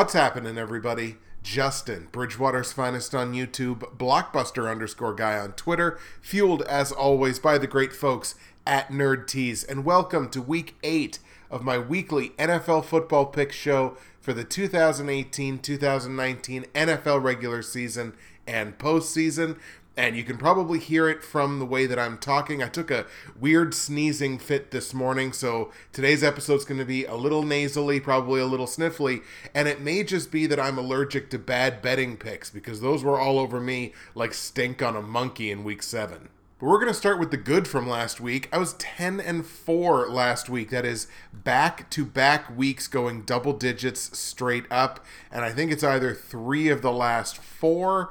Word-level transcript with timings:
What's 0.00 0.14
happening, 0.14 0.56
everybody? 0.56 1.18
Justin, 1.42 2.08
Bridgewater's 2.10 2.72
finest 2.72 3.14
on 3.14 3.34
YouTube, 3.34 3.98
blockbuster 3.98 4.70
underscore 4.70 5.12
guy 5.12 5.38
on 5.38 5.52
Twitter, 5.52 5.98
fueled 6.22 6.62
as 6.62 6.90
always 6.90 7.38
by 7.38 7.58
the 7.58 7.66
great 7.66 7.92
folks 7.92 8.34
at 8.66 8.88
Nerd 8.88 9.26
Tees, 9.26 9.62
and 9.62 9.84
welcome 9.84 10.30
to 10.30 10.40
week 10.40 10.76
eight 10.82 11.18
of 11.50 11.62
my 11.62 11.76
weekly 11.76 12.30
NFL 12.38 12.86
football 12.86 13.26
pick 13.26 13.52
show 13.52 13.94
for 14.22 14.32
the 14.32 14.42
2018 14.42 15.58
2019 15.58 16.64
NFL 16.74 17.22
regular 17.22 17.60
season 17.60 18.14
and 18.46 18.78
postseason 18.78 19.58
and 19.96 20.16
you 20.16 20.24
can 20.24 20.38
probably 20.38 20.78
hear 20.78 21.08
it 21.08 21.22
from 21.22 21.58
the 21.58 21.66
way 21.66 21.86
that 21.86 21.98
I'm 21.98 22.18
talking. 22.18 22.62
I 22.62 22.68
took 22.68 22.90
a 22.90 23.06
weird 23.38 23.74
sneezing 23.74 24.38
fit 24.38 24.70
this 24.70 24.94
morning, 24.94 25.32
so 25.32 25.72
today's 25.92 26.22
episode 26.22 26.54
is 26.54 26.64
going 26.64 26.78
to 26.78 26.84
be 26.84 27.04
a 27.04 27.14
little 27.14 27.42
nasally, 27.42 28.00
probably 28.00 28.40
a 28.40 28.46
little 28.46 28.66
sniffly, 28.66 29.22
and 29.54 29.68
it 29.68 29.80
may 29.80 30.04
just 30.04 30.30
be 30.30 30.46
that 30.46 30.60
I'm 30.60 30.78
allergic 30.78 31.30
to 31.30 31.38
bad 31.38 31.82
betting 31.82 32.16
picks 32.16 32.50
because 32.50 32.80
those 32.80 33.02
were 33.02 33.20
all 33.20 33.38
over 33.38 33.60
me 33.60 33.92
like 34.14 34.32
stink 34.32 34.82
on 34.82 34.96
a 34.96 35.02
monkey 35.02 35.50
in 35.50 35.64
week 35.64 35.82
7. 35.82 36.28
But 36.60 36.66
we're 36.66 36.78
going 36.78 36.92
to 36.92 36.94
start 36.94 37.18
with 37.18 37.30
the 37.30 37.38
good 37.38 37.66
from 37.66 37.88
last 37.88 38.20
week. 38.20 38.46
I 38.52 38.58
was 38.58 38.74
10 38.74 39.18
and 39.18 39.46
4 39.46 40.10
last 40.10 40.50
week. 40.50 40.68
That 40.68 40.84
is 40.84 41.06
back 41.32 41.88
to 41.90 42.04
back 42.04 42.54
weeks 42.54 42.86
going 42.86 43.22
double 43.22 43.54
digits 43.54 44.18
straight 44.18 44.66
up, 44.70 45.04
and 45.32 45.42
I 45.42 45.52
think 45.52 45.72
it's 45.72 45.82
either 45.82 46.12
3 46.12 46.68
of 46.68 46.82
the 46.82 46.92
last 46.92 47.38
4 47.38 48.10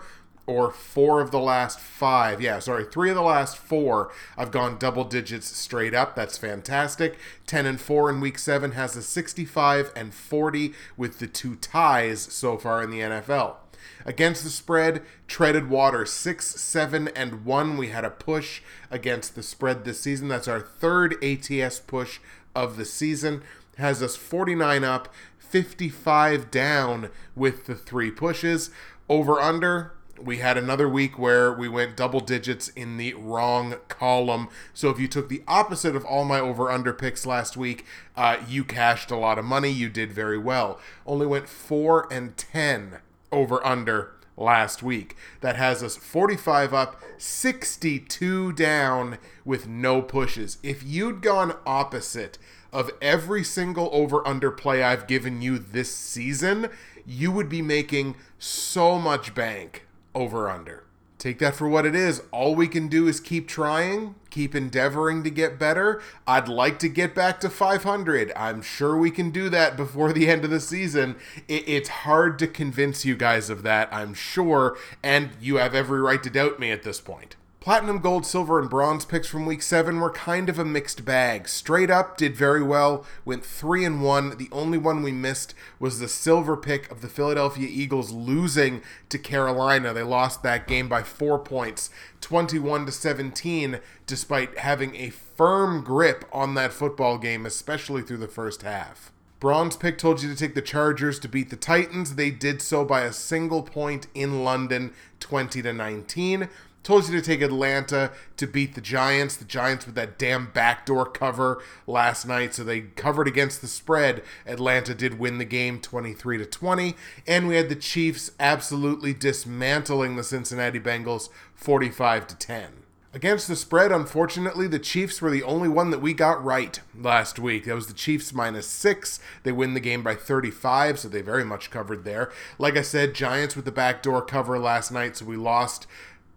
or 0.49 0.71
four 0.71 1.21
of 1.21 1.29
the 1.29 1.39
last 1.39 1.79
five. 1.79 2.41
Yeah, 2.41 2.57
sorry, 2.57 2.85
three 2.85 3.09
of 3.09 3.15
the 3.15 3.21
last 3.21 3.55
four 3.55 4.11
I've 4.35 4.51
gone 4.51 4.79
double 4.79 5.03
digits 5.03 5.55
straight 5.55 5.93
up. 5.93 6.15
That's 6.15 6.39
fantastic. 6.39 7.17
10 7.45 7.67
and 7.67 7.79
4 7.79 8.09
in 8.09 8.19
week 8.19 8.39
7 8.39 8.71
has 8.71 8.95
a 8.95 9.03
65 9.03 9.91
and 9.95 10.13
40 10.13 10.73
with 10.97 11.19
the 11.19 11.27
two 11.27 11.55
ties 11.55 12.21
so 12.21 12.57
far 12.57 12.81
in 12.81 12.89
the 12.89 12.99
NFL. 12.99 13.57
Against 14.05 14.43
the 14.43 14.49
spread, 14.49 15.03
treaded 15.27 15.69
water 15.69 16.05
6, 16.05 16.45
7, 16.45 17.09
and 17.09 17.45
1. 17.45 17.77
We 17.77 17.89
had 17.89 18.05
a 18.05 18.09
push 18.09 18.61
against 18.89 19.35
the 19.35 19.43
spread 19.43 19.83
this 19.83 19.99
season. 19.99 20.29
That's 20.29 20.47
our 20.47 20.61
third 20.61 21.23
ATS 21.23 21.79
push 21.79 22.19
of 22.55 22.77
the 22.77 22.85
season. 22.85 23.43
Has 23.77 24.01
us 24.01 24.15
49 24.15 24.83
up, 24.83 25.13
55 25.37 26.49
down 26.49 27.09
with 27.35 27.65
the 27.65 27.75
three 27.75 28.11
pushes. 28.11 28.71
Over 29.07 29.39
under, 29.39 29.93
we 30.23 30.37
had 30.37 30.57
another 30.57 30.87
week 30.87 31.17
where 31.17 31.51
we 31.51 31.69
went 31.69 31.97
double 31.97 32.19
digits 32.19 32.69
in 32.69 32.97
the 32.97 33.13
wrong 33.13 33.75
column. 33.87 34.49
So 34.73 34.89
if 34.89 34.99
you 34.99 35.07
took 35.07 35.29
the 35.29 35.43
opposite 35.47 35.95
of 35.95 36.05
all 36.05 36.25
my 36.25 36.39
over 36.39 36.71
under 36.71 36.93
picks 36.93 37.25
last 37.25 37.57
week, 37.57 37.85
uh, 38.15 38.37
you 38.47 38.63
cashed 38.63 39.11
a 39.11 39.17
lot 39.17 39.39
of 39.39 39.45
money. 39.45 39.69
You 39.69 39.89
did 39.89 40.11
very 40.11 40.37
well. 40.37 40.79
Only 41.05 41.25
went 41.25 41.49
4 41.49 42.11
and 42.11 42.35
10 42.37 42.99
over 43.31 43.65
under 43.65 44.13
last 44.37 44.81
week. 44.81 45.15
That 45.41 45.55
has 45.55 45.83
us 45.83 45.97
45 45.97 46.73
up, 46.73 47.01
62 47.17 48.53
down 48.53 49.17
with 49.45 49.67
no 49.67 50.01
pushes. 50.01 50.57
If 50.63 50.83
you'd 50.83 51.21
gone 51.21 51.57
opposite 51.65 52.37
of 52.71 52.91
every 53.01 53.43
single 53.43 53.89
over 53.91 54.25
under 54.27 54.51
play 54.51 54.83
I've 54.83 55.07
given 55.07 55.41
you 55.41 55.57
this 55.57 55.93
season, 55.93 56.69
you 57.05 57.31
would 57.31 57.49
be 57.49 57.61
making 57.61 58.15
so 58.37 58.99
much 58.99 59.33
bank 59.33 59.85
over 60.13 60.49
under. 60.49 60.83
Take 61.17 61.39
that 61.39 61.53
for 61.53 61.67
what 61.67 61.85
it 61.85 61.95
is. 61.95 62.21
All 62.31 62.55
we 62.55 62.69
can 62.69 62.87
do 62.87 63.05
is 63.05 63.19
keep 63.19 63.45
trying, 63.45 64.15
keep 64.29 64.55
endeavoring 64.55 65.21
to 65.23 65.29
get 65.29 65.59
better. 65.59 66.01
I'd 66.25 66.47
like 66.47 66.79
to 66.79 66.87
get 66.87 67.13
back 67.13 67.41
to 67.41 67.49
500. 67.49 68.31
I'm 68.37 68.61
sure 68.61 68.97
we 68.97 69.11
can 69.11 69.29
do 69.29 69.49
that 69.49 69.75
before 69.75 70.13
the 70.13 70.29
end 70.29 70.45
of 70.45 70.49
the 70.49 70.61
season. 70.61 71.17
It's 71.49 71.89
hard 71.89 72.39
to 72.39 72.47
convince 72.47 73.03
you 73.03 73.17
guys 73.17 73.49
of 73.49 73.63
that, 73.63 73.89
I'm 73.91 74.13
sure, 74.13 74.77
and 75.03 75.31
you 75.41 75.57
have 75.57 75.75
every 75.75 75.99
right 75.99 76.23
to 76.23 76.29
doubt 76.29 76.57
me 76.57 76.71
at 76.71 76.83
this 76.83 77.01
point. 77.01 77.35
Platinum, 77.61 77.99
gold, 77.99 78.25
silver, 78.25 78.57
and 78.57 78.69
bronze 78.69 79.03
picks 79.03 79.27
from 79.27 79.45
week 79.45 79.61
7 79.61 79.99
were 79.99 80.11
kind 80.11 80.47
of 80.47 80.57
a 80.57 80.63
mixed 80.63 81.03
bag. 81.03 81.49
Straight 81.49 81.91
up 81.91 82.15
did 82.15 82.33
very 82.33 82.63
well, 82.63 83.05
went 83.25 83.43
3 83.43 83.83
and 83.83 84.01
1. 84.01 84.37
The 84.37 84.47
only 84.53 84.77
one 84.77 85.03
we 85.03 85.11
missed 85.11 85.53
was 85.77 85.99
the 85.99 86.07
silver 86.07 86.55
pick 86.55 86.89
of 86.89 87.01
the 87.01 87.09
Philadelphia 87.09 87.67
Eagles 87.69 88.11
losing 88.11 88.81
to 89.09 89.19
Carolina. 89.19 89.93
They 89.93 90.03
lost 90.03 90.41
that 90.43 90.67
game 90.67 90.87
by 90.87 91.03
4 91.03 91.37
points, 91.39 91.89
21 92.21 92.85
to 92.85 92.93
17, 92.93 93.79
despite 94.07 94.59
having 94.59 94.95
a 94.95 95.09
firm 95.09 95.83
grip 95.83 96.23
on 96.31 96.53
that 96.53 96.71
football 96.71 97.17
game, 97.17 97.45
especially 97.45 98.03
through 98.03 98.17
the 98.17 98.29
first 98.29 98.61
half. 98.61 99.11
Bronze 99.41 99.77
pick 99.77 99.97
told 99.97 100.21
you 100.21 100.29
to 100.29 100.35
take 100.35 100.53
the 100.53 100.61
Chargers 100.61 101.17
to 101.19 101.29
beat 101.29 101.49
the 101.49 101.55
Titans. 101.55 102.15
They 102.15 102.29
did 102.29 102.61
so 102.61 102.83
by 102.83 103.01
a 103.01 103.13
single 103.13 103.63
point 103.63 104.07
in 104.13 104.43
London, 104.43 104.93
20 105.21 105.61
to 105.61 105.71
19. 105.71 106.49
Told 106.81 107.07
you 107.07 107.15
to 107.15 107.21
take 107.21 107.41
Atlanta 107.41 108.11
to 108.37 108.47
beat 108.47 108.73
the 108.73 108.81
Giants. 108.81 109.35
The 109.35 109.45
Giants 109.45 109.85
with 109.85 109.95
that 109.95 110.17
damn 110.17 110.49
backdoor 110.51 111.05
cover 111.07 111.61
last 111.85 112.25
night, 112.25 112.55
so 112.55 112.63
they 112.63 112.81
covered 112.81 113.27
against 113.27 113.61
the 113.61 113.67
spread. 113.67 114.23
Atlanta 114.45 114.95
did 114.95 115.19
win 115.19 115.37
the 115.37 115.45
game 115.45 115.81
23 115.81 116.37
to 116.37 116.45
20, 116.45 116.95
and 117.27 117.47
we 117.47 117.57
had 117.57 117.69
the 117.69 117.75
Chiefs 117.75 118.31
absolutely 118.39 119.13
dismantling 119.13 120.15
the 120.15 120.23
Cincinnati 120.23 120.79
Bengals 120.79 121.29
45 121.53 122.27
to 122.27 122.35
10. 122.37 122.65
Against 123.11 123.47
the 123.47 123.55
spread, 123.55 123.91
unfortunately, 123.91 124.67
the 124.67 124.77
Chiefs 124.77 125.19
were 125.19 125.31
the 125.31 125.41
only 125.41 125.67
one 125.67 125.89
that 125.89 126.01
we 126.01 126.13
got 126.13 126.43
right 126.43 126.79
last 126.95 127.39
week. 127.39 127.65
That 127.65 127.73
was 127.73 127.87
the 127.87 127.93
Chiefs 127.93 128.33
minus 128.33 128.67
six. 128.67 129.19
They 129.41 129.51
win 129.51 129.73
the 129.73 129.79
game 129.79 130.03
by 130.03 130.13
35, 130.13 130.99
so 130.99 131.09
they 131.09 131.21
very 131.21 131.43
much 131.43 131.71
covered 131.71 132.03
there. 132.03 132.31
Like 132.59 132.77
I 132.77 132.83
said, 132.83 133.15
Giants 133.15 133.55
with 133.55 133.65
the 133.65 133.71
backdoor 133.71 134.21
cover 134.21 134.59
last 134.59 134.91
night, 134.91 135.17
so 135.17 135.25
we 135.25 135.37
lost 135.37 135.87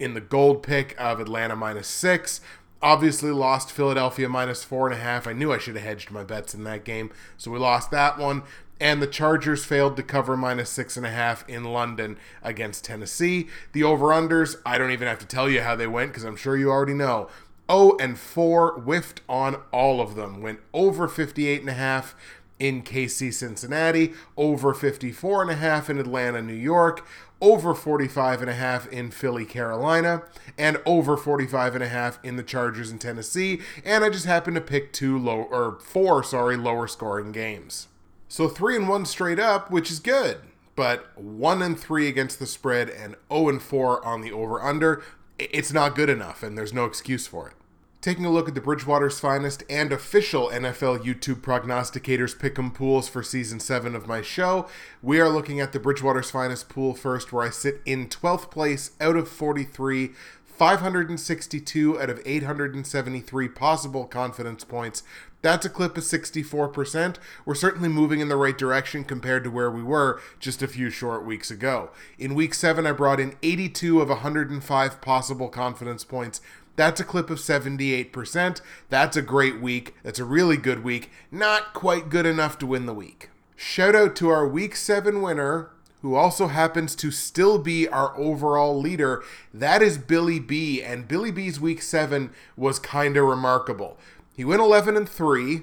in 0.03 0.15
the 0.15 0.21
gold 0.21 0.63
pick 0.63 0.95
of 0.99 1.21
Atlanta 1.21 1.55
minus 1.55 1.87
six. 1.87 2.41
Obviously, 2.83 3.31
lost 3.31 3.71
Philadelphia 3.71 4.29
minus 4.29 4.65
four 4.65 4.89
and 4.89 4.99
a 4.99 5.03
half. 5.03 5.29
I 5.29 5.33
knew 5.33 5.53
I 5.53 5.59
should 5.59 5.77
have 5.77 5.85
hedged 5.85 6.11
my 6.11 6.25
bets 6.25 6.53
in 6.53 6.65
that 6.65 6.85
game, 6.85 7.13
so 7.37 7.51
we 7.53 7.59
lost 7.61 7.93
that 7.93 8.19
one. 8.19 8.43
And 8.81 9.01
the 9.01 9.07
Chargers 9.07 9.65
failed 9.65 9.97
to 9.97 10.03
cover 10.03 10.37
minus 10.37 10.69
six 10.69 10.97
and 10.97 11.07
a 11.07 11.11
half 11.11 11.49
in 11.49 11.63
London 11.63 12.19
against 12.43 12.85
Tennessee. 12.85 13.47
The 13.73 13.85
over 13.85 14.07
unders, 14.07 14.57
I 14.67 14.77
don't 14.77 14.91
even 14.91 15.07
have 15.07 15.21
to 15.21 15.27
tell 15.27 15.49
you 15.49 15.61
how 15.63 15.77
they 15.77 15.87
went 15.87 16.11
because 16.11 16.25
I'm 16.25 16.35
sure 16.35 16.57
you 16.57 16.69
already 16.69 16.95
know. 16.95 17.29
0 17.71 17.97
and 18.01 18.19
4 18.19 18.81
whiffed 18.81 19.21
on 19.29 19.63
all 19.73 20.01
of 20.01 20.17
them. 20.17 20.43
Went 20.43 20.59
over 20.75 21.07
58 21.07 21.61
and 21.61 21.71
a 21.71 21.75
half 21.75 22.17
in 22.59 22.83
KC 22.83 23.33
Cincinnati, 23.33 24.13
over 24.37 24.75
54 24.75 25.43
and 25.43 25.51
a 25.51 25.57
half 25.57 25.89
in 25.89 25.99
Atlanta, 25.99 26.43
New 26.43 26.53
York, 26.53 27.07
over 27.43 27.75
45 27.75 28.41
and 28.41 28.49
a 28.49 28.55
half 28.55 28.87
in 28.87 29.11
Philly, 29.11 29.45
Carolina, 29.45 30.23
and 30.57 30.81
over 30.87 31.17
45 31.17 31.75
and 31.75 31.85
a 31.85 31.89
half 31.89 32.21
in 32.23 32.37
the 32.37 32.43
Chargers 32.43 32.93
in 32.93 32.99
Tennessee, 32.99 33.61
and 33.85 34.05
I 34.05 34.11
just 34.11 34.27
happened 34.27 34.55
to 34.55 34.61
pick 34.61 34.93
two 34.93 35.19
low 35.19 35.43
or 35.43 35.79
four, 35.81 36.23
sorry, 36.23 36.57
lower 36.57 36.87
scoring 36.87 37.33
games. 37.33 37.89
So 38.29 38.49
3 38.49 38.77
and 38.77 38.89
1 38.89 39.05
straight 39.05 39.41
up, 39.41 39.71
which 39.71 39.91
is 39.91 39.99
good, 39.99 40.39
but 40.77 41.19
1 41.21 41.61
and 41.61 41.79
3 41.79 42.09
against 42.09 42.39
the 42.39 42.47
spread 42.47 42.89
and 42.89 43.17
0 43.31 43.49
and 43.49 43.61
4 43.61 44.03
on 44.07 44.23
the 44.23 44.33
over 44.33 44.63
under, 44.63 45.03
it's 45.39 45.73
not 45.73 45.97
good 45.97 46.09
enough 46.09 46.43
and 46.43 46.57
there's 46.57 46.73
no 46.73 46.85
excuse 46.85 47.27
for 47.27 47.49
it 47.49 47.55
taking 48.03 48.25
a 48.25 48.31
look 48.31 48.49
at 48.49 48.55
the 48.55 48.61
Bridgewater's 48.61 49.21
finest 49.21 49.63
and 49.71 49.93
official 49.93 50.49
NFL 50.49 51.05
YouTube 51.05 51.41
prognosticators 51.41 52.37
pick'em 52.37 52.75
pools 52.75 53.09
for 53.09 53.23
season 53.23 53.61
7 53.61 53.95
of 53.95 54.09
my 54.09 54.21
show. 54.21 54.69
We 55.01 55.21
are 55.21 55.29
looking 55.29 55.61
at 55.61 55.73
the 55.73 55.79
Bridgewater's 55.79 56.31
finest 56.31 56.69
pool 56.69 56.95
first, 56.95 57.33
where 57.33 57.47
I 57.47 57.51
sit 57.51 57.81
in 57.87 58.09
12th 58.09 58.51
place 58.51 58.91
out 59.01 59.17
of 59.17 59.29
43. 59.29 60.11
562 60.45 62.01
out 62.01 62.11
of 62.11 62.21
873 62.27 63.49
possible 63.49 64.05
confidence 64.05 64.65
points. 64.65 65.03
That's 65.41 65.67
a 65.67 65.71
clip 65.71 65.97
of 65.97 66.05
64%. 66.05 67.17
We're 67.45 67.55
certainly 67.55 67.89
moving 67.89 68.21
in 68.21 68.29
the 68.29 68.37
right 68.37 68.57
direction 68.57 69.03
compared 69.03 69.43
to 69.43 69.51
where 69.51 69.71
we 69.71 69.83
were 69.83 70.21
just 70.39 70.63
a 70.63 70.69
few 70.69 70.89
short 70.89 71.27
weeks 71.27 71.51
ago. 71.51 71.91
In 72.17 72.37
week 72.37 72.55
7, 72.55 72.87
I 72.87 72.93
brought 72.93 73.19
in 73.19 73.37
82 73.43 74.01
of 74.01 74.09
105 74.09 75.01
possible 75.01 75.49
confidence 75.49 76.05
points. 76.05 76.41
That's 76.77 77.01
a 77.01 77.05
clip 77.05 77.31
of 77.31 77.39
78%. 77.39 78.61
That's 78.89 79.17
a 79.17 79.23
great 79.23 79.61
week. 79.61 79.95
That's 80.03 80.19
a 80.19 80.25
really 80.25 80.57
good 80.57 80.83
week. 80.83 81.11
Not 81.31 81.75
quite 81.75 82.09
good 82.09 82.27
enough 82.27 82.59
to 82.59 82.67
win 82.67 82.87
the 82.87 82.95
week. 82.95 83.31
Shout 83.57 83.95
out 83.95 84.17
to 84.17 84.29
our 84.29 84.47
week 84.47 84.75
7 84.75 85.21
winner, 85.21 85.71
who 86.01 86.15
also 86.15 86.49
happens 86.49 86.97
to 86.97 87.11
still 87.11 87.59
be 87.59 87.87
our 87.87 88.17
overall 88.19 88.79
leader. 88.79 89.23
That 89.53 89.83
is 89.83 89.99
Billy 89.99 90.41
B. 90.41 90.83
And 90.83 91.07
Billy 91.07 91.31
B's 91.31 91.61
week 91.61 91.83
7 91.83 92.31
was 92.57 92.79
kind 92.79 93.17
of 93.17 93.27
remarkable. 93.27 93.99
He 94.35 94.45
went 94.45 94.63
11 94.63 94.97
and 94.97 95.09
3. 95.09 95.63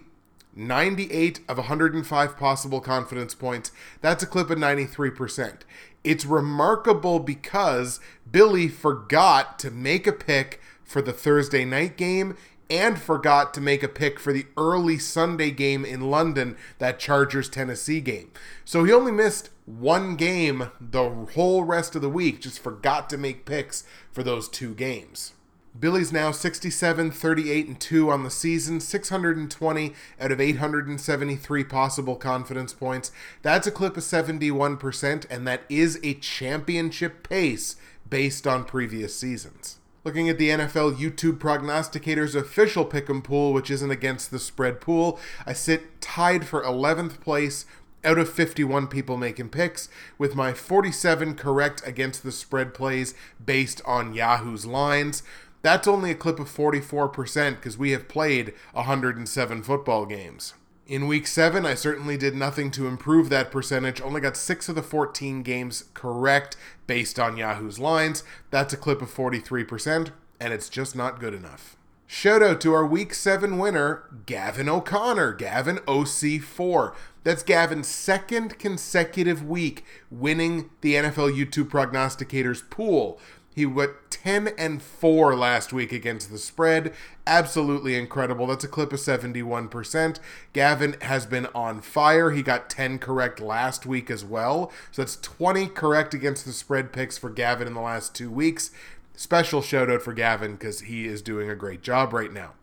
98 0.55 1.41
of 1.47 1.57
105 1.57 2.37
possible 2.37 2.81
confidence 2.81 3.33
points. 3.33 3.71
That's 4.01 4.23
a 4.23 4.27
clip 4.27 4.49
of 4.49 4.57
93%. 4.57 5.59
It's 6.03 6.25
remarkable 6.25 7.19
because 7.19 7.99
Billy 8.29 8.67
forgot 8.67 9.59
to 9.59 9.71
make 9.71 10.07
a 10.07 10.11
pick 10.11 10.59
for 10.89 11.01
the 11.03 11.13
Thursday 11.13 11.63
night 11.63 11.95
game 11.95 12.35
and 12.69 12.99
forgot 12.99 13.53
to 13.53 13.61
make 13.61 13.83
a 13.83 13.87
pick 13.87 14.19
for 14.19 14.33
the 14.33 14.45
early 14.57 14.99
Sunday 14.99 15.51
game 15.51 15.85
in 15.85 16.11
London, 16.11 16.55
that 16.77 16.99
Chargers 16.99 17.49
Tennessee 17.49 18.01
game. 18.01 18.31
So 18.65 18.83
he 18.83 18.91
only 18.91 19.11
missed 19.11 19.49
one 19.65 20.15
game 20.15 20.71
the 20.79 21.09
whole 21.33 21.63
rest 21.63 21.95
of 21.95 22.01
the 22.01 22.09
week, 22.09 22.41
just 22.41 22.59
forgot 22.59 23.09
to 23.09 23.17
make 23.17 23.45
picks 23.45 23.83
for 24.11 24.23
those 24.23 24.49
two 24.49 24.73
games. 24.75 25.33
Billy's 25.79 26.11
now 26.11 26.31
67, 26.31 27.11
38, 27.11 27.67
and 27.67 27.79
2 27.79 28.09
on 28.09 28.23
the 28.23 28.31
season, 28.31 28.79
620 28.79 29.93
out 30.19 30.31
of 30.31 30.41
873 30.41 31.63
possible 31.63 32.15
confidence 32.15 32.73
points. 32.73 33.11
That's 33.43 33.67
a 33.67 33.71
clip 33.71 33.95
of 33.95 34.03
71%, 34.03 35.25
and 35.29 35.47
that 35.47 35.61
is 35.69 35.99
a 36.03 36.15
championship 36.15 37.27
pace 37.27 37.75
based 38.09 38.47
on 38.47 38.65
previous 38.65 39.15
seasons. 39.15 39.78
Looking 40.05 40.29
at 40.29 40.37
the 40.37 40.49
NFL 40.49 40.95
YouTube 40.95 41.39
prognosticators 41.39 42.33
official 42.33 42.85
pick'em 42.85 43.21
pool, 43.21 43.51
which 43.51 43.69
isn't 43.69 43.91
against 43.91 44.31
the 44.31 44.39
spread 44.39 44.79
pool, 44.79 45.19
I 45.45 45.51
sit 45.51 45.99
tied 45.99 46.47
for 46.47 46.63
11th 46.63 47.19
place 47.19 47.65
out 48.05 48.17
of 48.17 48.31
51 48.31 48.87
people 48.87 49.17
making 49.17 49.49
picks, 49.49 49.89
with 50.17 50.35
my 50.35 50.53
47 50.53 51.35
correct 51.35 51.85
against 51.85 52.23
the 52.23 52.31
spread 52.31 52.73
plays 52.73 53.13
based 53.43 53.81
on 53.83 54.13
Yahoo's 54.13 54.65
lines. 54.65 55.21
That's 55.63 55.87
only 55.87 56.11
a 56.11 56.15
clip 56.15 56.39
of 56.39 56.47
44% 56.49 57.57
because 57.57 57.77
we 57.77 57.91
have 57.91 58.07
played 58.07 58.53
107 58.71 59.63
football 59.63 60.05
games. 60.05 60.53
In 60.89 61.05
week 61.05 61.27
7, 61.27 61.67
I 61.67 61.75
certainly 61.75 62.17
did 62.17 62.33
nothing 62.33 62.71
to 62.71 62.87
improve 62.87 63.29
that 63.29 63.51
percentage, 63.51 64.01
only 64.01 64.21
got 64.21 64.35
6 64.35 64.69
of 64.69 64.73
the 64.73 64.81
14 64.81 65.43
games 65.43 65.83
correct 65.93 66.57
based 66.87 67.19
on 67.19 67.37
Yahoo's 67.37 67.77
lines. 67.77 68.23
That's 68.49 68.73
a 68.73 68.77
clip 68.77 68.99
of 69.03 69.13
43%, 69.13 70.09
and 70.39 70.51
it's 70.51 70.67
just 70.67 70.95
not 70.95 71.19
good 71.19 71.35
enough. 71.35 71.75
Shout 72.07 72.41
out 72.41 72.59
to 72.61 72.73
our 72.73 72.87
week 72.87 73.13
7 73.13 73.59
winner, 73.59 74.09
Gavin 74.25 74.67
O'Connor, 74.67 75.33
Gavin 75.33 75.77
OC4. 75.85 76.95
That's 77.23 77.43
Gavin's 77.43 77.87
second 77.87 78.57
consecutive 78.57 79.47
week 79.47 79.85
winning 80.09 80.71
the 80.81 80.95
NFL 80.95 81.37
YouTube 81.37 81.69
prognosticators 81.69 82.67
pool. 82.67 83.19
He 83.59 83.65
went 83.65 83.91
10 84.09 84.53
and 84.57 84.81
4 84.81 85.35
last 85.35 85.73
week 85.73 85.91
against 85.91 86.31
the 86.31 86.37
spread. 86.37 86.93
Absolutely 87.27 87.97
incredible. 87.97 88.47
That's 88.47 88.63
a 88.63 88.69
clip 88.69 88.93
of 88.93 89.01
71%. 89.01 90.17
Gavin 90.53 90.95
has 91.01 91.25
been 91.25 91.47
on 91.47 91.81
fire. 91.81 92.31
He 92.31 92.41
got 92.41 92.69
10 92.69 92.99
correct 92.99 93.41
last 93.41 93.85
week 93.85 94.09
as 94.09 94.23
well. 94.23 94.71
So 94.93 95.01
that's 95.01 95.17
20 95.17 95.67
correct 95.67 96.13
against 96.13 96.45
the 96.45 96.53
spread 96.53 96.93
picks 96.93 97.17
for 97.17 97.29
Gavin 97.29 97.67
in 97.67 97.73
the 97.73 97.81
last 97.81 98.15
two 98.15 98.31
weeks. 98.31 98.71
Special 99.13 99.61
shout 99.61 99.91
out 99.91 100.03
for 100.03 100.13
Gavin 100.13 100.53
because 100.53 100.79
he 100.79 101.05
is 101.05 101.21
doing 101.21 101.49
a 101.49 101.55
great 101.55 101.81
job 101.81 102.13
right 102.13 102.31
now. 102.31 102.53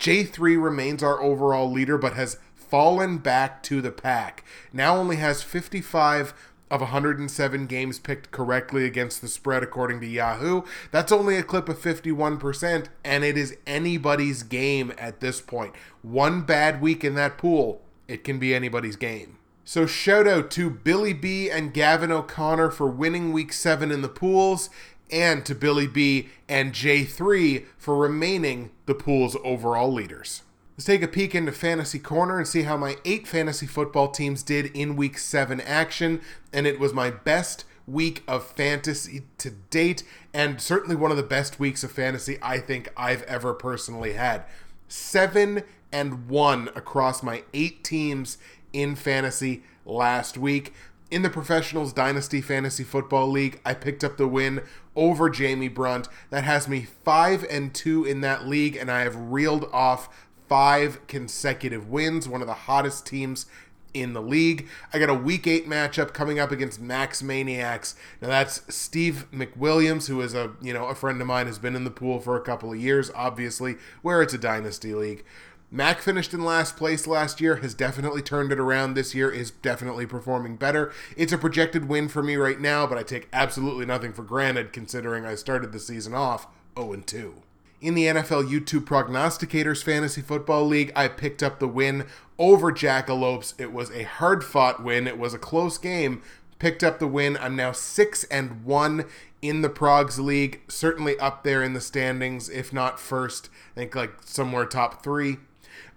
J3 0.00 0.60
remains 0.60 1.00
our 1.00 1.22
overall 1.22 1.70
leader 1.70 1.96
but 1.96 2.14
has 2.14 2.38
fallen 2.56 3.18
back 3.18 3.62
to 3.64 3.80
the 3.80 3.90
pack. 3.90 4.44
Now 4.72 4.96
only 4.96 5.16
has 5.16 5.44
55 5.44 6.34
of 6.70 6.80
107 6.80 7.66
games 7.66 7.98
picked 7.98 8.30
correctly 8.30 8.84
against 8.84 9.20
the 9.20 9.28
spread, 9.28 9.62
according 9.62 10.00
to 10.00 10.06
Yahoo. 10.06 10.62
That's 10.90 11.12
only 11.12 11.36
a 11.36 11.42
clip 11.42 11.68
of 11.68 11.78
51%, 11.78 12.86
and 13.04 13.24
it 13.24 13.36
is 13.36 13.56
anybody's 13.66 14.42
game 14.42 14.92
at 14.96 15.20
this 15.20 15.40
point. 15.40 15.74
One 16.02 16.42
bad 16.42 16.80
week 16.80 17.04
in 17.04 17.14
that 17.16 17.38
pool, 17.38 17.82
it 18.06 18.24
can 18.24 18.38
be 18.38 18.54
anybody's 18.54 18.96
game. 18.96 19.38
So, 19.64 19.86
shout 19.86 20.26
out 20.26 20.50
to 20.52 20.70
Billy 20.70 21.12
B 21.12 21.50
and 21.50 21.72
Gavin 21.74 22.10
O'Connor 22.10 22.70
for 22.70 22.88
winning 22.88 23.32
week 23.32 23.52
seven 23.52 23.90
in 23.90 24.02
the 24.02 24.08
pools, 24.08 24.70
and 25.12 25.44
to 25.46 25.54
Billy 25.54 25.86
B 25.86 26.28
and 26.48 26.72
J3 26.72 27.66
for 27.76 27.96
remaining 27.96 28.70
the 28.86 28.94
pool's 28.94 29.36
overall 29.44 29.92
leaders. 29.92 30.42
Let's 30.80 30.86
take 30.86 31.02
a 31.02 31.08
peek 31.08 31.34
into 31.34 31.52
Fantasy 31.52 31.98
Corner 31.98 32.38
and 32.38 32.48
see 32.48 32.62
how 32.62 32.78
my 32.78 32.96
eight 33.04 33.28
fantasy 33.28 33.66
football 33.66 34.08
teams 34.08 34.42
did 34.42 34.74
in 34.74 34.96
week 34.96 35.18
seven 35.18 35.60
action. 35.60 36.22
And 36.54 36.66
it 36.66 36.80
was 36.80 36.94
my 36.94 37.10
best 37.10 37.66
week 37.86 38.22
of 38.26 38.46
fantasy 38.46 39.24
to 39.36 39.50
date, 39.50 40.04
and 40.32 40.58
certainly 40.58 40.96
one 40.96 41.10
of 41.10 41.18
the 41.18 41.22
best 41.22 41.60
weeks 41.60 41.84
of 41.84 41.92
fantasy 41.92 42.38
I 42.40 42.60
think 42.60 42.90
I've 42.96 43.24
ever 43.24 43.52
personally 43.52 44.14
had. 44.14 44.44
Seven 44.88 45.64
and 45.92 46.30
one 46.30 46.68
across 46.68 47.22
my 47.22 47.42
eight 47.52 47.84
teams 47.84 48.38
in 48.72 48.96
fantasy 48.96 49.64
last 49.84 50.38
week. 50.38 50.72
In 51.10 51.20
the 51.20 51.28
Professionals 51.28 51.92
Dynasty 51.92 52.40
Fantasy 52.40 52.84
Football 52.84 53.28
League, 53.28 53.60
I 53.66 53.74
picked 53.74 54.02
up 54.02 54.16
the 54.16 54.28
win 54.28 54.62
over 54.96 55.28
Jamie 55.28 55.68
Brunt. 55.68 56.08
That 56.30 56.44
has 56.44 56.68
me 56.68 56.86
5 57.04 57.44
and 57.50 57.74
2 57.74 58.04
in 58.06 58.22
that 58.22 58.46
league 58.46 58.76
and 58.76 58.90
I 58.90 59.00
have 59.00 59.16
reeled 59.16 59.68
off 59.72 60.08
five 60.50 61.06
consecutive 61.06 61.88
wins, 61.88 62.28
one 62.28 62.40
of 62.40 62.48
the 62.48 62.54
hottest 62.54 63.06
teams 63.06 63.46
in 63.94 64.14
the 64.14 64.20
league. 64.20 64.66
I 64.92 64.98
got 64.98 65.08
a 65.08 65.14
week 65.14 65.46
eight 65.46 65.68
matchup 65.68 66.12
coming 66.12 66.40
up 66.40 66.50
against 66.50 66.80
Max 66.80 67.22
Maniacs. 67.22 67.94
Now 68.20 68.28
that's 68.28 68.62
Steve 68.74 69.28
McWilliams, 69.32 70.08
who 70.08 70.20
is 70.20 70.34
a 70.34 70.52
you 70.60 70.74
know 70.74 70.86
a 70.86 70.94
friend 70.96 71.20
of 71.20 71.28
mine, 71.28 71.46
has 71.46 71.60
been 71.60 71.76
in 71.76 71.84
the 71.84 71.90
pool 71.90 72.18
for 72.18 72.36
a 72.36 72.40
couple 72.40 72.72
of 72.72 72.80
years, 72.80 73.12
obviously, 73.14 73.76
where 74.02 74.22
it's 74.22 74.34
a 74.34 74.38
dynasty 74.38 74.92
league. 74.92 75.24
Mac 75.70 76.00
finished 76.00 76.34
in 76.34 76.44
last 76.44 76.76
place 76.76 77.06
last 77.06 77.40
year, 77.40 77.56
has 77.56 77.72
definitely 77.74 78.22
turned 78.22 78.50
it 78.50 78.58
around 78.58 78.94
this 78.94 79.14
year, 79.14 79.30
is 79.30 79.52
definitely 79.52 80.04
performing 80.04 80.56
better. 80.56 80.92
It's 81.16 81.32
a 81.32 81.38
projected 81.38 81.88
win 81.88 82.08
for 82.08 82.24
me 82.24 82.34
right 82.34 82.60
now, 82.60 82.88
but 82.88 82.98
I 82.98 83.04
take 83.04 83.28
absolutely 83.32 83.86
nothing 83.86 84.12
for 84.12 84.24
granted 84.24 84.72
considering 84.72 85.24
I 85.24 85.36
started 85.36 85.70
the 85.70 85.78
season 85.78 86.12
off 86.12 86.48
0 86.76 86.96
2 87.06 87.42
in 87.80 87.94
the 87.94 88.06
NFL 88.06 88.48
YouTube 88.50 88.84
Prognosticators 88.84 89.82
Fantasy 89.82 90.20
Football 90.20 90.66
League, 90.66 90.92
I 90.94 91.08
picked 91.08 91.42
up 91.42 91.58
the 91.58 91.68
win 91.68 92.06
over 92.38 92.72
Jackalopes. 92.72 93.54
It 93.58 93.72
was 93.72 93.90
a 93.90 94.04
hard 94.04 94.44
fought 94.44 94.82
win, 94.82 95.06
it 95.06 95.18
was 95.18 95.34
a 95.34 95.38
close 95.38 95.78
game. 95.78 96.22
Picked 96.58 96.84
up 96.84 96.98
the 96.98 97.06
win. 97.06 97.38
I'm 97.38 97.56
now 97.56 97.72
6 97.72 98.24
and 98.24 98.64
1 98.64 99.06
in 99.40 99.62
the 99.62 99.70
Progs 99.70 100.18
League, 100.18 100.60
certainly 100.68 101.18
up 101.18 101.42
there 101.42 101.62
in 101.62 101.72
the 101.72 101.80
standings, 101.80 102.50
if 102.50 102.70
not 102.70 103.00
first. 103.00 103.48
I 103.74 103.80
think 103.80 103.94
like 103.94 104.12
somewhere 104.24 104.66
top 104.66 105.02
three. 105.02 105.38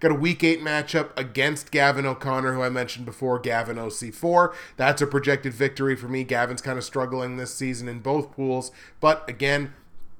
Got 0.00 0.12
a 0.12 0.14
week 0.14 0.42
eight 0.42 0.60
matchup 0.60 1.10
against 1.18 1.70
Gavin 1.70 2.06
O'Connor, 2.06 2.54
who 2.54 2.62
I 2.62 2.68
mentioned 2.68 3.04
before, 3.04 3.38
Gavin 3.38 3.76
OC4. 3.76 4.54
That's 4.76 5.02
a 5.02 5.06
projected 5.06 5.52
victory 5.52 5.96
for 5.96 6.08
me. 6.08 6.24
Gavin's 6.24 6.62
kind 6.62 6.78
of 6.78 6.84
struggling 6.84 7.36
this 7.36 7.54
season 7.54 7.88
in 7.88 8.00
both 8.00 8.32
pools, 8.32 8.72
but 9.00 9.28
again, 9.28 9.74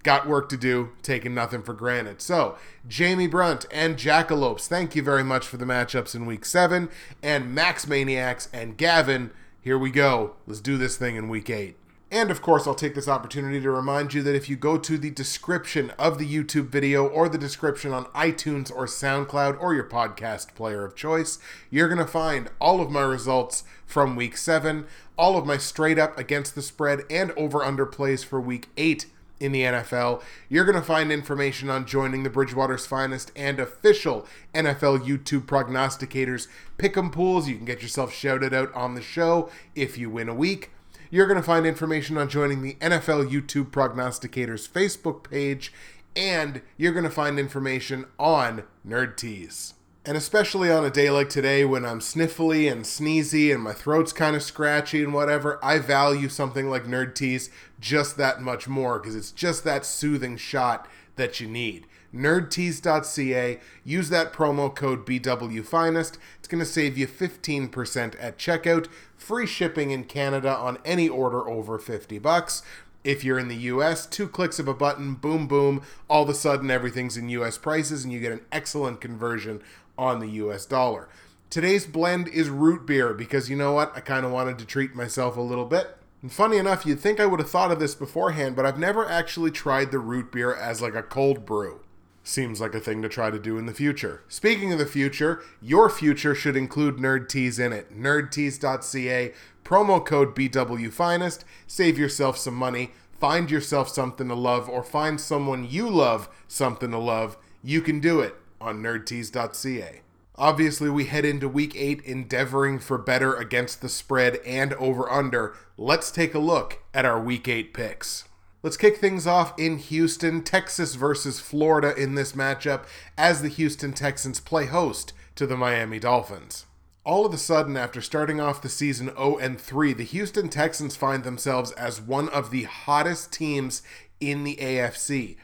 got 0.05 0.29
work 0.29 0.49
to 0.51 0.57
do, 0.57 0.91
taking 1.03 1.35
nothing 1.35 1.63
for 1.63 1.73
granted. 1.73 2.21
So, 2.23 2.57
Jamie 2.87 3.27
Brunt 3.27 3.67
and 3.71 3.97
Jackalopes, 3.97 4.69
thank 4.69 4.95
you 4.95 5.03
very 5.03 5.25
much 5.25 5.47
for 5.47 5.57
the 5.57 5.65
matchups 5.65 6.15
in 6.15 6.27
week 6.27 6.45
seven. 6.45 6.91
And 7.23 7.53
Max 7.55 7.89
Maniacs 7.89 8.49
and 8.53 8.77
Gavin, 8.77 9.33
here 9.61 9.79
we 9.79 9.91
go. 9.91 10.37
Let's 10.47 10.61
do 10.61 10.77
this 10.77 10.97
thing 10.97 11.17
in 11.17 11.29
week 11.29 11.51
eight. 11.51 11.77
And 12.11 12.31
of 12.31 12.43
course, 12.43 12.67
I'll 12.67 12.77
take 12.77 12.95
this 12.95 13.09
opportunity 13.09 13.61
to 13.61 13.71
remind 13.73 14.15
you 14.15 14.23
that 14.23 14.37
if 14.37 14.49
you 14.49 14.55
go 14.55 14.79
to 14.79 14.97
the 14.99 15.11
description 15.11 15.91
of 15.99 16.19
the 16.19 16.33
YouTube 16.33 16.69
video 16.69 17.09
or 17.09 17.29
the 17.29 17.39
description 17.39 17.93
on 17.93 18.05
iTunes 18.07 18.71
or 18.71 18.87
SoundCloud 18.87 19.61
or 19.61 19.75
your 19.75 19.89
podcast 19.89 20.55
player 20.55 20.85
of 20.85 20.95
choice, 20.95 21.41
you're 21.71 21.89
going 21.89 21.99
to 21.99 22.07
find 22.07 22.51
all 22.61 22.81
of 22.81 22.89
my 22.89 23.03
results 23.03 23.65
from 23.85 24.15
week 24.15 24.37
seven, 24.37 24.87
all 25.19 25.37
of 25.37 25.45
my 25.45 25.57
straight 25.57 25.99
up 25.99 26.17
against 26.17 26.55
the 26.55 26.63
spread 26.63 27.01
and 27.11 27.33
over 27.33 27.65
under 27.65 27.85
plays 27.85 28.23
for 28.23 28.41
week 28.41 28.69
eight 28.77 29.07
in 29.41 29.53
the 29.53 29.63
NFL. 29.63 30.23
You're 30.49 30.65
going 30.65 30.77
to 30.77 30.83
find 30.83 31.13
information 31.13 31.69
on 31.69 31.87
joining 31.87 32.23
the 32.23 32.31
Bridgewater's 32.31 32.87
Finest 32.87 33.33
and 33.37 33.59
official 33.59 34.27
NFL 34.55 35.05
YouTube 35.07 35.47
prognosticators 35.47 36.47
pick'em 36.79 37.13
pools. 37.13 37.49
You 37.49 37.57
can 37.57 37.65
get 37.65 37.83
yourself 37.83 38.13
shouted 38.13 38.55
out 38.55 38.73
on 38.75 38.95
the 38.95 39.03
show 39.03 39.51
if 39.75 39.99
you 39.99 40.11
win 40.11 40.29
a 40.29 40.35
week. 40.35 40.71
You're 41.11 41.27
going 41.27 41.41
to 41.41 41.47
find 41.47 41.67
information 41.67 42.19
on 42.19 42.29
joining 42.29 42.63
the 42.63 42.75
NFL 42.81 43.31
YouTube 43.31 43.71
prognosticators 43.71 44.69
Facebook 44.69 45.29
page, 45.29 45.73
and 46.17 46.63
you're 46.77 46.93
going 46.93 47.05
to 47.05 47.11
find 47.11 47.39
information 47.39 48.07
on 48.19 48.65
Nerd 48.87 49.17
Tees. 49.17 49.75
And 50.07 50.19
especially 50.19 50.71
on 50.71 50.85
a 50.85 50.91
day 50.91 51.09
like 51.09 51.31
today 51.31 51.65
when 51.65 51.87
I'm 51.87 52.01
sniffly 52.01 52.71
and 52.71 52.85
sneezy 52.85 53.51
and 53.55 53.63
my 53.63 53.73
throat's 53.73 54.13
kind 54.13 54.37
of 54.37 54.43
scratchy 54.43 55.03
and 55.03 55.15
whatever, 55.15 55.59
I 55.65 55.79
value 55.79 56.29
something 56.29 56.69
like 56.69 56.85
Nerd 56.85 57.15
Tees 57.15 57.49
just 57.81 58.19
that 58.19 58.43
much 58.43 58.69
more 58.69 58.99
because 58.99 59.17
it's 59.17 59.31
just 59.31 59.65
that 59.65 59.87
soothing 59.87 60.37
shot 60.37 60.87
that 61.17 61.41
you 61.41 61.49
need. 61.49 61.87
Nerdtees.ca, 62.15 63.59
use 63.83 64.09
that 64.11 64.33
promo 64.35 64.75
code 64.75 65.07
BWFinest. 65.07 66.19
It's 66.39 66.49
going 66.49 66.63
to 66.63 66.67
save 66.67 66.99
you 66.99 67.09
15% 67.09 68.15
at 68.21 68.39
checkout, 68.39 68.89
free 69.17 69.47
shipping 69.47 69.91
in 69.91 70.05
Canada 70.05 70.55
on 70.55 70.79
any 70.85 71.09
order 71.09 71.49
over 71.49 71.79
50 71.79 72.19
bucks. 72.19 72.63
If 73.05 73.25
you're 73.25 73.39
in 73.39 73.49
the 73.49 73.57
US, 73.57 74.07
two 74.07 74.29
clicks 74.29 74.59
of 74.59 74.69
a 74.69 74.75
button, 74.75 75.15
boom, 75.15 75.47
boom, 75.47 75.83
all 76.09 76.23
of 76.23 76.29
a 76.29 76.35
sudden 76.35 76.71
everything's 76.71 77.17
in 77.17 77.29
US 77.31 77.59
prices 77.59 78.05
and 78.05 78.13
you 78.13 78.21
get 78.21 78.33
an 78.33 78.47
excellent 78.53 79.01
conversion 79.01 79.63
on 79.99 80.21
the 80.21 80.29
US 80.29 80.67
dollar. 80.67 81.09
Today's 81.51 81.87
blend 81.87 82.27
is 82.29 82.49
root 82.49 82.85
beer 82.85 83.15
because 83.15 83.49
you 83.49 83.57
know 83.57 83.73
what? 83.73 83.93
I 83.95 84.01
kind 84.01 84.27
of 84.27 84.33
wanted 84.33 84.59
to 84.59 84.67
treat 84.67 84.95
myself 84.95 85.37
a 85.37 85.41
little 85.41 85.67
bit. 85.67 85.97
And 86.21 86.33
funny 86.33 86.57
enough, 86.57 86.85
you'd 86.85 87.01
think 87.01 87.21
I 87.21 87.27
would 87.27 87.39
have 87.39 87.51
thought 87.51 87.71
of 87.71 87.79
this 87.79 87.95
beforehand, 87.95 88.57
but 88.57 88.67
I've 88.67 88.79
never 88.79 89.09
actually 89.09 89.51
tried 89.51 89.93
the 89.93 89.99
root 89.99 90.33
beer 90.33 90.55
as 90.55 90.81
like 90.83 90.95
a 90.95 91.03
cold 91.03 91.45
brew. 91.45 91.81
Seems 92.25 92.61
like 92.61 92.75
a 92.75 92.81
thing 92.81 93.03
to 93.03 93.09
try 93.09 93.31
to 93.31 93.39
do 93.39 93.59
in 93.59 93.67
the 93.67 93.75
future. 93.75 94.25
Speaking 94.29 94.73
of 94.73 94.79
the 94.79 94.87
future, 94.87 95.43
your 95.61 95.91
future 95.91 96.35
should 96.35 96.57
include 96.57 96.97
Nerd 96.97 97.29
Teas 97.29 97.59
in 97.59 97.75
it. 97.75 97.97
Nerdtees.ca, 97.97 99.35
promo 99.63 100.05
code 100.05 100.35
BWFinest, 100.35 101.45
save 101.67 101.99
yourself 101.99 102.39
some 102.39 102.55
money, 102.55 102.93
find 103.21 103.51
yourself 103.51 103.91
something 103.91 104.29
to 104.29 104.35
love, 104.35 104.69
or 104.69 104.83
find 104.83 105.21
someone 105.21 105.69
you 105.71 105.89
love 105.89 106.31
something 106.49 106.91
to 106.91 106.99
love. 106.99 107.37
You 107.63 107.83
can 107.83 108.01
do 108.01 108.21
it 108.21 108.35
on 108.65 108.83
nerdtees.ca. 108.83 110.01
Obviously, 110.37 110.91
we 110.91 111.05
head 111.05 111.25
into 111.25 111.49
week 111.49 111.77
eight 111.77 112.01
endeavoring 112.03 112.81
for 112.81 112.99
better 112.99 113.35
against 113.35 113.81
the 113.81 113.89
spread 113.89 114.39
and 114.45 114.73
over 114.75 115.09
under. 115.09 115.55
Let's 115.77 116.11
take 116.11 116.35
a 116.35 116.41
look 116.41 116.83
at 116.93 117.05
our 117.05 117.21
week 117.21 117.47
eight 117.47 117.73
picks. 117.73 118.25
Let's 118.65 118.77
kick 118.77 118.97
things 118.97 119.27
off 119.27 119.53
in 119.59 119.79
Houston, 119.79 120.43
Texas 120.43 120.95
versus 120.95 121.39
Florida 121.39 121.95
in 121.95 122.15
this 122.15 122.33
matchup 122.33 122.85
as 123.17 123.43
the 123.43 123.49
Houston 123.49 123.93
Texans 123.93 124.41
play 124.41 124.67
host 124.67 125.13
to 125.37 125.47
the 125.47 125.57
Miami 125.57 125.99
Dolphins. 125.99 126.67
All 127.05 127.27
of 127.27 127.35
a 127.35 127.39
sudden, 127.39 127.77
after 127.77 128.01
starting 128.01 128.41
off 128.41 128.63
the 128.63 128.71
season 128.71 129.09
0 129.09 129.37
and 129.37 129.61
3, 129.61 129.93
the 129.93 130.03
Houston 130.05 130.49
Texans 130.49 130.97
find 130.97 131.23
themselves 131.23 131.73
as 131.73 132.01
one 132.01 132.31
of 132.31 132.51
the 132.51 132.63
hottest 132.63 133.33
teams 133.33 133.83
in 134.19 134.45
the 134.45 134.57
AFC 134.57 135.37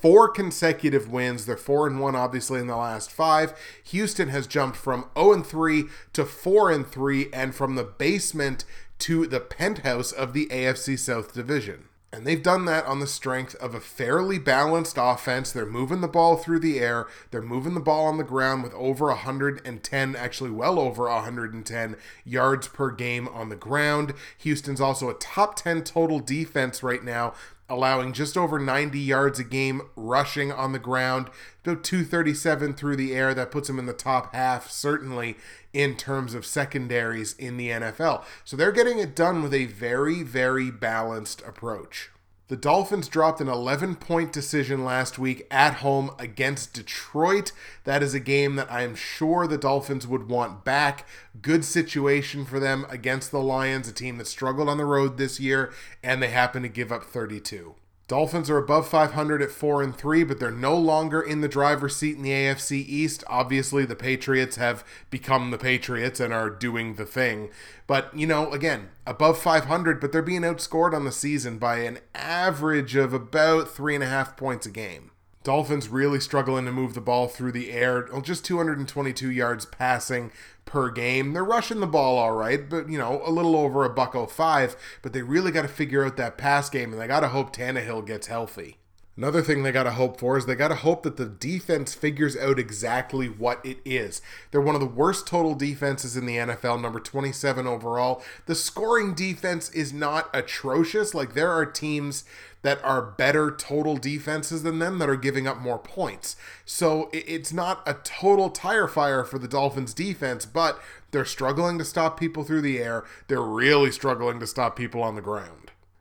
four 0.00 0.28
consecutive 0.28 1.10
wins. 1.10 1.46
They're 1.46 1.56
four 1.56 1.86
and 1.86 2.00
one, 2.00 2.14
obviously, 2.14 2.60
in 2.60 2.66
the 2.66 2.76
last 2.76 3.10
five. 3.10 3.54
Houston 3.84 4.28
has 4.28 4.46
jumped 4.46 4.76
from 4.76 5.06
0 5.18 5.32
and 5.32 5.46
3 5.46 5.84
to 6.12 6.24
4 6.24 6.70
and 6.70 6.86
3, 6.86 7.28
and 7.32 7.54
from 7.54 7.74
the 7.74 7.84
basement 7.84 8.64
to 9.00 9.26
the 9.26 9.40
penthouse 9.40 10.12
of 10.12 10.32
the 10.32 10.46
AFC 10.46 10.98
South 10.98 11.32
Division. 11.32 11.84
And 12.10 12.26
they've 12.26 12.42
done 12.42 12.64
that 12.64 12.86
on 12.86 13.00
the 13.00 13.06
strength 13.06 13.54
of 13.56 13.74
a 13.74 13.80
fairly 13.80 14.38
balanced 14.38 14.96
offense. 14.98 15.52
They're 15.52 15.66
moving 15.66 16.00
the 16.00 16.08
ball 16.08 16.36
through 16.38 16.60
the 16.60 16.80
air. 16.80 17.06
They're 17.30 17.42
moving 17.42 17.74
the 17.74 17.80
ball 17.80 18.06
on 18.06 18.16
the 18.16 18.24
ground 18.24 18.62
with 18.62 18.72
over 18.72 19.06
110, 19.08 20.16
actually 20.16 20.50
well 20.50 20.78
over 20.78 21.04
110 21.04 21.96
yards 22.24 22.66
per 22.66 22.90
game 22.90 23.28
on 23.28 23.50
the 23.50 23.56
ground. 23.56 24.14
Houston's 24.38 24.80
also 24.80 25.10
a 25.10 25.14
top 25.14 25.56
10 25.56 25.84
total 25.84 26.18
defense 26.18 26.82
right 26.82 27.04
now 27.04 27.34
allowing 27.68 28.12
just 28.12 28.36
over 28.36 28.58
90 28.58 28.98
yards 28.98 29.38
a 29.38 29.44
game 29.44 29.82
rushing 29.94 30.50
on 30.50 30.72
the 30.72 30.78
ground, 30.78 31.28
about 31.64 31.84
237 31.84 32.74
through 32.74 32.96
the 32.96 33.14
air. 33.14 33.34
That 33.34 33.50
puts 33.50 33.68
him 33.68 33.78
in 33.78 33.86
the 33.86 33.92
top 33.92 34.34
half, 34.34 34.70
certainly 34.70 35.36
in 35.72 35.96
terms 35.96 36.34
of 36.34 36.46
secondaries 36.46 37.34
in 37.34 37.56
the 37.56 37.68
NFL. 37.68 38.24
So 38.44 38.56
they're 38.56 38.72
getting 38.72 38.98
it 38.98 39.14
done 39.14 39.42
with 39.42 39.52
a 39.52 39.66
very, 39.66 40.22
very 40.22 40.70
balanced 40.70 41.42
approach. 41.42 42.10
The 42.48 42.56
Dolphins 42.56 43.08
dropped 43.08 43.42
an 43.42 43.48
11 43.48 43.96
point 43.96 44.32
decision 44.32 44.82
last 44.82 45.18
week 45.18 45.46
at 45.50 45.74
home 45.74 46.10
against 46.18 46.72
Detroit. 46.72 47.52
That 47.84 48.02
is 48.02 48.14
a 48.14 48.20
game 48.20 48.56
that 48.56 48.72
I 48.72 48.82
am 48.82 48.94
sure 48.94 49.46
the 49.46 49.58
Dolphins 49.58 50.06
would 50.06 50.30
want 50.30 50.64
back. 50.64 51.06
Good 51.42 51.62
situation 51.62 52.46
for 52.46 52.58
them 52.58 52.86
against 52.88 53.30
the 53.30 53.40
Lions, 53.42 53.86
a 53.86 53.92
team 53.92 54.16
that 54.16 54.26
struggled 54.26 54.70
on 54.70 54.78
the 54.78 54.86
road 54.86 55.18
this 55.18 55.38
year, 55.38 55.74
and 56.02 56.22
they 56.22 56.28
happen 56.28 56.62
to 56.62 56.68
give 56.68 56.90
up 56.90 57.04
32. 57.04 57.74
Dolphins 58.08 58.48
are 58.48 58.56
above 58.56 58.88
500 58.88 59.42
at 59.42 59.50
4 59.50 59.82
and 59.82 59.94
3, 59.94 60.24
but 60.24 60.40
they're 60.40 60.50
no 60.50 60.74
longer 60.74 61.20
in 61.20 61.42
the 61.42 61.48
driver's 61.48 61.94
seat 61.94 62.16
in 62.16 62.22
the 62.22 62.30
AFC 62.30 62.72
East. 62.88 63.22
Obviously, 63.26 63.84
the 63.84 63.94
Patriots 63.94 64.56
have 64.56 64.82
become 65.10 65.50
the 65.50 65.58
Patriots 65.58 66.18
and 66.18 66.32
are 66.32 66.48
doing 66.48 66.94
the 66.94 67.04
thing. 67.04 67.50
But, 67.86 68.16
you 68.16 68.26
know, 68.26 68.50
again, 68.50 68.88
above 69.06 69.38
500, 69.38 70.00
but 70.00 70.10
they're 70.10 70.22
being 70.22 70.40
outscored 70.40 70.94
on 70.94 71.04
the 71.04 71.12
season 71.12 71.58
by 71.58 71.80
an 71.80 71.98
average 72.14 72.96
of 72.96 73.12
about 73.12 73.68
three 73.68 73.94
and 73.94 74.02
a 74.02 74.08
half 74.08 74.38
points 74.38 74.64
a 74.64 74.70
game. 74.70 75.10
Dolphins 75.48 75.88
really 75.88 76.20
struggling 76.20 76.66
to 76.66 76.72
move 76.72 76.92
the 76.92 77.00
ball 77.00 77.26
through 77.26 77.52
the 77.52 77.72
air. 77.72 78.06
Oh, 78.12 78.20
just 78.20 78.44
222 78.44 79.30
yards 79.30 79.64
passing 79.64 80.30
per 80.66 80.90
game. 80.90 81.32
They're 81.32 81.42
rushing 81.42 81.80
the 81.80 81.86
ball 81.86 82.18
all 82.18 82.32
right, 82.32 82.68
but 82.68 82.90
you 82.90 82.98
know, 82.98 83.22
a 83.24 83.30
little 83.30 83.56
over 83.56 83.82
a 83.82 83.88
buck 83.88 84.12
05, 84.30 84.76
but 85.00 85.14
they 85.14 85.22
really 85.22 85.50
got 85.50 85.62
to 85.62 85.68
figure 85.68 86.04
out 86.04 86.18
that 86.18 86.36
pass 86.36 86.68
game 86.68 86.92
and 86.92 87.00
they 87.00 87.06
got 87.06 87.20
to 87.20 87.28
hope 87.28 87.56
Tannehill 87.56 88.06
gets 88.06 88.26
healthy. 88.26 88.76
Another 89.18 89.42
thing 89.42 89.64
they 89.64 89.72
got 89.72 89.82
to 89.82 89.90
hope 89.90 90.20
for 90.20 90.38
is 90.38 90.46
they 90.46 90.54
got 90.54 90.68
to 90.68 90.76
hope 90.76 91.02
that 91.02 91.16
the 91.16 91.26
defense 91.26 91.92
figures 91.92 92.36
out 92.36 92.56
exactly 92.56 93.28
what 93.28 93.60
it 93.66 93.78
is. 93.84 94.22
They're 94.52 94.60
one 94.60 94.76
of 94.76 94.80
the 94.80 94.86
worst 94.86 95.26
total 95.26 95.56
defenses 95.56 96.16
in 96.16 96.24
the 96.24 96.36
NFL, 96.36 96.80
number 96.80 97.00
27 97.00 97.66
overall. 97.66 98.22
The 98.46 98.54
scoring 98.54 99.14
defense 99.14 99.70
is 99.70 99.92
not 99.92 100.30
atrocious. 100.32 101.14
Like, 101.14 101.34
there 101.34 101.50
are 101.50 101.66
teams 101.66 102.22
that 102.62 102.80
are 102.84 103.02
better 103.02 103.50
total 103.50 103.96
defenses 103.96 104.62
than 104.62 104.78
them 104.78 105.00
that 105.00 105.10
are 105.10 105.16
giving 105.16 105.48
up 105.48 105.58
more 105.58 105.80
points. 105.80 106.36
So 106.64 107.10
it's 107.12 107.52
not 107.52 107.82
a 107.86 107.94
total 107.94 108.50
tire 108.50 108.86
fire 108.86 109.24
for 109.24 109.40
the 109.40 109.48
Dolphins 109.48 109.94
defense, 109.94 110.46
but 110.46 110.80
they're 111.10 111.24
struggling 111.24 111.76
to 111.78 111.84
stop 111.84 112.20
people 112.20 112.44
through 112.44 112.62
the 112.62 112.78
air. 112.78 113.02
They're 113.26 113.42
really 113.42 113.90
struggling 113.90 114.38
to 114.38 114.46
stop 114.46 114.76
people 114.76 115.02
on 115.02 115.16
the 115.16 115.22
ground. 115.22 115.57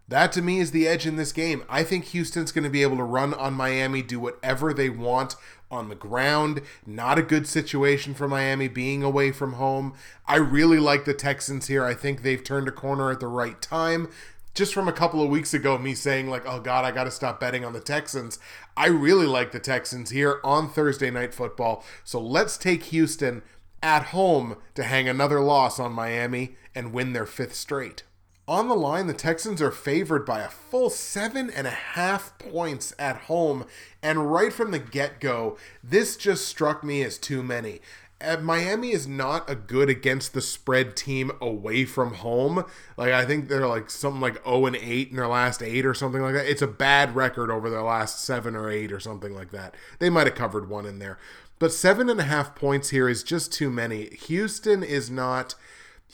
That 0.09 0.31
to 0.33 0.41
me 0.41 0.59
is 0.59 0.71
the 0.71 0.87
edge 0.87 1.05
in 1.05 1.17
this 1.17 1.33
game. 1.33 1.63
I 1.67 1.83
think 1.83 2.05
Houston's 2.05 2.53
going 2.53 2.63
to 2.63 2.69
be 2.69 2.81
able 2.81 2.95
to 2.97 3.03
run 3.03 3.33
on 3.33 3.53
Miami, 3.53 4.01
do 4.01 4.19
whatever 4.21 4.73
they 4.73 4.89
want 4.89 5.35
on 5.69 5.89
the 5.89 5.95
ground. 5.95 6.61
Not 6.85 7.19
a 7.19 7.23
good 7.23 7.45
situation 7.45 8.13
for 8.13 8.27
Miami 8.27 8.69
being 8.69 9.03
away 9.03 9.33
from 9.33 9.53
home. 9.53 9.95
I 10.25 10.37
really 10.37 10.79
like 10.79 11.03
the 11.03 11.13
Texans 11.13 11.67
here. 11.67 11.83
I 11.83 11.93
think 11.93 12.21
they've 12.21 12.43
turned 12.43 12.69
a 12.69 12.71
corner 12.71 13.11
at 13.11 13.19
the 13.19 13.27
right 13.27 13.61
time. 13.61 14.09
Just 14.53 14.73
from 14.73 14.87
a 14.87 14.93
couple 14.93 15.21
of 15.21 15.29
weeks 15.29 15.53
ago, 15.53 15.77
me 15.77 15.93
saying, 15.93 16.29
like, 16.29 16.43
oh 16.47 16.61
God, 16.61 16.85
I 16.85 16.91
got 16.91 17.03
to 17.03 17.11
stop 17.11 17.39
betting 17.39 17.65
on 17.65 17.73
the 17.73 17.81
Texans. 17.81 18.39
I 18.77 18.87
really 18.87 19.27
like 19.27 19.51
the 19.51 19.59
Texans 19.59 20.09
here 20.11 20.39
on 20.43 20.69
Thursday 20.69 21.11
Night 21.11 21.33
Football. 21.33 21.83
So 22.05 22.19
let's 22.19 22.57
take 22.57 22.83
Houston 22.83 23.43
at 23.83 24.05
home 24.05 24.55
to 24.73 24.83
hang 24.83 25.09
another 25.09 25.41
loss 25.41 25.79
on 25.79 25.91
Miami 25.91 26.55
and 26.73 26.93
win 26.93 27.11
their 27.13 27.25
fifth 27.25 27.53
straight. 27.53 28.03
On 28.49 28.69
the 28.69 28.75
line, 28.75 29.07
the 29.07 29.13
Texans 29.13 29.61
are 29.61 29.71
favored 29.71 30.25
by 30.25 30.39
a 30.39 30.47
full 30.47 30.89
seven 30.89 31.49
and 31.49 31.67
a 31.67 31.71
half 31.71 32.37
points 32.39 32.93
at 32.97 33.23
home. 33.23 33.65
And 34.01 34.31
right 34.31 34.53
from 34.53 34.71
the 34.71 34.79
get 34.79 35.19
go, 35.19 35.57
this 35.83 36.15
just 36.15 36.47
struck 36.47 36.81
me 36.81 37.03
as 37.03 37.17
too 37.17 37.43
many. 37.43 37.81
Uh, 38.21 38.37
Miami 38.37 38.91
is 38.91 39.05
not 39.05 39.49
a 39.49 39.53
good 39.53 39.89
against 39.89 40.33
the 40.33 40.41
spread 40.41 40.95
team 40.95 41.29
away 41.41 41.83
from 41.83 42.15
home. 42.15 42.63
Like 42.95 43.11
I 43.11 43.25
think 43.25 43.49
they're 43.49 43.67
like 43.67 43.89
something 43.89 44.21
like 44.21 44.41
0 44.45 44.67
and 44.67 44.75
8 44.77 45.09
in 45.09 45.17
their 45.17 45.27
last 45.27 45.61
8 45.61 45.85
or 45.85 45.93
something 45.93 46.21
like 46.21 46.33
that. 46.33 46.49
It's 46.49 46.61
a 46.61 46.67
bad 46.67 47.15
record 47.15 47.51
over 47.51 47.69
their 47.69 47.83
last 47.83 48.23
7 48.23 48.55
or 48.55 48.69
8 48.69 48.93
or 48.93 49.01
something 49.01 49.35
like 49.35 49.51
that. 49.51 49.75
They 49.99 50.09
might 50.09 50.25
have 50.25 50.35
covered 50.35 50.69
one 50.69 50.85
in 50.85 50.99
there. 50.99 51.19
But 51.59 51.73
seven 51.73 52.07
and 52.09 52.19
a 52.19 52.23
half 52.23 52.55
points 52.55 52.89
here 52.89 53.09
is 53.09 53.23
just 53.23 53.51
too 53.51 53.71
many. 53.71 54.09
Houston 54.27 54.83
is 54.83 55.09
not 55.09 55.55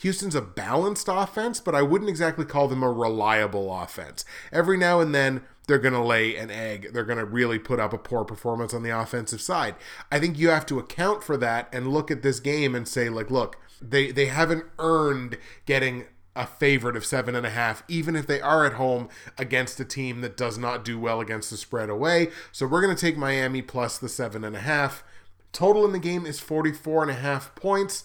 Houston's 0.00 0.34
a 0.34 0.42
balanced 0.42 1.08
offense, 1.10 1.60
but 1.60 1.74
I 1.74 1.82
wouldn't 1.82 2.10
exactly 2.10 2.44
call 2.44 2.68
them 2.68 2.82
a 2.82 2.90
reliable 2.90 3.74
offense. 3.74 4.24
Every 4.52 4.76
now 4.76 5.00
and 5.00 5.14
then, 5.14 5.42
they're 5.66 5.78
going 5.78 5.94
to 5.94 6.02
lay 6.02 6.36
an 6.36 6.50
egg. 6.50 6.92
They're 6.92 7.04
going 7.04 7.18
to 7.18 7.24
really 7.24 7.58
put 7.58 7.80
up 7.80 7.92
a 7.92 7.98
poor 7.98 8.24
performance 8.24 8.74
on 8.74 8.82
the 8.82 8.90
offensive 8.90 9.40
side. 9.40 9.76
I 10.10 10.18
think 10.18 10.38
you 10.38 10.50
have 10.50 10.66
to 10.66 10.78
account 10.78 11.22
for 11.22 11.36
that 11.38 11.68
and 11.72 11.88
look 11.88 12.10
at 12.10 12.22
this 12.22 12.40
game 12.40 12.74
and 12.74 12.86
say, 12.86 13.08
like, 13.08 13.30
look, 13.30 13.56
they, 13.80 14.10
they 14.10 14.26
haven't 14.26 14.64
earned 14.78 15.38
getting 15.64 16.04
a 16.36 16.46
favorite 16.46 16.96
of 16.96 17.06
seven 17.06 17.34
and 17.34 17.46
a 17.46 17.50
half, 17.50 17.84
even 17.88 18.16
if 18.16 18.26
they 18.26 18.40
are 18.40 18.66
at 18.66 18.74
home 18.74 19.08
against 19.38 19.78
a 19.78 19.84
team 19.84 20.20
that 20.20 20.36
does 20.36 20.58
not 20.58 20.84
do 20.84 20.98
well 20.98 21.20
against 21.20 21.50
the 21.50 21.56
spread 21.56 21.88
away. 21.88 22.28
So 22.50 22.66
we're 22.66 22.82
going 22.82 22.94
to 22.94 23.00
take 23.00 23.16
Miami 23.16 23.62
plus 23.62 23.98
the 23.98 24.08
seven 24.08 24.44
and 24.44 24.56
a 24.56 24.60
half. 24.60 25.04
Total 25.52 25.84
in 25.84 25.92
the 25.92 26.00
game 26.00 26.26
is 26.26 26.40
44 26.40 27.02
and 27.02 27.10
a 27.12 27.14
half 27.14 27.54
points 27.54 28.02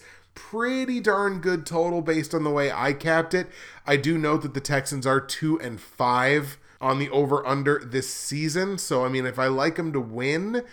pretty 0.48 1.00
darn 1.00 1.40
good 1.40 1.66
total 1.66 2.00
based 2.00 2.34
on 2.34 2.44
the 2.44 2.50
way 2.50 2.72
I 2.72 2.92
capped 2.92 3.34
it. 3.34 3.48
I 3.86 3.96
do 3.96 4.16
note 4.16 4.42
that 4.42 4.54
the 4.54 4.60
Texans 4.60 5.06
are 5.06 5.20
2 5.20 5.60
and 5.60 5.80
5 5.80 6.58
on 6.80 6.98
the 6.98 7.10
over 7.10 7.46
under 7.46 7.78
this 7.78 8.12
season. 8.12 8.78
So 8.78 9.04
I 9.04 9.08
mean 9.08 9.26
if 9.26 9.38
I 9.38 9.46
like 9.46 9.76
them 9.76 9.92
to 9.92 10.00
win, 10.00 10.64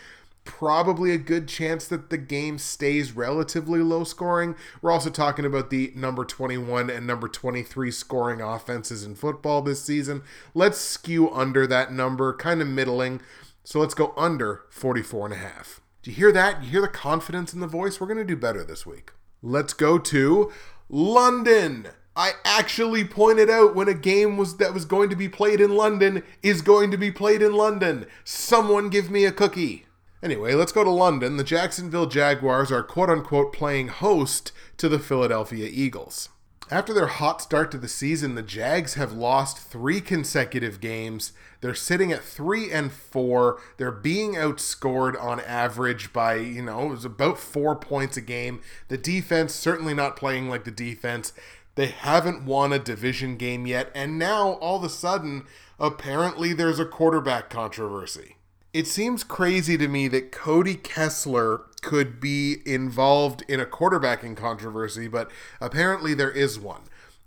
probably 0.46 1.12
a 1.12 1.18
good 1.18 1.48
chance 1.48 1.86
that 1.88 2.10
the 2.10 2.18
game 2.18 2.58
stays 2.58 3.12
relatively 3.12 3.80
low 3.82 4.04
scoring. 4.04 4.56
We're 4.82 4.92
also 4.92 5.10
talking 5.10 5.46
about 5.46 5.70
the 5.70 5.92
number 5.96 6.24
21 6.24 6.90
and 6.90 7.06
number 7.06 7.28
23 7.28 7.92
scoring 7.92 8.42
offenses 8.42 9.04
in 9.04 9.16
football 9.16 9.62
this 9.62 9.84
season. 9.84 10.24
Let's 10.56 10.78
skew 10.78 11.30
under 11.30 11.68
that 11.68 11.92
number, 11.92 12.34
kind 12.34 12.62
of 12.62 12.68
middling. 12.68 13.22
So 13.64 13.80
let's 13.80 13.94
go 13.94 14.14
under 14.16 14.64
44 14.70 15.26
and 15.26 15.34
a 15.36 15.38
half. 15.38 15.82
Do 16.02 16.12
you 16.12 16.16
hear 16.16 16.32
that? 16.32 16.64
You 16.64 16.70
hear 16.70 16.82
the 16.82 16.88
confidence 16.88 17.54
in 17.54 17.60
the 17.60 17.68
voice? 17.68 18.00
We're 18.00 18.08
going 18.08 18.18
to 18.18 18.24
do 18.24 18.38
better 18.38 18.64
this 18.64 18.86
week. 18.86 19.12
Let's 19.44 19.74
go 19.74 20.00
to 20.00 20.52
London. 20.90 21.90
I 22.16 22.32
actually 22.44 23.04
pointed 23.04 23.50
out 23.50 23.76
when 23.76 23.88
a 23.88 23.94
game 23.94 24.38
was 24.38 24.58
that 24.58 24.74
was 24.74 24.86
going 24.86 25.12
to 25.12 25.16
be 25.16 25.30
played 25.30 25.62
in 25.62 25.76
London 25.76 26.24
is 26.42 26.64
going 26.64 26.90
to 26.90 26.98
be 26.98 27.12
played 27.12 27.44
in 27.44 27.54
London. 27.54 28.08
Someone 28.24 28.90
give 28.90 29.12
me 29.12 29.26
a 29.26 29.32
cookie. 29.32 29.86
Anyway, 30.24 30.56
let's 30.56 30.72
go 30.72 30.84
to 30.84 30.90
London. 30.90 31.38
The 31.38 31.44
Jacksonville 31.44 32.08
Jaguars 32.08 32.72
are 32.72 32.82
quote 32.82 33.12
unquote 33.12 33.54
playing 33.54 33.90
host 33.90 34.52
to 34.78 34.90
the 34.90 34.98
Philadelphia 34.98 35.70
Eagles. 35.72 36.30
After 36.70 36.94
their 36.94 37.08
hot 37.08 37.42
start 37.42 37.72
to 37.72 37.78
the 37.78 37.88
season, 37.88 38.36
the 38.36 38.44
Jags 38.44 38.96
have 38.96 39.14
lost 39.14 39.58
three 39.58 40.02
consecutive 40.02 40.82
games. 40.82 41.32
They're 41.62 41.74
sitting 41.74 42.12
at 42.12 42.24
three 42.24 42.70
and 42.72 42.92
four. 42.92 43.62
They're 43.78 43.90
being 43.90 44.34
outscored 44.34 45.22
on 45.22 45.40
average 45.40 46.12
by, 46.12 46.36
you 46.36 46.62
know, 46.62 46.88
it 46.88 46.90
was 46.90 47.06
about 47.06 47.40
four 47.40 47.74
points 47.78 48.18
a 48.18 48.22
game. 48.22 48.60
The 48.90 48.98
defense 48.98 49.56
certainly 49.56 49.94
not 49.94 50.18
playing 50.18 50.50
like 50.50 50.66
the 50.66 50.72
defense. 50.72 51.32
They 51.76 51.88
haven't 51.88 52.44
won 52.44 52.74
a 52.74 52.80
division 52.80 53.38
game 53.38 53.66
yet, 53.66 53.90
and 53.96 54.20
now 54.20 54.54
all 54.54 54.78
of 54.78 54.84
a 54.84 54.90
sudden, 54.90 55.46
apparently 55.80 56.52
there's 56.52 56.80
a 56.80 56.86
quarterback 56.86 57.50
controversy. 57.50 58.37
It 58.78 58.86
seems 58.86 59.24
crazy 59.24 59.76
to 59.76 59.88
me 59.88 60.08
that 60.10 60.32
Cody 60.32 60.76
Kessler 60.76 61.62
could 61.82 62.20
be 62.20 62.58
involved 62.64 63.44
in 63.48 63.60
a 63.60 63.66
quarterbacking 63.66 64.38
controversy, 64.38 65.08
but 65.08 65.32
apparently 65.60 66.14
there 66.14 66.30
is 66.30 66.60
one. 66.60 66.82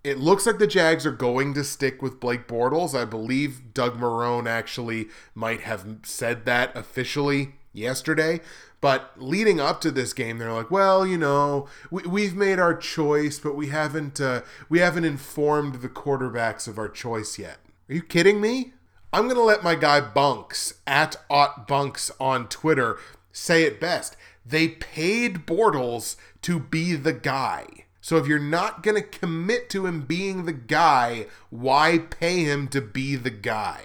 It 0.04 0.18
looks 0.18 0.46
like 0.46 0.60
the 0.60 0.68
Jags 0.68 1.04
are 1.04 1.10
going 1.10 1.54
to 1.54 1.64
stick 1.64 2.02
with 2.02 2.20
Blake 2.20 2.46
Bortles. 2.46 2.96
I 2.96 3.04
believe 3.04 3.74
Doug 3.74 3.98
Marrone 3.98 4.46
actually 4.46 5.08
might 5.34 5.62
have 5.62 5.84
said 6.04 6.44
that 6.44 6.70
officially 6.76 7.56
yesterday. 7.72 8.42
But 8.80 9.10
leading 9.16 9.58
up 9.58 9.80
to 9.80 9.90
this 9.90 10.12
game, 10.12 10.38
they're 10.38 10.52
like, 10.52 10.70
"Well, 10.70 11.04
you 11.04 11.18
know, 11.18 11.66
we, 11.90 12.04
we've 12.04 12.36
made 12.36 12.60
our 12.60 12.76
choice, 12.76 13.40
but 13.40 13.56
we 13.56 13.70
haven't 13.70 14.20
uh, 14.20 14.42
we 14.68 14.78
haven't 14.78 15.04
informed 15.04 15.82
the 15.82 15.88
quarterbacks 15.88 16.68
of 16.68 16.78
our 16.78 16.88
choice 16.88 17.40
yet." 17.40 17.58
Are 17.88 17.94
you 17.94 18.02
kidding 18.02 18.40
me? 18.40 18.74
I'm 19.12 19.26
gonna 19.28 19.40
let 19.40 19.64
my 19.64 19.74
guy 19.74 20.00
Bunks 20.00 20.74
at 20.86 21.16
Ot 21.28 21.66
Bunks 21.66 22.10
on 22.20 22.48
Twitter 22.48 22.98
say 23.32 23.64
it 23.64 23.80
best. 23.80 24.16
They 24.46 24.68
paid 24.68 25.46
Bortles 25.46 26.16
to 26.42 26.58
be 26.58 26.94
the 26.94 27.12
guy. 27.12 27.66
So 28.00 28.16
if 28.16 28.26
you're 28.26 28.38
not 28.38 28.82
going 28.82 29.00
to 29.00 29.06
commit 29.06 29.68
to 29.70 29.86
him 29.86 30.02
being 30.02 30.44
the 30.44 30.52
guy, 30.52 31.26
why 31.50 31.98
pay 31.98 32.44
him 32.44 32.66
to 32.68 32.80
be 32.80 33.14
the 33.14 33.30
guy? 33.30 33.84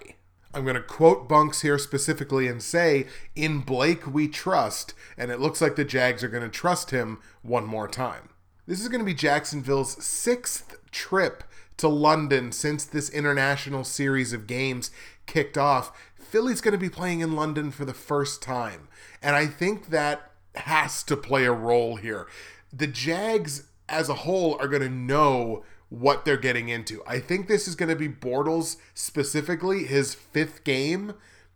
I'm 0.53 0.63
going 0.63 0.77
to 0.77 0.81
quote 0.81 1.27
Bunks 1.27 1.61
here 1.61 1.77
specifically 1.77 2.47
and 2.47 2.63
say, 2.63 3.07
In 3.35 3.59
Blake 3.59 4.07
we 4.07 4.29
trust, 4.29 4.93
and 5.17 5.31
it 5.31 5.41
looks 5.41 5.59
like 5.59 5.75
the 5.75 5.83
Jags 5.83 6.23
are 6.23 6.29
going 6.29 6.43
to 6.43 6.49
trust 6.49 6.91
him 6.91 7.19
one 7.41 7.65
more 7.65 7.89
time. 7.89 8.29
This 8.65 8.79
is 8.79 8.87
going 8.87 9.01
to 9.01 9.05
be 9.05 9.13
Jacksonville's 9.13 10.01
sixth 10.03 10.77
trip 10.91 11.43
to 11.77 11.89
London 11.89 12.53
since 12.53 12.85
this 12.85 13.09
international 13.09 13.83
series 13.83 14.31
of 14.31 14.47
games 14.47 14.91
kicked 15.25 15.57
off. 15.57 15.91
Philly's 16.15 16.61
going 16.61 16.73
to 16.73 16.77
be 16.77 16.89
playing 16.89 17.19
in 17.19 17.35
London 17.35 17.71
for 17.71 17.85
the 17.85 17.93
first 17.93 18.41
time. 18.41 18.87
And 19.21 19.35
I 19.35 19.47
think 19.47 19.87
that 19.87 20.31
has 20.55 21.03
to 21.03 21.17
play 21.17 21.45
a 21.45 21.51
role 21.51 21.97
here. 21.97 22.27
The 22.73 22.87
Jags 22.87 23.67
as 23.87 24.09
a 24.09 24.15
whole 24.15 24.57
are 24.59 24.67
going 24.67 24.81
to 24.81 24.89
know 24.89 25.63
what 25.89 26.25
they're 26.25 26.37
getting 26.37 26.69
into. 26.69 27.01
I 27.07 27.19
think 27.19 27.47
this 27.47 27.67
is 27.67 27.75
going 27.75 27.89
to 27.89 27.95
be 27.95 28.09
Bortles 28.09 28.77
specifically 28.93 29.83
his 29.83 30.15
fifth 30.15 30.63
game 30.63 31.13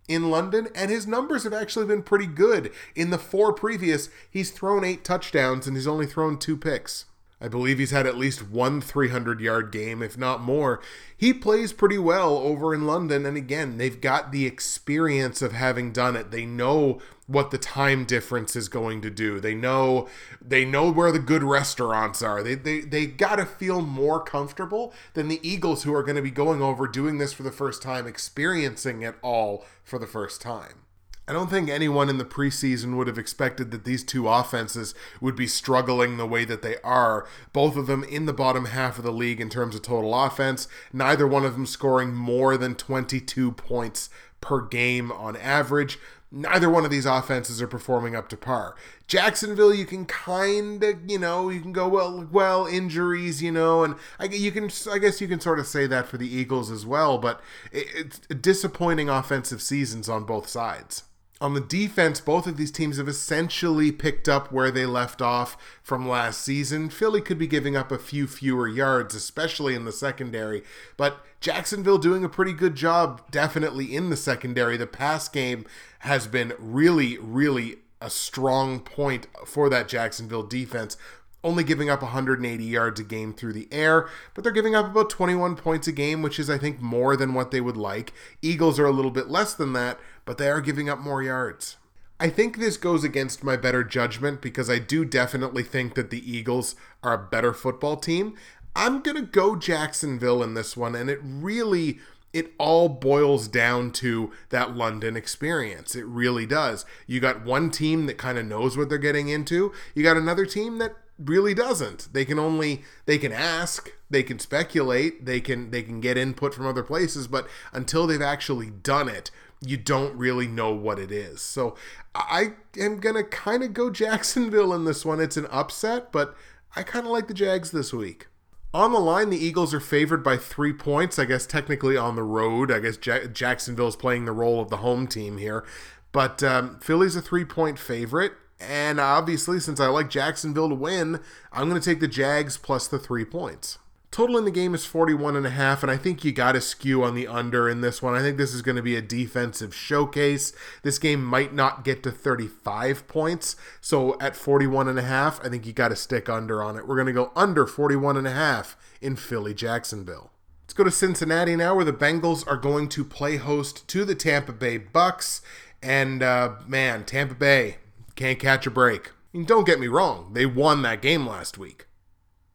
in 0.08 0.32
London, 0.32 0.68
and 0.74 0.90
his 0.90 1.06
numbers 1.06 1.44
have 1.44 1.54
actually 1.54 1.86
been 1.86 2.02
pretty 2.02 2.26
good. 2.26 2.72
In 2.96 3.12
the 3.12 3.18
four 3.18 3.54
previous, 3.54 4.10
he's 4.30 4.52
thrown 4.52 4.84
eight 4.84 5.04
touchdowns 5.04 5.68
and 5.68 5.76
he's 5.76 5.88
only 5.88 6.06
thrown 6.06 6.38
two 6.38 6.58
picks. 6.58 7.06
I 7.42 7.48
believe 7.48 7.80
he's 7.80 7.92
had 7.92 8.06
at 8.06 8.18
least 8.18 8.50
one 8.50 8.82
300 8.82 9.40
yard 9.40 9.72
game, 9.72 10.02
if 10.02 10.18
not 10.18 10.42
more. 10.42 10.82
He 11.16 11.34
plays 11.34 11.72
pretty 11.72 11.98
well 11.98 12.38
over 12.38 12.74
in 12.74 12.86
London, 12.86 13.26
and 13.26 13.38
again, 13.38 13.78
they've 13.78 14.00
got 14.00 14.32
the 14.32 14.46
experience 14.46 15.42
of 15.42 15.54
having 15.54 15.94
done 15.94 16.18
it. 16.18 16.32
They 16.32 16.46
know 16.46 17.02
what 17.28 17.52
the 17.52 17.58
time 17.58 18.04
difference 18.04 18.56
is 18.56 18.68
going 18.68 19.02
to 19.02 19.10
do. 19.10 19.40
They 19.40 19.54
know 19.54 20.10
they 20.42 20.66
know 20.66 20.92
where 20.92 21.12
the 21.12 21.20
good 21.20 21.44
restaurants 21.44 22.22
are. 22.22 22.44
They 22.44 22.56
they 22.56 22.82
they 22.82 23.06
got 23.06 23.38
to 23.38 23.46
feel 23.46 23.82
more 23.82 24.22
comfortable 24.22 24.94
than 25.14 25.30
the 25.30 25.40
Eagles 25.48 25.84
who 25.84 25.94
are 25.94 26.04
going 26.04 26.18
to 26.18 26.22
be 26.22 26.32
going 26.32 26.62
over 26.62 26.88
doing 26.88 27.20
this 27.20 27.32
for 27.32 27.44
the 27.44 27.52
first 27.52 27.82
time, 27.82 28.06
experiencing 28.06 29.02
it 29.02 29.16
all 29.22 29.66
for 29.84 29.98
the 29.98 30.08
first 30.08 30.42
time. 30.42 30.89
I 31.30 31.32
don't 31.32 31.48
think 31.52 31.70
anyone 31.70 32.10
in 32.10 32.18
the 32.18 32.26
preseason 32.26 32.98
would 32.98 33.06
have 33.06 33.20
expected 33.20 33.70
that 33.70 33.86
these 33.86 34.04
two 34.04 34.28
offenses 34.28 34.96
would 35.22 35.36
be 35.36 35.46
struggling 35.46 36.18
the 36.18 36.26
way 36.26 36.44
that 36.44 36.64
they 36.64 36.78
are. 36.84 37.28
Both 37.54 37.76
of 37.76 37.86
them 37.86 38.04
in 38.04 38.26
the 38.26 38.34
bottom 38.34 38.66
half 38.66 38.98
of 38.98 39.04
the 39.04 39.12
league 39.12 39.40
in 39.40 39.48
terms 39.48 39.76
of 39.76 39.84
total 39.84 40.16
offense, 40.16 40.68
neither 40.92 41.28
one 41.28 41.46
of 41.46 41.54
them 41.54 41.68
scoring 41.68 42.16
more 42.16 42.58
than 42.58 42.74
22 42.74 43.52
points 43.52 44.10
per 44.42 44.60
game 44.60 45.12
on 45.12 45.38
average. 45.38 46.00
Neither 46.32 46.68
one 46.68 46.84
of 46.84 46.90
these 46.90 47.06
offenses 47.06 47.62
are 47.62 47.68
performing 47.68 48.16
up 48.16 48.28
to 48.30 48.38
par. 48.38 48.76
Jacksonville, 49.06 49.74
you 49.74 49.86
can 49.86 50.06
kind 50.06 50.84
of, 50.84 51.08
you 51.08 51.20
know, 51.20 51.50
you 51.50 51.62
can 51.62 51.74
go 51.74 51.88
well, 51.88 52.28
well, 52.32 52.66
injuries, 52.66 53.44
you 53.44 53.52
know, 53.52 53.84
and 53.84 53.96
I, 54.20 54.26
you 54.26 54.52
can, 54.52 54.72
I 54.92 54.98
guess, 54.98 55.22
you 55.22 55.28
can 55.28 55.40
sort 55.40 55.60
of 55.60 55.68
say 55.68 55.86
that 55.86 56.08
for 56.08 56.18
the 56.18 56.28
Eagles 56.28 56.72
as 56.72 56.88
well. 56.88 57.20
But 57.20 57.40
it's 57.72 58.18
disappointing 58.20 59.10
offensive 59.10 59.62
seasons 59.62 60.10
on 60.10 60.24
both 60.24 60.48
sides 60.48 61.04
on 61.42 61.54
the 61.54 61.62
defense, 61.62 62.20
both 62.20 62.48
of 62.48 62.58
these 62.58 62.72
teams 62.72 62.98
have 62.98 63.08
essentially 63.08 63.92
picked 63.92 64.28
up 64.28 64.52
where 64.52 64.72
they 64.72 64.86
left 64.86 65.22
off 65.22 65.56
from 65.82 66.08
last 66.08 66.42
season. 66.42 66.90
Philly 66.90 67.22
could 67.22 67.40
be 67.40 67.48
giving 67.48 67.78
up 67.78 67.92
a 67.92 67.98
few 67.98 68.28
fewer 68.28 68.68
yards, 68.68 69.16
especially 69.16 69.74
in 69.74 69.86
the 69.86 69.92
secondary, 69.92 70.64
but 70.98 71.26
Jacksonville 71.40 71.98
doing 71.98 72.26
a 72.26 72.30
pretty 72.30 72.52
good 72.52 72.76
job, 72.76 73.22
definitely 73.32 73.96
in 73.96 74.10
the 74.10 74.18
secondary. 74.18 74.76
The 74.76 74.88
pass 74.88 75.30
game 75.30 75.66
has 76.00 76.28
been 76.28 76.54
really, 76.60 77.18
really 77.18 77.78
a 78.02 78.10
strong 78.10 78.80
point 78.80 79.28
for 79.46 79.70
that 79.70 79.88
Jacksonville 79.88 80.44
defense 80.44 80.98
only 81.44 81.64
giving 81.64 81.90
up 81.90 82.02
180 82.02 82.64
yards 82.64 83.00
a 83.00 83.04
game 83.04 83.34
through 83.34 83.54
the 83.54 83.68
air, 83.72 84.10
but 84.34 84.44
they're 84.44 84.52
giving 84.52 84.76
up 84.76 84.88
about 84.88 85.10
21 85.10 85.56
points 85.56 85.88
a 85.88 85.92
game, 85.92 86.22
which 86.22 86.38
is, 86.38 86.50
I 86.50 86.58
think, 86.58 86.82
more 86.82 87.16
than 87.16 87.34
what 87.34 87.52
they 87.52 87.62
would 87.62 87.78
like. 87.78 88.14
Eagles 88.42 88.78
are 88.78 88.86
a 88.86 88.92
little 88.92 89.12
bit 89.12 89.30
less 89.30 89.54
than 89.54 89.74
that, 89.74 90.00
but 90.30 90.38
they 90.38 90.48
are 90.48 90.62
giving 90.62 90.88
up 90.88 91.00
more 91.00 91.24
yards. 91.24 91.78
I 92.20 92.30
think 92.30 92.60
this 92.60 92.78
goes 92.78 93.04
against 93.04 93.44
my 93.44 93.58
better 93.58 93.84
judgment 93.84 94.42
because 94.42 94.70
I 94.70 94.78
do 94.78 95.04
definitely 95.04 95.64
think 95.64 95.96
that 95.96 96.12
the 96.12 96.22
Eagles 96.32 96.76
are 97.02 97.16
a 97.16 97.28
better 97.32 97.52
football 97.52 97.98
team. 97.98 98.36
I'm 98.76 99.02
going 99.02 99.16
to 99.16 99.24
go 99.24 99.56
Jacksonville 99.56 100.44
in 100.44 100.54
this 100.54 100.78
one, 100.78 100.94
and 100.94 101.10
it 101.10 101.18
really 101.24 101.98
it 102.32 102.54
all 102.60 102.90
boils 102.90 103.48
down 103.48 103.90
to 103.94 104.32
that 104.50 104.76
London 104.76 105.18
experience. 105.18 105.96
It 105.96 106.06
really 106.06 106.46
does. 106.46 106.86
You 107.08 107.20
got 107.20 107.44
one 107.44 107.72
team 107.72 108.06
that 108.06 108.20
kind 108.20 108.38
of 108.38 108.46
knows 108.46 108.78
what 108.78 108.88
they're 108.88 109.00
getting 109.00 109.30
into. 109.30 109.74
You 109.96 110.04
got 110.04 110.16
another 110.16 110.46
team 110.46 110.78
that 110.78 110.96
really 111.18 111.56
doesn't. 111.56 112.14
They 112.14 112.24
can 112.24 112.38
only 112.38 112.84
they 113.08 113.18
can 113.18 113.32
ask, 113.32 113.92
they 114.12 114.22
can 114.22 114.38
speculate, 114.38 115.26
they 115.26 115.42
can 115.42 115.72
they 115.72 115.82
can 115.82 116.02
get 116.02 116.20
input 116.20 116.54
from 116.54 116.68
other 116.68 116.84
places, 116.84 117.28
but 117.28 117.48
until 117.74 118.06
they've 118.06 118.22
actually 118.22 118.70
done 118.70 119.10
it, 119.10 119.32
you 119.62 119.78
don't 119.78 120.16
really 120.16 120.48
know 120.48 120.74
what 120.74 121.00
it 121.00 121.12
is. 121.12 121.42
So 121.42 121.76
I 122.16 122.54
am 122.80 123.00
gonna 123.00 123.24
kind 123.24 123.64
of 123.64 123.74
go 123.74 123.90
Jacksonville 123.90 124.74
in 124.74 124.86
this 124.86 125.06
one. 125.06 125.20
It's 125.20 125.38
an 125.38 125.48
upset, 125.52 126.12
but 126.12 126.36
I 126.76 126.84
kind 126.84 127.06
of 127.06 127.12
like 127.12 127.28
the 127.28 127.34
Jags 127.34 127.72
this 127.72 127.94
week. 127.94 128.28
On 128.74 128.92
the 128.92 129.00
line, 129.00 129.32
the 129.32 129.44
Eagles 129.44 129.74
are 129.74 129.80
favored 129.80 130.24
by 130.24 130.38
three 130.38 130.74
points. 130.74 131.18
I 131.18 131.26
guess 131.26 131.46
technically 131.46 131.98
on 131.98 132.16
the 132.16 132.24
road. 132.24 132.72
I 132.72 132.80
guess 132.80 132.98
ja- 133.04 133.88
is 133.88 133.96
playing 133.96 134.26
the 134.26 134.32
role 134.32 134.62
of 134.62 134.70
the 134.70 134.78
home 134.78 135.08
team 135.08 135.38
here. 135.38 135.66
But 136.12 136.44
um, 136.44 136.80
Philly's 136.80 137.16
a 137.16 137.22
three 137.22 137.46
point 137.46 137.80
favorite. 137.80 138.34
And 138.60 139.00
obviously, 139.00 139.60
since 139.60 139.80
I 139.80 139.88
like 139.88 140.10
Jacksonville 140.10 140.70
to 140.70 140.76
win, 140.76 141.22
I'm 141.52 141.70
going 141.70 141.80
to 141.82 141.90
take 141.90 142.02
the 142.02 142.10
Jags 142.10 142.58
plus 142.58 142.88
the 142.88 143.00
three 143.00 143.24
points. 143.24 143.78
Total 144.12 144.40
in 144.40 144.46
the 144.46 144.52
game 144.52 144.74
is 144.74 144.86
41 144.86 145.36
and 145.36 145.46
a 145.46 145.52
half, 145.52 145.84
and 145.84 145.92
I 145.92 145.96
think 145.96 146.24
you 146.24 146.32
got 146.32 146.54
to 146.54 146.62
skew 146.62 147.04
on 147.04 147.14
the 147.14 147.28
under 147.28 147.70
in 147.70 147.82
this 147.82 148.02
one. 148.02 148.16
I 148.16 148.22
think 148.22 148.38
this 148.38 148.56
is 148.56 148.64
going 148.64 148.76
to 148.76 148.82
be 148.82 148.96
a 148.96 149.04
defensive 149.04 149.74
showcase. 149.74 150.52
This 150.82 150.98
game 150.98 151.24
might 151.24 151.54
not 151.54 151.84
get 151.84 152.02
to 152.04 152.12
35 152.12 153.08
points, 153.08 153.56
so 153.80 154.18
at 154.20 154.36
41 154.36 154.88
and 154.88 154.98
a 154.98 155.04
half, 155.04 155.40
I 155.46 155.50
think 155.50 155.68
you 155.68 155.74
got 155.74 155.90
to 155.90 155.96
stick 155.96 156.28
under 156.28 156.64
on 156.64 156.76
it. 156.76 156.88
We're 156.88 156.96
going 156.96 157.06
to 157.06 157.14
go 157.14 157.32
under 157.36 157.68
41 157.68 158.18
and 158.18 158.26
a 158.26 158.32
half 158.32 158.76
in 159.00 159.16
Philly 159.16 159.54
Jacksonville. 159.54 160.32
Let's 160.64 160.74
go 160.74 160.84
to 160.84 160.92
Cincinnati 160.92 161.56
now, 161.56 161.76
where 161.76 161.86
the 161.86 161.94
Bengals 161.94 162.48
are 162.48 162.58
going 162.58 162.90
to 162.90 163.06
play 163.06 163.38
host 163.38 163.88
to 163.90 164.06
the 164.06 164.16
Tampa 164.16 164.54
Bay 164.54 164.78
Bucks. 164.80 165.42
And 165.84 166.24
uh, 166.24 166.56
man, 166.68 167.06
Tampa 167.06 167.36
Bay, 167.36 167.78
can't 168.16 168.40
catch 168.40 168.66
a 168.66 168.72
break. 168.72 169.12
Mean, 169.34 169.46
don't 169.46 169.68
get 169.68 169.80
me 169.80 169.88
wrong, 169.88 170.32
they 170.34 170.48
won 170.48 170.82
that 170.82 171.04
game 171.04 171.28
last 171.28 171.60
week 171.60 171.86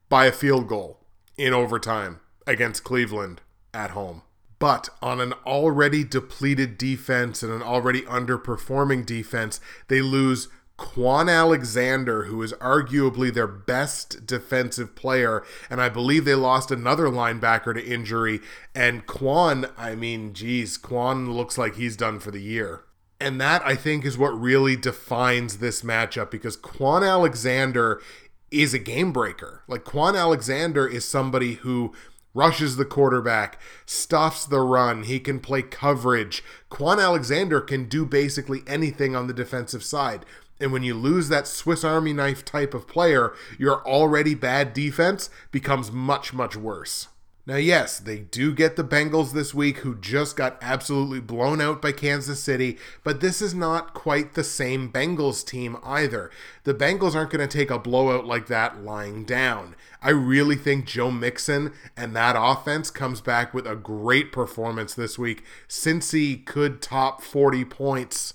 by 0.09 0.27
a 0.27 0.33
field 0.33 0.67
goal 0.67 1.04
in 1.37 1.53
overtime 1.53 2.21
against 2.47 2.85
Cleveland 2.85 3.41
at 3.73 3.91
home. 3.91 4.23
But 4.59 4.89
on 5.03 5.21
an 5.21 5.35
already 5.45 6.05
depleted 6.05 6.79
defense 6.79 7.43
and 7.43 7.53
an 7.53 7.63
already 7.63 8.03
underperforming 8.03 9.05
defense, 9.05 9.61
they 9.89 10.01
lose 10.01 10.49
Kwon 10.79 11.31
Alexander, 11.31 12.25
who 12.25 12.43
is 12.43 12.53
arguably 12.55 13.33
their 13.33 13.47
best 13.47 14.27
defensive 14.27 14.97
player, 14.97 15.45
and 15.71 15.81
I 15.81 15.89
believe 15.89 16.25
they 16.25 16.35
lost 16.35 16.71
another 16.71 17.07
linebacker 17.07 17.75
to 17.75 17.85
injury. 17.85 18.41
And 18.75 19.07
Kwon, 19.07 19.71
I 19.77 19.95
mean, 19.95 20.33
geez, 20.33 20.79
Kwon 20.79 21.33
looks 21.35 21.57
like 21.57 21.77
he's 21.77 21.97
done 21.97 22.19
for 22.19 22.31
the 22.31 22.43
year. 22.43 22.85
And 23.21 23.41
that, 23.41 23.65
I 23.65 23.77
think, 23.77 24.05
is 24.05 24.19
what 24.19 24.39
really 24.39 24.75
defines 24.75 25.59
this 25.59 25.83
matchup 25.83 26.31
because 26.31 26.57
Kwon 26.57 27.09
Alexander 27.09 28.03
is 28.51 28.75
a 28.75 28.79
game 28.79 29.13
breaker. 29.13 29.63
Like 29.67 29.85
Kwon 29.85 30.19
Alexander 30.19 30.87
is 30.87 31.05
somebody 31.05 31.55
who 31.55 31.93
rushes 32.35 32.77
the 32.77 32.85
quarterback, 32.85 33.61
stuffs 33.87 34.45
the 34.45 34.61
run, 34.61 35.05
he 35.05 35.21
can 35.21 35.39
play 35.39 35.63
coverage. 35.63 36.43
Kwon 36.71 37.03
Alexander 37.03 37.61
can 37.61 37.89
do 37.89 38.05
basically 38.05 38.63
anything 38.67 39.15
on 39.15 39.29
the 39.29 39.35
defensive 39.35 39.85
side. 39.85 40.27
And 40.61 40.73
when 40.73 40.83
you 40.83 40.95
lose 40.95 41.29
that 41.29 41.47
Swiss 41.47 41.85
Army 41.85 42.13
knife 42.13 42.45
type 42.45 42.75
of 42.75 42.87
player, 42.87 43.33
your 43.59 43.87
already 43.87 44.35
bad 44.35 44.73
defense 44.73 45.31
becomes 45.51 45.91
much, 45.91 46.33
much 46.33 46.57
worse. 46.57 47.09
Now, 47.47 47.57
yes, 47.57 47.99
they 47.99 48.21
do 48.21 48.55
get 48.55 48.77
the 48.77 48.85
Bengals 48.85 49.33
this 49.33 49.53
week, 49.53 49.79
who 49.79 49.97
just 49.97 50.35
got 50.35 50.57
absolutely 50.63 51.21
blown 51.21 51.61
out 51.61 51.83
by 51.83 51.93
Kansas 51.93 52.43
City, 52.43 52.79
but 53.03 53.21
this 53.21 53.43
is 53.43 53.55
not 53.55 53.93
quite 53.93 54.33
the 54.33 54.43
same 54.43 54.91
Bengals 54.91 55.47
team 55.47 55.77
either. 55.85 56.31
The 56.63 56.73
Bengals 56.73 57.15
aren't 57.15 57.31
going 57.31 57.47
to 57.47 57.59
take 57.59 57.71
a 57.71 57.79
blowout 57.79 58.25
like 58.25 58.47
that 58.47 58.83
lying 58.83 59.25
down. 59.25 59.77
I 60.01 60.11
really 60.11 60.57
think 60.57 60.87
Joe 60.87 61.11
Mixon 61.11 61.75
and 61.95 62.17
that 62.17 62.35
offense 62.39 62.91
comes 62.91 63.21
back 63.21 63.53
with 63.53 63.67
a 63.67 63.77
great 63.77 64.33
performance 64.33 64.95
this 64.95 65.19
week. 65.19 65.45
Cincy 65.69 66.43
could 66.47 66.81
top 66.81 67.21
40 67.23 67.67
points 67.67 68.33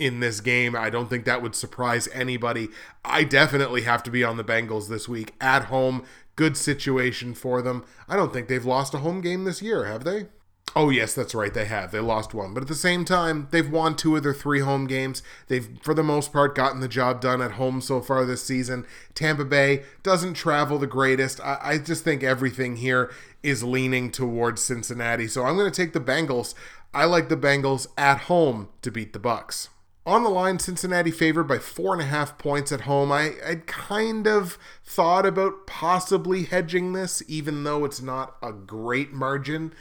in 0.00 0.18
this 0.18 0.40
game. 0.40 0.74
I 0.74 0.90
don't 0.90 1.08
think 1.08 1.24
that 1.26 1.42
would 1.42 1.54
surprise 1.54 2.08
anybody. 2.12 2.68
I 3.04 3.22
definitely 3.22 3.82
have 3.82 4.02
to 4.04 4.10
be 4.10 4.24
on 4.24 4.38
the 4.38 4.44
Bengals 4.44 4.88
this 4.88 5.08
week 5.08 5.34
at 5.40 5.66
home. 5.66 6.04
Good 6.40 6.56
situation 6.56 7.34
for 7.34 7.60
them. 7.60 7.84
I 8.08 8.16
don't 8.16 8.32
think 8.32 8.48
they've 8.48 8.64
lost 8.64 8.94
a 8.94 9.00
home 9.00 9.20
game 9.20 9.44
this 9.44 9.60
year, 9.60 9.84
have 9.84 10.04
they? 10.04 10.28
Oh, 10.74 10.88
yes, 10.88 11.12
that's 11.12 11.34
right. 11.34 11.52
They 11.52 11.66
have. 11.66 11.90
They 11.90 12.00
lost 12.00 12.32
one. 12.32 12.54
But 12.54 12.62
at 12.62 12.68
the 12.68 12.74
same 12.74 13.04
time, 13.04 13.48
they've 13.50 13.70
won 13.70 13.94
two 13.94 14.16
of 14.16 14.22
their 14.22 14.32
three 14.32 14.60
home 14.60 14.86
games. 14.86 15.22
They've, 15.48 15.68
for 15.82 15.92
the 15.92 16.02
most 16.02 16.32
part, 16.32 16.54
gotten 16.54 16.80
the 16.80 16.88
job 16.88 17.20
done 17.20 17.42
at 17.42 17.52
home 17.52 17.82
so 17.82 18.00
far 18.00 18.24
this 18.24 18.42
season. 18.42 18.86
Tampa 19.12 19.44
Bay 19.44 19.82
doesn't 20.02 20.32
travel 20.32 20.78
the 20.78 20.86
greatest. 20.86 21.42
I, 21.42 21.58
I 21.60 21.76
just 21.76 22.04
think 22.04 22.22
everything 22.22 22.76
here 22.76 23.12
is 23.42 23.62
leaning 23.62 24.10
towards 24.10 24.62
Cincinnati. 24.62 25.28
So 25.28 25.44
I'm 25.44 25.58
going 25.58 25.70
to 25.70 25.76
take 25.76 25.92
the 25.92 26.00
Bengals. 26.00 26.54
I 26.94 27.04
like 27.04 27.28
the 27.28 27.36
Bengals 27.36 27.86
at 27.98 28.20
home 28.22 28.70
to 28.80 28.90
beat 28.90 29.12
the 29.12 29.18
Bucks. 29.18 29.68
On 30.06 30.24
the 30.24 30.30
line, 30.30 30.58
Cincinnati 30.58 31.10
favored 31.10 31.44
by 31.44 31.58
four 31.58 31.92
and 31.92 32.00
a 32.00 32.06
half 32.06 32.38
points 32.38 32.72
at 32.72 32.82
home. 32.82 33.12
I, 33.12 33.34
I 33.46 33.56
kind 33.66 34.26
of 34.26 34.58
thought 34.82 35.26
about 35.26 35.66
possibly 35.66 36.44
hedging 36.44 36.94
this, 36.94 37.22
even 37.28 37.64
though 37.64 37.84
it's 37.84 38.00
not 38.00 38.36
a 38.42 38.50
great 38.50 39.12
margin 39.12 39.74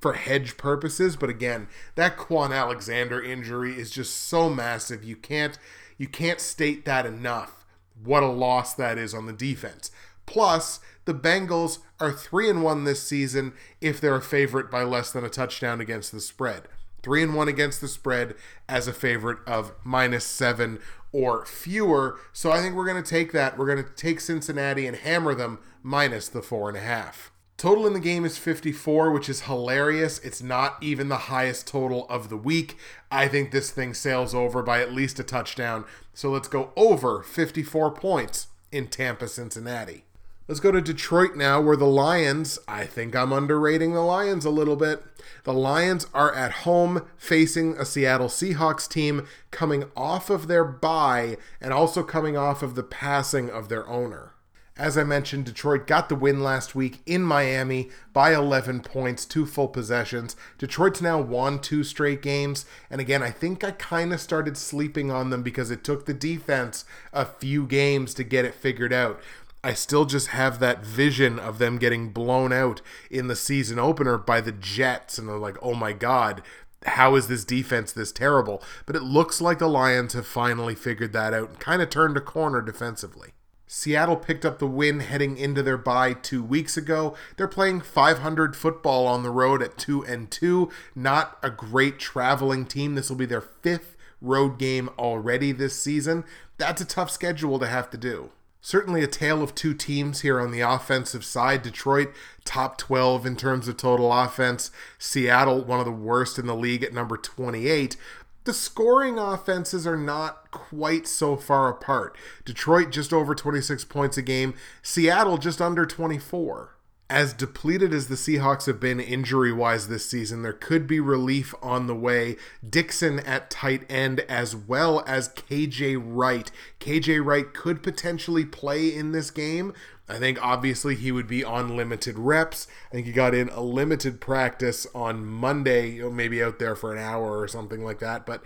for 0.00 0.14
hedge 0.14 0.56
purposes. 0.56 1.14
But 1.16 1.28
again, 1.28 1.68
that 1.94 2.16
Kwon 2.16 2.56
Alexander 2.56 3.22
injury 3.22 3.78
is 3.78 3.90
just 3.90 4.16
so 4.16 4.48
massive. 4.48 5.04
You 5.04 5.16
can't 5.16 5.58
you 5.98 6.08
can't 6.08 6.40
state 6.40 6.86
that 6.86 7.04
enough. 7.04 7.64
What 8.02 8.22
a 8.22 8.28
loss 8.28 8.74
that 8.74 8.96
is 8.96 9.12
on 9.12 9.26
the 9.26 9.32
defense. 9.32 9.90
Plus, 10.24 10.80
the 11.04 11.14
Bengals 11.14 11.78
are 12.00 12.12
3 12.12 12.50
and 12.50 12.62
1 12.62 12.84
this 12.84 13.02
season 13.02 13.52
if 13.80 14.00
they're 14.00 14.16
a 14.16 14.22
favorite 14.22 14.70
by 14.70 14.82
less 14.82 15.12
than 15.12 15.24
a 15.24 15.30
touchdown 15.30 15.80
against 15.80 16.12
the 16.12 16.20
spread 16.20 16.68
three 17.06 17.22
and 17.22 17.36
one 17.36 17.46
against 17.46 17.80
the 17.80 17.86
spread 17.86 18.34
as 18.68 18.88
a 18.88 18.92
favorite 18.92 19.38
of 19.46 19.72
minus 19.84 20.24
seven 20.24 20.80
or 21.12 21.46
fewer. 21.46 22.18
So 22.32 22.50
I 22.50 22.60
think 22.60 22.74
we're 22.74 22.84
going 22.84 23.00
to 23.00 23.08
take 23.08 23.30
that. 23.30 23.56
We're 23.56 23.72
going 23.72 23.84
to 23.84 23.90
take 23.90 24.18
Cincinnati 24.18 24.88
and 24.88 24.96
hammer 24.96 25.32
them 25.32 25.60
minus 25.84 26.28
the 26.28 26.42
four 26.42 26.68
and 26.68 26.76
a 26.76 26.80
half. 26.80 27.30
Total 27.56 27.86
in 27.86 27.92
the 27.92 28.00
game 28.00 28.24
is 28.24 28.38
54, 28.38 29.12
which 29.12 29.28
is 29.28 29.42
hilarious. 29.42 30.18
It's 30.18 30.42
not 30.42 30.82
even 30.82 31.08
the 31.08 31.16
highest 31.16 31.68
total 31.68 32.08
of 32.08 32.28
the 32.28 32.36
week. 32.36 32.76
I 33.08 33.28
think 33.28 33.52
this 33.52 33.70
thing 33.70 33.94
sails 33.94 34.34
over 34.34 34.64
by 34.64 34.80
at 34.80 34.92
least 34.92 35.20
a 35.20 35.22
touchdown. 35.22 35.84
So 36.12 36.30
let's 36.30 36.48
go 36.48 36.72
over 36.74 37.22
54 37.22 37.92
points 37.92 38.48
in 38.72 38.88
Tampa, 38.88 39.28
Cincinnati. 39.28 40.05
Let's 40.48 40.60
go 40.60 40.70
to 40.70 40.80
Detroit 40.80 41.34
now, 41.34 41.60
where 41.60 41.76
the 41.76 41.86
Lions, 41.86 42.56
I 42.68 42.84
think 42.84 43.16
I'm 43.16 43.32
underrating 43.32 43.94
the 43.94 44.00
Lions 44.00 44.44
a 44.44 44.50
little 44.50 44.76
bit. 44.76 45.02
The 45.42 45.52
Lions 45.52 46.06
are 46.14 46.32
at 46.32 46.62
home 46.62 47.04
facing 47.16 47.76
a 47.76 47.84
Seattle 47.84 48.28
Seahawks 48.28 48.88
team 48.88 49.26
coming 49.50 49.90
off 49.96 50.30
of 50.30 50.46
their 50.46 50.64
bye 50.64 51.36
and 51.60 51.72
also 51.72 52.04
coming 52.04 52.36
off 52.36 52.62
of 52.62 52.76
the 52.76 52.84
passing 52.84 53.50
of 53.50 53.68
their 53.68 53.88
owner. 53.88 54.34
As 54.78 54.96
I 54.96 55.02
mentioned, 55.02 55.46
Detroit 55.46 55.86
got 55.86 56.08
the 56.08 56.14
win 56.14 56.42
last 56.42 56.76
week 56.76 57.00
in 57.06 57.22
Miami 57.22 57.90
by 58.12 58.32
11 58.32 58.82
points, 58.82 59.24
two 59.24 59.46
full 59.46 59.68
possessions. 59.68 60.36
Detroit's 60.58 61.00
now 61.00 61.18
won 61.18 61.58
two 61.58 61.82
straight 61.82 62.22
games. 62.22 62.66
And 62.88 63.00
again, 63.00 63.22
I 63.22 63.30
think 63.30 63.64
I 63.64 63.72
kind 63.72 64.12
of 64.12 64.20
started 64.20 64.56
sleeping 64.56 65.10
on 65.10 65.30
them 65.30 65.42
because 65.42 65.72
it 65.72 65.82
took 65.82 66.04
the 66.04 66.14
defense 66.14 66.84
a 67.12 67.24
few 67.24 67.66
games 67.66 68.14
to 68.14 68.22
get 68.22 68.44
it 68.44 68.54
figured 68.54 68.92
out. 68.92 69.18
I 69.64 69.74
still 69.74 70.04
just 70.04 70.28
have 70.28 70.60
that 70.60 70.84
vision 70.84 71.38
of 71.38 71.58
them 71.58 71.78
getting 71.78 72.10
blown 72.10 72.52
out 72.52 72.82
in 73.10 73.26
the 73.26 73.36
season 73.36 73.78
opener 73.78 74.16
by 74.16 74.40
the 74.40 74.52
Jets. 74.52 75.18
And 75.18 75.28
I'm 75.28 75.40
like, 75.40 75.56
oh 75.60 75.74
my 75.74 75.92
God, 75.92 76.42
how 76.84 77.16
is 77.16 77.26
this 77.28 77.44
defense 77.44 77.92
this 77.92 78.12
terrible? 78.12 78.62
But 78.84 78.96
it 78.96 79.02
looks 79.02 79.40
like 79.40 79.58
the 79.58 79.68
Lions 79.68 80.12
have 80.12 80.26
finally 80.26 80.74
figured 80.74 81.12
that 81.14 81.34
out 81.34 81.48
and 81.48 81.58
kind 81.58 81.82
of 81.82 81.90
turned 81.90 82.16
a 82.16 82.20
corner 82.20 82.62
defensively. 82.62 83.32
Seattle 83.66 84.16
picked 84.16 84.44
up 84.44 84.60
the 84.60 84.66
win 84.66 85.00
heading 85.00 85.36
into 85.36 85.62
their 85.62 85.76
bye 85.76 86.12
two 86.12 86.42
weeks 86.42 86.76
ago. 86.76 87.16
They're 87.36 87.48
playing 87.48 87.80
500 87.80 88.54
football 88.54 89.08
on 89.08 89.24
the 89.24 89.30
road 89.30 89.60
at 89.60 89.76
2 89.76 90.04
and 90.04 90.30
2. 90.30 90.70
Not 90.94 91.36
a 91.42 91.50
great 91.50 91.98
traveling 91.98 92.64
team. 92.66 92.94
This 92.94 93.10
will 93.10 93.16
be 93.16 93.26
their 93.26 93.40
fifth 93.40 93.96
road 94.20 94.58
game 94.58 94.88
already 94.98 95.50
this 95.50 95.80
season. 95.80 96.24
That's 96.58 96.80
a 96.80 96.86
tough 96.86 97.10
schedule 97.10 97.58
to 97.58 97.66
have 97.66 97.90
to 97.90 97.96
do. 97.96 98.30
Certainly 98.66 99.04
a 99.04 99.06
tale 99.06 99.44
of 99.44 99.54
two 99.54 99.74
teams 99.74 100.22
here 100.22 100.40
on 100.40 100.50
the 100.50 100.58
offensive 100.58 101.24
side. 101.24 101.62
Detroit, 101.62 102.12
top 102.44 102.76
12 102.78 103.24
in 103.24 103.36
terms 103.36 103.68
of 103.68 103.76
total 103.76 104.12
offense. 104.12 104.72
Seattle, 104.98 105.62
one 105.62 105.78
of 105.78 105.84
the 105.84 105.92
worst 105.92 106.36
in 106.36 106.48
the 106.48 106.56
league 106.56 106.82
at 106.82 106.92
number 106.92 107.16
28. 107.16 107.96
The 108.42 108.52
scoring 108.52 109.20
offenses 109.20 109.86
are 109.86 109.96
not 109.96 110.50
quite 110.50 111.06
so 111.06 111.36
far 111.36 111.68
apart. 111.68 112.16
Detroit 112.44 112.90
just 112.90 113.12
over 113.12 113.36
26 113.36 113.84
points 113.84 114.18
a 114.18 114.22
game, 114.22 114.52
Seattle 114.82 115.38
just 115.38 115.62
under 115.62 115.86
24 115.86 116.75
as 117.08 117.32
depleted 117.32 117.94
as 117.94 118.08
the 118.08 118.16
Seahawks 118.16 118.66
have 118.66 118.80
been 118.80 118.98
injury 118.98 119.52
wise 119.52 119.86
this 119.86 120.08
season, 120.10 120.42
there 120.42 120.52
could 120.52 120.88
be 120.88 120.98
relief 120.98 121.54
on 121.62 121.86
the 121.86 121.94
way. 121.94 122.36
Dickson 122.68 123.20
at 123.20 123.48
tight 123.48 123.84
end, 123.88 124.20
as 124.28 124.56
well 124.56 125.04
as 125.06 125.28
KJ 125.28 126.02
Wright. 126.04 126.50
KJ 126.80 127.24
Wright 127.24 127.54
could 127.54 127.82
potentially 127.82 128.44
play 128.44 128.92
in 128.92 129.12
this 129.12 129.30
game. 129.30 129.72
I 130.08 130.18
think 130.18 130.42
obviously 130.44 130.96
he 130.96 131.12
would 131.12 131.28
be 131.28 131.44
on 131.44 131.76
limited 131.76 132.18
reps. 132.18 132.66
I 132.90 132.96
think 132.96 133.06
he 133.06 133.12
got 133.12 133.34
in 133.34 133.50
a 133.50 133.60
limited 133.60 134.20
practice 134.20 134.86
on 134.92 135.24
Monday, 135.24 135.90
you 135.90 136.02
know, 136.02 136.10
maybe 136.10 136.42
out 136.42 136.58
there 136.58 136.74
for 136.74 136.92
an 136.92 137.02
hour 137.02 137.38
or 137.38 137.46
something 137.46 137.84
like 137.84 138.00
that. 138.00 138.26
But 138.26 138.42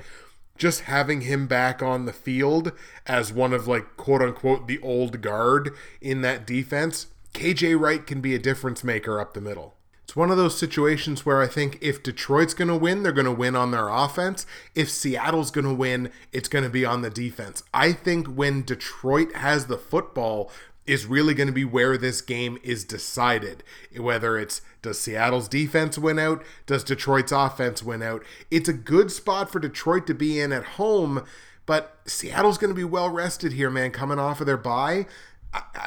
just 0.58 0.82
having 0.82 1.22
him 1.22 1.46
back 1.46 1.82
on 1.82 2.04
the 2.04 2.12
field 2.12 2.72
as 3.06 3.32
one 3.32 3.54
of 3.54 3.66
like 3.66 3.96
quote 3.96 4.20
unquote 4.20 4.68
the 4.68 4.78
old 4.80 5.22
guard 5.22 5.70
in 6.02 6.20
that 6.20 6.46
defense 6.46 7.06
KJ 7.34 7.78
Wright 7.78 8.06
can 8.06 8.20
be 8.20 8.34
a 8.34 8.38
difference 8.38 8.82
maker 8.82 9.20
up 9.20 9.34
the 9.34 9.40
middle. 9.40 9.76
It's 10.04 10.16
one 10.16 10.32
of 10.32 10.36
those 10.36 10.58
situations 10.58 11.24
where 11.24 11.40
I 11.40 11.46
think 11.46 11.78
if 11.80 12.02
Detroit's 12.02 12.52
going 12.52 12.66
to 12.66 12.76
win, 12.76 13.04
they're 13.04 13.12
going 13.12 13.26
to 13.26 13.32
win 13.32 13.54
on 13.54 13.70
their 13.70 13.88
offense. 13.88 14.44
If 14.74 14.90
Seattle's 14.90 15.52
going 15.52 15.66
to 15.66 15.72
win, 15.72 16.10
it's 16.32 16.48
going 16.48 16.64
to 16.64 16.68
be 16.68 16.84
on 16.84 17.02
the 17.02 17.10
defense. 17.10 17.62
I 17.72 17.92
think 17.92 18.26
when 18.26 18.64
Detroit 18.64 19.36
has 19.36 19.66
the 19.66 19.78
football, 19.78 20.50
is 20.84 21.06
really 21.06 21.34
going 21.34 21.46
to 21.46 21.52
be 21.52 21.64
where 21.64 21.96
this 21.96 22.20
game 22.20 22.58
is 22.64 22.84
decided. 22.84 23.62
Whether 23.96 24.36
it's 24.36 24.60
does 24.82 25.00
Seattle's 25.00 25.46
defense 25.46 25.96
win 25.96 26.18
out, 26.18 26.42
does 26.66 26.82
Detroit's 26.82 27.30
offense 27.30 27.80
win 27.80 28.02
out? 28.02 28.24
It's 28.50 28.68
a 28.68 28.72
good 28.72 29.12
spot 29.12 29.52
for 29.52 29.60
Detroit 29.60 30.08
to 30.08 30.14
be 30.14 30.40
in 30.40 30.52
at 30.52 30.64
home, 30.64 31.24
but 31.64 31.98
Seattle's 32.06 32.58
going 32.58 32.70
to 32.70 32.74
be 32.74 32.82
well 32.82 33.08
rested 33.08 33.52
here, 33.52 33.70
man, 33.70 33.92
coming 33.92 34.18
off 34.18 34.40
of 34.40 34.46
their 34.46 34.56
bye 34.56 35.06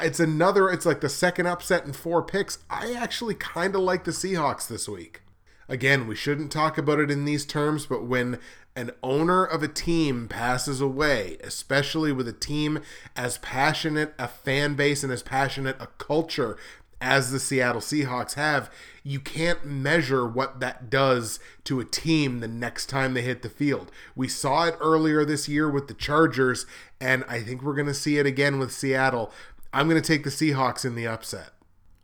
it's 0.02 0.20
another 0.20 0.68
it's 0.70 0.86
like 0.86 1.00
the 1.00 1.08
second 1.08 1.46
upset 1.46 1.84
in 1.84 1.92
four 1.92 2.22
picks 2.22 2.58
i 2.68 2.92
actually 2.92 3.34
kind 3.34 3.74
of 3.74 3.80
like 3.80 4.04
the 4.04 4.10
seahawks 4.10 4.68
this 4.68 4.88
week 4.88 5.22
again 5.68 6.06
we 6.06 6.14
shouldn't 6.14 6.52
talk 6.52 6.76
about 6.76 6.98
it 6.98 7.10
in 7.10 7.24
these 7.24 7.46
terms 7.46 7.86
but 7.86 8.04
when 8.04 8.38
an 8.76 8.90
owner 9.02 9.44
of 9.44 9.62
a 9.62 9.68
team 9.68 10.28
passes 10.28 10.80
away 10.80 11.38
especially 11.42 12.12
with 12.12 12.28
a 12.28 12.32
team 12.32 12.80
as 13.16 13.38
passionate 13.38 14.12
a 14.18 14.28
fan 14.28 14.74
base 14.74 15.02
and 15.02 15.12
as 15.12 15.22
passionate 15.22 15.76
a 15.80 15.86
culture 15.98 16.58
as 17.04 17.30
the 17.30 17.38
Seattle 17.38 17.82
Seahawks 17.82 18.32
have, 18.32 18.70
you 19.02 19.20
can't 19.20 19.66
measure 19.66 20.26
what 20.26 20.60
that 20.60 20.88
does 20.88 21.38
to 21.64 21.78
a 21.78 21.84
team 21.84 22.40
the 22.40 22.48
next 22.48 22.86
time 22.86 23.12
they 23.12 23.20
hit 23.20 23.42
the 23.42 23.50
field. 23.50 23.92
We 24.16 24.26
saw 24.26 24.64
it 24.64 24.76
earlier 24.80 25.22
this 25.22 25.46
year 25.46 25.68
with 25.68 25.88
the 25.88 25.94
Chargers, 25.94 26.64
and 27.00 27.22
I 27.28 27.42
think 27.42 27.62
we're 27.62 27.74
going 27.74 27.88
to 27.88 27.94
see 27.94 28.16
it 28.16 28.24
again 28.24 28.58
with 28.58 28.72
Seattle. 28.72 29.30
I'm 29.74 29.88
going 29.88 30.00
to 30.00 30.06
take 30.06 30.22
the 30.22 30.30
Seahawks 30.30 30.84
in 30.84 30.94
the 30.94 31.08
upset. 31.08 31.50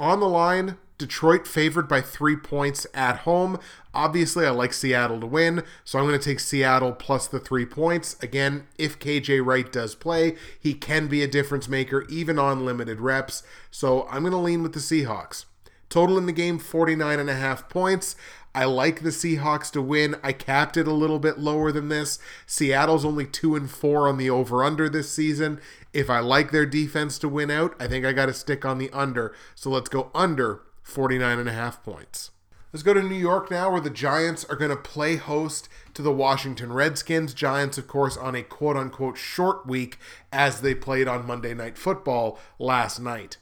On 0.00 0.18
the 0.18 0.28
line, 0.28 0.76
Detroit 0.98 1.46
favored 1.46 1.87
by 1.87 2.00
three 2.00 2.35
points 2.35 2.85
at 2.92 3.18
home. 3.18 3.61
Obviously, 3.94 4.44
I 4.44 4.50
like 4.50 4.72
Seattle 4.72 5.20
to 5.20 5.26
win, 5.26 5.62
so 5.85 6.00
I'm 6.00 6.06
going 6.06 6.18
to 6.18 6.24
take 6.24 6.40
Seattle 6.40 6.92
plus 6.92 7.28
the 7.28 7.38
three 7.38 7.64
points. 7.64 8.16
Again, 8.20 8.66
if 8.76 8.98
KJ 8.98 9.46
Wright 9.46 9.70
does 9.70 9.94
play, 9.94 10.35
he 10.59 10.74
can 10.74 11.06
be 11.06 11.22
a 11.22 11.28
difference 11.28 11.68
maker 11.68 12.04
even 12.09 12.40
on 12.40 12.66
limited 12.66 13.00
reps. 13.00 13.44
So 13.70 14.09
I'm 14.11 14.22
going 14.22 14.33
to 14.33 14.38
lean 14.38 14.64
with 14.64 14.72
the 14.72 14.80
Seahawks. 14.80 15.44
Total 15.88 16.18
in 16.18 16.26
the 16.26 16.33
game 16.33 16.59
49 16.59 17.20
and 17.20 17.30
a 17.30 17.35
half 17.35 17.68
points. 17.68 18.16
I 18.54 18.64
like 18.64 19.02
the 19.02 19.10
Seahawks 19.10 19.70
to 19.72 19.82
win. 19.82 20.16
I 20.22 20.32
capped 20.32 20.76
it 20.76 20.88
a 20.88 20.92
little 20.92 21.20
bit 21.20 21.38
lower 21.38 21.70
than 21.70 21.88
this. 21.88 22.18
Seattle's 22.46 23.04
only 23.04 23.26
2 23.26 23.54
and 23.54 23.70
4 23.70 24.08
on 24.08 24.18
the 24.18 24.30
over 24.30 24.64
under 24.64 24.88
this 24.88 25.12
season. 25.12 25.60
If 25.92 26.10
I 26.10 26.18
like 26.18 26.50
their 26.50 26.66
defense 26.66 27.18
to 27.20 27.28
win 27.28 27.50
out, 27.50 27.74
I 27.78 27.86
think 27.86 28.04
I 28.04 28.12
got 28.12 28.26
to 28.26 28.34
stick 28.34 28.64
on 28.64 28.78
the 28.78 28.90
under. 28.90 29.34
So 29.54 29.70
let's 29.70 29.88
go 29.88 30.10
under 30.14 30.62
49 30.82 31.38
and 31.38 31.48
a 31.48 31.52
half 31.52 31.82
points. 31.84 32.32
Let's 32.72 32.82
go 32.84 32.94
to 32.94 33.02
New 33.02 33.16
York 33.16 33.50
now, 33.50 33.72
where 33.72 33.80
the 33.80 33.90
Giants 33.90 34.44
are 34.44 34.54
going 34.54 34.70
to 34.70 34.76
play 34.76 35.16
host 35.16 35.68
to 35.94 36.02
the 36.02 36.12
Washington 36.12 36.72
Redskins. 36.72 37.34
Giants, 37.34 37.78
of 37.78 37.88
course, 37.88 38.16
on 38.16 38.36
a 38.36 38.44
quote 38.44 38.76
unquote 38.76 39.16
short 39.16 39.66
week 39.66 39.98
as 40.32 40.60
they 40.60 40.74
played 40.74 41.08
on 41.08 41.26
Monday 41.26 41.52
Night 41.52 41.76
Football 41.76 42.38
last 42.60 43.00
night. 43.00 43.38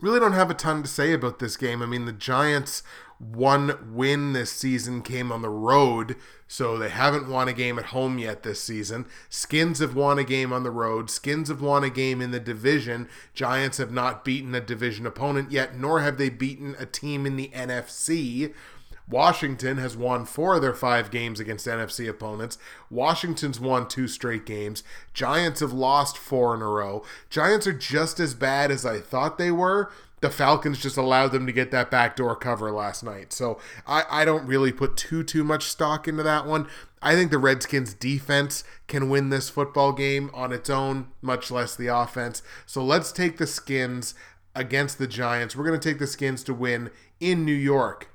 Really 0.00 0.18
don't 0.18 0.32
have 0.32 0.50
a 0.50 0.54
ton 0.54 0.82
to 0.82 0.88
say 0.88 1.12
about 1.12 1.40
this 1.40 1.58
game. 1.58 1.82
I 1.82 1.86
mean, 1.86 2.06
the 2.06 2.12
Giants 2.12 2.82
one 3.20 3.94
win 3.94 4.32
this 4.32 4.50
season 4.50 5.02
came 5.02 5.30
on 5.30 5.42
the 5.42 5.50
road, 5.50 6.16
so 6.48 6.78
they 6.78 6.88
haven't 6.88 7.28
won 7.28 7.48
a 7.48 7.52
game 7.52 7.78
at 7.78 7.86
home 7.86 8.18
yet 8.18 8.42
this 8.42 8.62
season. 8.62 9.04
Skins 9.28 9.78
have 9.78 9.94
won 9.94 10.18
a 10.18 10.24
game 10.24 10.54
on 10.54 10.62
the 10.62 10.70
road. 10.70 11.10
Skins 11.10 11.48
have 11.48 11.60
won 11.60 11.84
a 11.84 11.90
game 11.90 12.22
in 12.22 12.30
the 12.30 12.40
division. 12.40 13.08
Giants 13.34 13.76
have 13.76 13.92
not 13.92 14.24
beaten 14.24 14.54
a 14.54 14.60
division 14.60 15.04
opponent 15.04 15.52
yet, 15.52 15.76
nor 15.76 16.00
have 16.00 16.16
they 16.16 16.30
beaten 16.30 16.74
a 16.78 16.86
team 16.86 17.26
in 17.26 17.36
the 17.36 17.50
NFC. 17.54 18.54
Washington 19.10 19.78
has 19.78 19.96
won 19.96 20.24
four 20.24 20.56
of 20.56 20.62
their 20.62 20.74
five 20.74 21.10
games 21.10 21.40
against 21.40 21.66
NFC 21.66 22.08
opponents. 22.08 22.58
Washington's 22.90 23.60
won 23.60 23.88
two 23.88 24.08
straight 24.08 24.46
games. 24.46 24.82
Giants 25.12 25.60
have 25.60 25.72
lost 25.72 26.16
four 26.16 26.54
in 26.54 26.62
a 26.62 26.66
row. 26.66 27.04
Giants 27.28 27.66
are 27.66 27.72
just 27.72 28.20
as 28.20 28.34
bad 28.34 28.70
as 28.70 28.86
I 28.86 29.00
thought 29.00 29.36
they 29.36 29.50
were 29.50 29.90
the 30.20 30.30
Falcons 30.30 30.78
just 30.78 30.96
allowed 30.96 31.28
them 31.32 31.46
to 31.46 31.52
get 31.52 31.70
that 31.70 31.90
backdoor 31.90 32.36
cover 32.36 32.70
last 32.70 33.02
night. 33.02 33.32
So 33.32 33.58
I, 33.86 34.04
I 34.10 34.24
don't 34.24 34.46
really 34.46 34.72
put 34.72 34.96
too 34.96 35.22
too 35.22 35.44
much 35.44 35.64
stock 35.64 36.06
into 36.06 36.22
that 36.22 36.46
one. 36.46 36.68
I 37.02 37.14
think 37.14 37.30
the 37.30 37.38
Redskins 37.38 37.94
defense 37.94 38.62
can 38.86 39.08
win 39.08 39.30
this 39.30 39.48
football 39.48 39.92
game 39.92 40.30
on 40.34 40.52
its 40.52 40.68
own, 40.68 41.08
much 41.22 41.50
less 41.50 41.74
the 41.74 41.86
offense. 41.86 42.42
So 42.66 42.84
let's 42.84 43.12
take 43.12 43.38
the 43.38 43.46
Skins 43.46 44.14
against 44.54 44.98
the 44.98 45.06
Giants. 45.06 45.56
We're 45.56 45.66
going 45.66 45.80
to 45.80 45.88
take 45.88 45.98
the 45.98 46.06
Skins 46.06 46.44
to 46.44 46.54
win 46.54 46.90
in 47.18 47.46
New 47.46 47.52
York. 47.52 48.09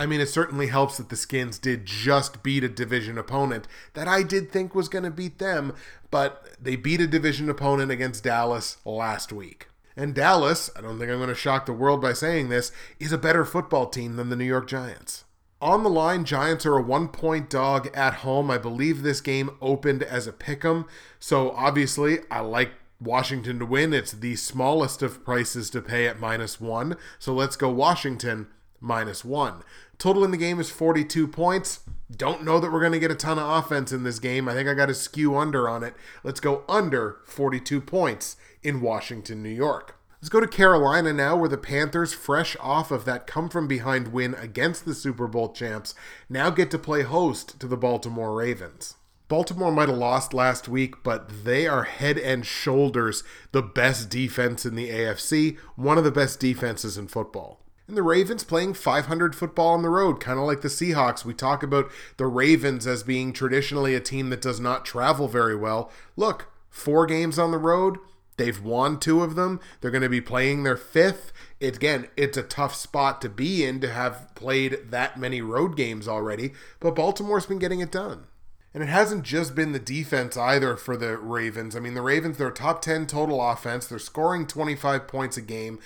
I 0.00 0.06
mean, 0.06 0.22
it 0.22 0.30
certainly 0.30 0.68
helps 0.68 0.96
that 0.96 1.10
the 1.10 1.16
Skins 1.16 1.58
did 1.58 1.84
just 1.84 2.42
beat 2.42 2.64
a 2.64 2.70
division 2.70 3.18
opponent 3.18 3.68
that 3.92 4.08
I 4.08 4.22
did 4.22 4.50
think 4.50 4.74
was 4.74 4.88
going 4.88 5.04
to 5.04 5.10
beat 5.10 5.38
them, 5.38 5.74
but 6.10 6.56
they 6.58 6.74
beat 6.74 7.02
a 7.02 7.06
division 7.06 7.50
opponent 7.50 7.90
against 7.90 8.24
Dallas 8.24 8.78
last 8.86 9.30
week. 9.30 9.68
And 9.94 10.14
Dallas, 10.14 10.70
I 10.74 10.80
don't 10.80 10.98
think 10.98 11.10
I'm 11.10 11.18
going 11.18 11.28
to 11.28 11.34
shock 11.34 11.66
the 11.66 11.74
world 11.74 12.00
by 12.00 12.14
saying 12.14 12.48
this, 12.48 12.72
is 12.98 13.12
a 13.12 13.18
better 13.18 13.44
football 13.44 13.90
team 13.90 14.16
than 14.16 14.30
the 14.30 14.36
New 14.36 14.46
York 14.46 14.66
Giants. 14.66 15.24
On 15.60 15.82
the 15.82 15.90
line, 15.90 16.24
Giants 16.24 16.64
are 16.64 16.78
a 16.78 16.82
one 16.82 17.08
point 17.08 17.50
dog 17.50 17.94
at 17.94 18.14
home. 18.14 18.50
I 18.50 18.56
believe 18.56 19.02
this 19.02 19.20
game 19.20 19.50
opened 19.60 20.02
as 20.02 20.26
a 20.26 20.32
pick 20.32 20.64
'em. 20.64 20.86
So 21.18 21.50
obviously, 21.50 22.20
I 22.30 22.40
like 22.40 22.70
Washington 22.98 23.58
to 23.58 23.66
win. 23.66 23.92
It's 23.92 24.12
the 24.12 24.36
smallest 24.36 25.02
of 25.02 25.22
prices 25.26 25.68
to 25.70 25.82
pay 25.82 26.08
at 26.08 26.18
minus 26.18 26.58
one. 26.58 26.96
So 27.18 27.34
let's 27.34 27.56
go 27.56 27.68
Washington 27.68 28.46
minus 28.80 29.26
one. 29.26 29.62
Total 30.00 30.24
in 30.24 30.30
the 30.30 30.38
game 30.38 30.58
is 30.58 30.70
42 30.70 31.28
points. 31.28 31.80
Don't 32.10 32.42
know 32.42 32.58
that 32.58 32.72
we're 32.72 32.80
going 32.80 32.92
to 32.92 32.98
get 32.98 33.10
a 33.10 33.14
ton 33.14 33.38
of 33.38 33.46
offense 33.46 33.92
in 33.92 34.02
this 34.02 34.18
game. 34.18 34.48
I 34.48 34.54
think 34.54 34.66
I 34.66 34.72
got 34.72 34.86
to 34.86 34.94
skew 34.94 35.36
under 35.36 35.68
on 35.68 35.84
it. 35.84 35.94
Let's 36.24 36.40
go 36.40 36.64
under 36.70 37.18
42 37.26 37.82
points 37.82 38.36
in 38.62 38.80
Washington, 38.80 39.42
New 39.42 39.50
York. 39.50 39.98
Let's 40.14 40.30
go 40.30 40.40
to 40.40 40.48
Carolina 40.48 41.12
now, 41.12 41.36
where 41.36 41.50
the 41.50 41.58
Panthers, 41.58 42.14
fresh 42.14 42.56
off 42.60 42.90
of 42.90 43.04
that 43.04 43.26
come 43.26 43.50
from 43.50 43.68
behind 43.68 44.08
win 44.08 44.34
against 44.34 44.86
the 44.86 44.94
Super 44.94 45.26
Bowl 45.26 45.52
champs, 45.52 45.94
now 46.30 46.48
get 46.48 46.70
to 46.70 46.78
play 46.78 47.02
host 47.02 47.60
to 47.60 47.66
the 47.66 47.76
Baltimore 47.76 48.34
Ravens. 48.34 48.94
Baltimore 49.28 49.70
might 49.70 49.90
have 49.90 49.98
lost 49.98 50.32
last 50.32 50.66
week, 50.66 51.02
but 51.02 51.44
they 51.44 51.66
are 51.66 51.84
head 51.84 52.16
and 52.16 52.46
shoulders 52.46 53.22
the 53.52 53.62
best 53.62 54.08
defense 54.08 54.64
in 54.64 54.76
the 54.76 54.88
AFC, 54.88 55.58
one 55.76 55.98
of 55.98 56.04
the 56.04 56.10
best 56.10 56.40
defenses 56.40 56.96
in 56.96 57.06
football. 57.06 57.60
And 57.90 57.96
the 57.96 58.04
Ravens 58.04 58.44
playing 58.44 58.74
500 58.74 59.34
football 59.34 59.74
on 59.74 59.82
the 59.82 59.88
road, 59.88 60.20
kind 60.20 60.38
of 60.38 60.44
like 60.44 60.60
the 60.60 60.68
Seahawks. 60.68 61.24
We 61.24 61.34
talk 61.34 61.64
about 61.64 61.90
the 62.18 62.26
Ravens 62.28 62.86
as 62.86 63.02
being 63.02 63.32
traditionally 63.32 63.96
a 63.96 64.00
team 64.00 64.30
that 64.30 64.40
does 64.40 64.60
not 64.60 64.84
travel 64.84 65.26
very 65.26 65.56
well. 65.56 65.90
Look, 66.14 66.52
four 66.68 67.04
games 67.04 67.36
on 67.36 67.50
the 67.50 67.58
road, 67.58 67.98
They've 68.36 68.62
won 68.62 68.98
two 69.00 69.22
of 69.22 69.34
them. 69.34 69.60
They're 69.80 69.90
going 69.90 70.02
to 70.04 70.08
be 70.08 70.22
playing 70.22 70.62
their 70.62 70.76
fifth. 70.76 71.30
It, 71.58 71.76
again, 71.76 72.08
it's 72.16 72.38
a 72.38 72.42
tough 72.42 72.74
spot 72.74 73.20
to 73.20 73.28
be 73.28 73.66
in 73.66 73.80
to 73.80 73.92
have 73.92 74.34
played 74.34 74.78
that 74.90 75.18
many 75.18 75.42
road 75.42 75.76
games 75.76 76.08
already, 76.08 76.52
but 76.78 76.94
Baltimore's 76.94 77.44
been 77.44 77.58
getting 77.58 77.80
it 77.80 77.92
done. 77.92 78.28
And 78.72 78.82
it 78.82 78.88
hasn't 78.88 79.24
just 79.24 79.54
been 79.54 79.72
the 79.72 79.78
defense 79.78 80.38
either 80.38 80.76
for 80.76 80.96
the 80.96 81.18
Ravens. 81.18 81.76
I 81.76 81.80
mean, 81.80 81.92
the 81.94 82.00
Ravens, 82.00 82.38
they're 82.38 82.50
top 82.50 82.80
10 82.80 83.08
total 83.08 83.42
offense. 83.42 83.86
They're 83.86 83.98
scoring 83.98 84.46
25 84.46 85.06
points 85.06 85.36
a 85.36 85.42
game. 85.42 85.78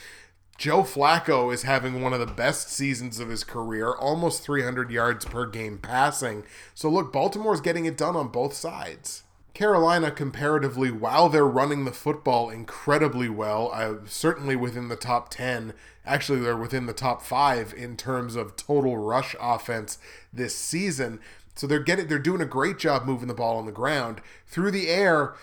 Joe 0.57 0.83
Flacco 0.83 1.53
is 1.53 1.63
having 1.63 2.01
one 2.01 2.13
of 2.13 2.21
the 2.21 2.27
best 2.27 2.71
seasons 2.71 3.19
of 3.19 3.29
his 3.29 3.45
career, 3.45 3.93
almost 3.93 4.43
300 4.43 4.91
yards 4.91 5.25
per 5.25 5.47
game 5.47 5.79
passing. 5.79 6.45
So, 6.75 6.89
look, 6.89 7.13
Baltimore's 7.13 7.61
getting 7.61 7.87
it 7.87 7.97
done 7.97 8.17
on 8.17 8.29
both 8.29 8.55
sides. 8.55 9.25
Carolina, 9.53 10.11
comparatively, 10.11 10.91
while 10.91 11.29
they're 11.29 11.47
running 11.47 11.85
the 11.85 11.93
football 11.93 12.51
incredibly 12.51 13.29
well, 13.29 13.71
uh, 13.73 13.95
certainly 14.05 14.57
within 14.57 14.89
the 14.89 14.97
top 14.97 15.29
10, 15.29 15.75
actually, 16.05 16.41
they're 16.41 16.57
within 16.57 16.87
the 16.87 16.93
top 16.93 17.23
five 17.23 17.73
in 17.77 17.97
terms 17.97 18.35
of 18.35 18.57
total 18.57 18.97
rush 18.97 19.37
offense 19.41 19.99
this 20.33 20.57
season. 20.57 21.21
So 21.55 21.69
they're 21.69 21.79
getting 21.79 22.09
they're 22.09 22.19
doing 22.19 22.41
a 22.41 22.47
great 22.47 22.79
job 22.79 23.05
moving 23.05 23.29
the 23.29 23.35
ball 23.35 23.59
on 23.59 23.67
the 23.67 23.73
ground. 23.73 24.21
Through 24.47 24.73
the 24.73 24.89
air, 24.89 25.35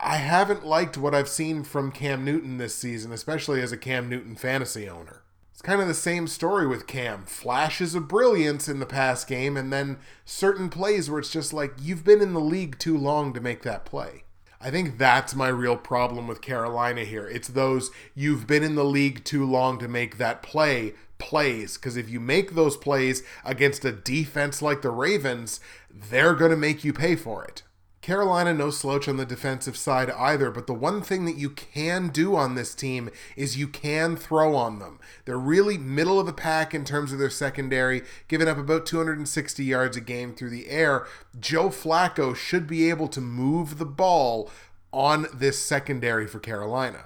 I 0.00 0.16
haven't 0.16 0.66
liked 0.66 0.96
what 0.96 1.14
I've 1.14 1.28
seen 1.28 1.64
from 1.64 1.92
Cam 1.92 2.24
Newton 2.24 2.58
this 2.58 2.74
season, 2.74 3.12
especially 3.12 3.60
as 3.60 3.72
a 3.72 3.76
Cam 3.76 4.08
Newton 4.08 4.36
fantasy 4.36 4.88
owner 4.88 5.22
It's 5.52 5.62
kind 5.62 5.80
of 5.80 5.88
the 5.88 5.94
same 5.94 6.26
story 6.26 6.66
with 6.66 6.86
Cam. 6.86 7.24
Flashes 7.24 7.94
of 7.94 8.08
brilliance 8.08 8.68
in 8.68 8.78
the 8.78 8.86
past 8.86 9.26
game, 9.26 9.56
and 9.56 9.72
then 9.72 9.98
certain 10.24 10.68
plays 10.68 11.08
where 11.08 11.20
it's 11.20 11.30
just 11.30 11.52
like, 11.52 11.74
you've 11.80 12.04
been 12.04 12.20
in 12.20 12.32
the 12.32 12.40
league 12.40 12.78
too 12.78 12.96
long 12.96 13.32
to 13.32 13.40
make 13.40 13.62
that 13.62 13.84
play. 13.84 14.24
I 14.60 14.70
think 14.70 14.96
that's 14.96 15.34
my 15.34 15.48
real 15.48 15.76
problem 15.76 16.28
with 16.28 16.40
Carolina 16.40 17.04
here. 17.04 17.26
It's 17.26 17.48
those 17.48 17.90
you've 18.14 18.46
been 18.46 18.62
in 18.62 18.76
the 18.76 18.84
league 18.84 19.24
too 19.24 19.44
long 19.44 19.78
to 19.80 19.88
make 19.88 20.18
that 20.18 20.42
play 20.42 20.94
plays. 21.18 21.76
Because 21.76 21.96
if 21.96 22.08
you 22.08 22.20
make 22.20 22.54
those 22.54 22.76
plays 22.76 23.22
against 23.44 23.84
a 23.84 23.92
defense 23.92 24.62
like 24.62 24.82
the 24.82 24.90
Ravens, 24.90 25.58
they're 25.90 26.34
going 26.34 26.52
to 26.52 26.56
make 26.56 26.84
you 26.84 26.92
pay 26.92 27.16
for 27.16 27.44
it. 27.44 27.62
Carolina, 28.02 28.52
no 28.52 28.70
slouch 28.70 29.06
on 29.06 29.16
the 29.16 29.24
defensive 29.24 29.76
side 29.76 30.10
either, 30.10 30.50
but 30.50 30.66
the 30.66 30.74
one 30.74 31.02
thing 31.02 31.24
that 31.24 31.36
you 31.36 31.48
can 31.48 32.08
do 32.08 32.34
on 32.34 32.56
this 32.56 32.74
team 32.74 33.08
is 33.36 33.56
you 33.56 33.68
can 33.68 34.16
throw 34.16 34.56
on 34.56 34.80
them. 34.80 34.98
They're 35.24 35.38
really 35.38 35.78
middle 35.78 36.18
of 36.18 36.26
the 36.26 36.32
pack 36.32 36.74
in 36.74 36.84
terms 36.84 37.12
of 37.12 37.20
their 37.20 37.30
secondary, 37.30 38.02
giving 38.26 38.48
up 38.48 38.58
about 38.58 38.86
260 38.86 39.64
yards 39.64 39.96
a 39.96 40.00
game 40.00 40.34
through 40.34 40.50
the 40.50 40.68
air. 40.68 41.06
Joe 41.38 41.68
Flacco 41.68 42.34
should 42.34 42.66
be 42.66 42.90
able 42.90 43.06
to 43.06 43.20
move 43.20 43.78
the 43.78 43.86
ball 43.86 44.50
on 44.92 45.28
this 45.32 45.60
secondary 45.60 46.26
for 46.26 46.40
Carolina. 46.40 47.04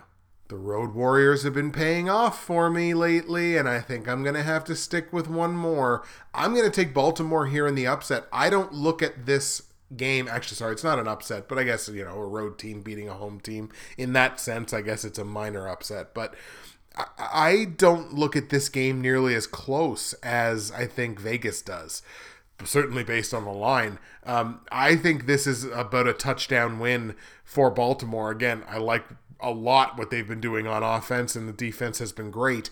The 0.49 0.57
Road 0.57 0.95
Warriors 0.95 1.43
have 1.43 1.55
been 1.55 1.73
paying 1.73 2.09
off 2.09 2.43
for 2.43 2.71
me 2.71 2.95
lately, 2.95 3.59
and 3.59 3.69
I 3.69 3.81
think 3.81 4.09
I'm 4.09 4.23
going 4.23 4.37
to 4.37 4.43
have 4.43 4.65
to 4.65 4.75
stick 4.75 5.13
with 5.13 5.29
one 5.29 5.55
more. 5.55 6.05
I'm 6.33 6.55
going 6.55 6.65
to 6.65 6.71
take 6.71 6.95
Baltimore 6.95 7.47
here 7.47 7.67
in 7.67 7.75
the 7.75 7.87
upset. 7.87 8.29
I 8.33 8.49
don't 8.49 8.73
look 8.73 9.03
at 9.03 9.27
this 9.27 9.66
game. 9.95 10.29
Actually, 10.29 10.57
sorry, 10.57 10.73
it's 10.73 10.85
not 10.85 10.99
an 10.99 11.09
upset, 11.09 11.49
but 11.49 11.59
I 11.59 11.65
guess, 11.65 11.89
you 11.89 12.05
know, 12.05 12.19
a 12.19 12.27
road 12.27 12.59
team 12.59 12.83
beating 12.83 13.09
a 13.09 13.15
home 13.15 13.41
team. 13.41 13.71
In 13.97 14.13
that 14.15 14.41
sense, 14.41 14.73
I 14.73 14.81
guess 14.81 15.05
it's 15.05 15.19
a 15.19 15.25
minor 15.25 15.69
upset. 15.69 16.15
But 16.15 16.35
I 17.19 17.67
don't 17.77 18.15
look 18.15 18.37
at 18.37 18.49
this 18.49 18.69
game 18.69 19.01
nearly 19.01 19.35
as 19.35 19.47
close 19.47 20.15
as 20.15 20.73
I 20.73 20.87
think 20.87 21.21
Vegas 21.21 21.63
does. 21.63 22.03
Certainly 22.65 23.05
based 23.05 23.35
on 23.35 23.45
the 23.45 23.53
line. 23.53 23.99
Um, 24.25 24.61
I 24.73 24.97
think 24.97 25.27
this 25.27 25.47
is 25.47 25.65
about 25.65 26.09
a 26.09 26.15
touchdown 26.15 26.79
win 26.79 27.15
for 27.45 27.71
Baltimore. 27.71 28.31
Again, 28.31 28.65
I 28.67 28.79
like 28.79 29.05
a 29.41 29.51
lot 29.51 29.99
what 29.99 30.11
they've 30.11 30.27
been 30.27 30.41
doing 30.41 30.67
on 30.67 30.83
offense, 30.83 31.37
and 31.37 31.47
the 31.47 31.53
defense 31.53 31.99
has 31.99 32.13
been 32.13 32.31
great 32.31 32.71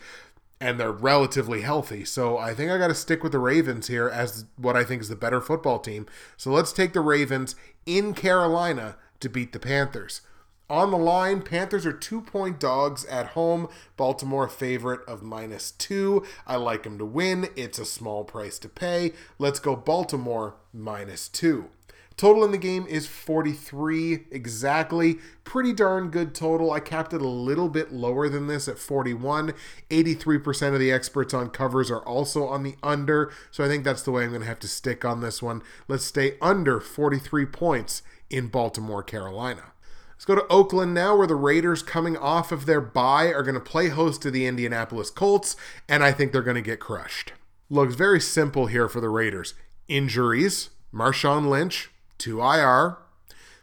and 0.64 0.81
they're 0.81 0.90
relatively 0.90 1.61
healthy. 1.61 2.07
So 2.07 2.38
I 2.38 2.55
think 2.55 2.70
I 2.70 2.79
got 2.79 2.88
to 2.88 2.94
stick 2.94 3.22
with 3.22 3.33
the 3.33 3.38
Ravens 3.38 3.88
here 3.88 4.09
as 4.09 4.46
what 4.57 4.77
I 4.77 4.83
think 4.83 5.03
is 5.03 5.11
the 5.11 5.14
better 5.14 5.42
football 5.42 5.79
team. 5.79 6.07
So 6.38 6.50
let's 6.50 6.72
take 6.72 6.94
the 6.94 7.03
Ravens 7.03 7.55
in 7.85 8.14
Carolina 8.14 8.96
to 9.20 9.29
beat 9.29 9.53
the 9.53 9.59
Panthers. 9.59 10.22
On 10.70 10.90
the 10.90 10.96
line, 10.96 11.42
Panthers 11.42 11.85
are 11.85 11.92
two 11.92 12.22
point 12.22 12.59
dogs 12.59 13.05
at 13.05 13.29
home. 13.29 13.68
Baltimore 13.98 14.48
favorite 14.48 15.03
of 15.07 15.22
minus 15.22 15.70
two. 15.70 16.24
I 16.46 16.57
like 16.57 16.85
them 16.85 16.96
to 16.96 17.05
win. 17.05 17.48
It's 17.57 17.79
a 17.79 17.85
small 17.85 18.24
price 18.24 18.59
to 18.61 18.68
pay. 18.70 19.12
Let's 19.38 19.61
go 19.61 19.77
Baltimore 19.77 20.55
minus 20.72 21.29
two. 21.29 21.68
Total 22.16 22.44
in 22.44 22.53
the 22.53 22.59
game 22.59 22.87
is 22.87 23.09
43 23.09 24.27
exactly. 24.31 25.18
Pretty 25.42 25.72
darn 25.72 26.11
good 26.11 26.35
total. 26.35 26.70
I 26.70 26.79
capped 26.79 27.12
it 27.12 27.20
a 27.20 27.29
little 27.29 27.68
bit 27.68 27.92
lower 27.92 28.29
than 28.29 28.46
this 28.46 28.68
at 28.68 28.79
41. 28.79 29.53
83% 29.90 30.74
of 30.74 30.81
the 30.81 30.92
experts 30.92 31.35
on 31.35 31.50
covers 31.50 31.90
are 31.90 32.05
also 32.05 32.46
on 32.46 32.62
the 32.62 32.77
under, 32.83 33.33
so 33.50 33.64
I 33.64 33.68
think 33.68 33.83
that's 33.83 34.03
the 34.03 34.12
way 34.12 34.22
I'm 34.22 34.31
going 34.31 34.42
to 34.42 34.46
have 34.46 34.61
to 34.61 34.68
stick 34.68 35.05
on 35.05 35.20
this 35.20 35.42
one. 35.42 35.62
Let's 35.88 36.05
stay 36.05 36.37
under 36.40 36.81
43 36.81 37.46
points 37.46 38.03
in 38.31 38.46
Baltimore, 38.46 39.03
Carolina. 39.03 39.72
Let's 40.12 40.24
go 40.24 40.37
to 40.37 40.46
Oakland 40.53 40.94
now, 40.94 41.16
where 41.16 41.27
the 41.27 41.35
Raiders, 41.35 41.83
coming 41.83 42.16
off 42.16 42.53
of 42.53 42.66
their 42.66 42.81
bye, 42.81 43.33
are 43.33 43.42
going 43.42 43.57
to 43.57 43.61
play 43.61 43.88
host 43.88 44.22
to 44.22 44.31
the 44.31 44.46
Indianapolis 44.46 45.11
Colts, 45.11 45.57
and 45.88 46.05
I 46.05 46.12
think 46.12 46.31
they're 46.31 46.42
going 46.42 46.55
to 46.55 46.62
get 46.62 46.79
crushed. 46.79 47.33
Looks 47.68 47.96
very 47.96 48.20
simple 48.20 48.66
here 48.66 48.88
for 48.88 49.00
the 49.00 49.09
Raiders. 49.09 49.55
Injuries, 49.88 50.70
Marshawn 50.94 51.48
Lynch, 51.48 51.90
to 52.18 52.40
IR. 52.40 52.98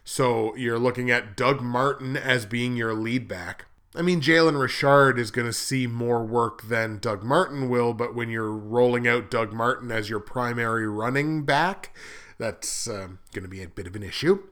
So 0.04 0.54
you're 0.56 0.78
looking 0.78 1.10
at 1.10 1.36
Doug 1.36 1.60
Martin 1.60 2.16
as 2.16 2.46
being 2.46 2.76
your 2.76 2.94
lead 2.94 3.28
back. 3.28 3.66
I 3.94 4.00
mean, 4.00 4.22
Jalen 4.22 4.58
Richard 4.58 5.18
is 5.18 5.30
going 5.30 5.46
to 5.46 5.52
see 5.52 5.86
more 5.86 6.24
work 6.24 6.62
than 6.62 6.98
Doug 6.98 7.22
Martin 7.22 7.68
will, 7.68 7.92
but 7.92 8.14
when 8.14 8.30
you're 8.30 8.50
rolling 8.50 9.06
out 9.06 9.30
Doug 9.30 9.52
Martin 9.52 9.92
as 9.92 10.08
your 10.08 10.20
primary 10.20 10.88
running 10.88 11.44
back, 11.44 11.94
that's 12.38 12.88
uh, 12.88 13.08
going 13.32 13.42
to 13.42 13.48
be 13.48 13.62
a 13.62 13.68
bit 13.68 13.86
of 13.86 13.94
an 13.94 14.02
issue. 14.02 14.42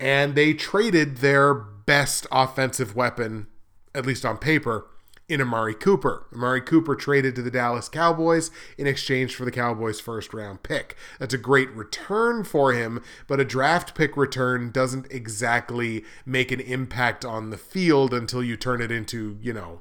And 0.00 0.34
they 0.34 0.54
traded 0.54 1.18
their 1.18 1.54
best 1.54 2.26
offensive 2.32 2.96
weapon, 2.96 3.46
at 3.94 4.06
least 4.06 4.24
on 4.24 4.38
paper, 4.38 4.88
in 5.30 5.40
Amari 5.40 5.74
Cooper. 5.74 6.26
Amari 6.34 6.60
Cooper 6.60 6.96
traded 6.96 7.36
to 7.36 7.42
the 7.42 7.50
Dallas 7.50 7.88
Cowboys 7.88 8.50
in 8.76 8.86
exchange 8.86 9.36
for 9.36 9.44
the 9.44 9.52
Cowboys' 9.52 10.00
first 10.00 10.34
round 10.34 10.62
pick. 10.62 10.96
That's 11.18 11.32
a 11.32 11.38
great 11.38 11.70
return 11.70 12.42
for 12.42 12.72
him, 12.72 13.02
but 13.28 13.38
a 13.38 13.44
draft 13.44 13.94
pick 13.94 14.16
return 14.16 14.70
doesn't 14.72 15.06
exactly 15.10 16.04
make 16.26 16.50
an 16.50 16.60
impact 16.60 17.24
on 17.24 17.50
the 17.50 17.56
field 17.56 18.12
until 18.12 18.42
you 18.42 18.56
turn 18.56 18.82
it 18.82 18.90
into, 18.90 19.38
you 19.40 19.52
know, 19.52 19.78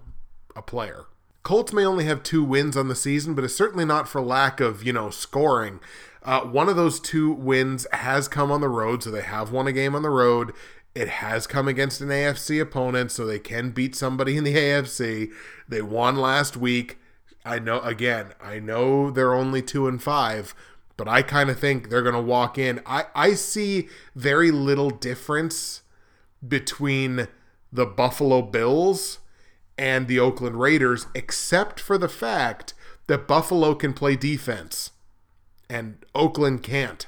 a 0.55 0.61
player. 0.61 1.05
Colts 1.41 1.73
may 1.73 1.85
only 1.85 2.05
have 2.05 2.21
two 2.21 2.43
wins 2.43 2.77
on 2.77 2.87
the 2.87 2.95
season, 2.95 3.33
but 3.33 3.43
it's 3.43 3.55
certainly 3.55 3.85
not 3.85 4.07
for 4.07 4.21
lack 4.21 4.59
of, 4.59 4.83
you 4.83 4.93
know, 4.93 5.09
scoring. 5.09 5.79
Uh, 6.21 6.41
one 6.41 6.67
of 6.69 6.75
those 6.75 6.99
two 6.99 7.31
wins 7.31 7.87
has 7.91 8.27
come 8.27 8.51
on 8.51 8.61
the 8.61 8.69
road, 8.69 9.01
so 9.01 9.09
they 9.09 9.21
have 9.21 9.51
won 9.51 9.65
a 9.67 9.71
game 9.71 9.95
on 9.95 10.01
the 10.01 10.09
road. 10.09 10.51
It 10.95 11.07
has 11.07 11.47
come 11.47 11.67
against 11.67 12.01
an 12.01 12.09
AFC 12.09 12.61
opponent, 12.61 13.11
so 13.11 13.25
they 13.25 13.39
can 13.39 13.71
beat 13.71 13.95
somebody 13.95 14.37
in 14.37 14.43
the 14.43 14.55
AFC. 14.55 15.31
They 15.67 15.81
won 15.81 16.15
last 16.15 16.57
week. 16.57 16.97
I 17.45 17.59
know, 17.59 17.79
again, 17.81 18.33
I 18.41 18.59
know 18.59 19.09
they're 19.09 19.33
only 19.33 19.61
two 19.61 19.87
and 19.87 20.01
five, 20.01 20.53
but 20.97 21.07
I 21.07 21.21
kind 21.21 21.49
of 21.49 21.59
think 21.59 21.89
they're 21.89 22.01
going 22.01 22.15
to 22.15 22.21
walk 22.21 22.57
in. 22.57 22.81
I, 22.85 23.05
I 23.15 23.33
see 23.33 23.87
very 24.15 24.51
little 24.51 24.89
difference 24.89 25.83
between 26.45 27.27
the 27.71 27.85
Buffalo 27.85 28.41
Bills 28.41 29.19
and 29.77 30.07
the 30.07 30.19
Oakland 30.19 30.59
Raiders, 30.59 31.07
except 31.15 31.79
for 31.79 31.97
the 31.97 32.09
fact 32.09 32.73
that 33.07 33.27
Buffalo 33.27 33.73
can 33.75 33.93
play 33.93 34.15
defense 34.15 34.91
and 35.69 36.05
Oakland 36.15 36.63
can't 36.63 37.05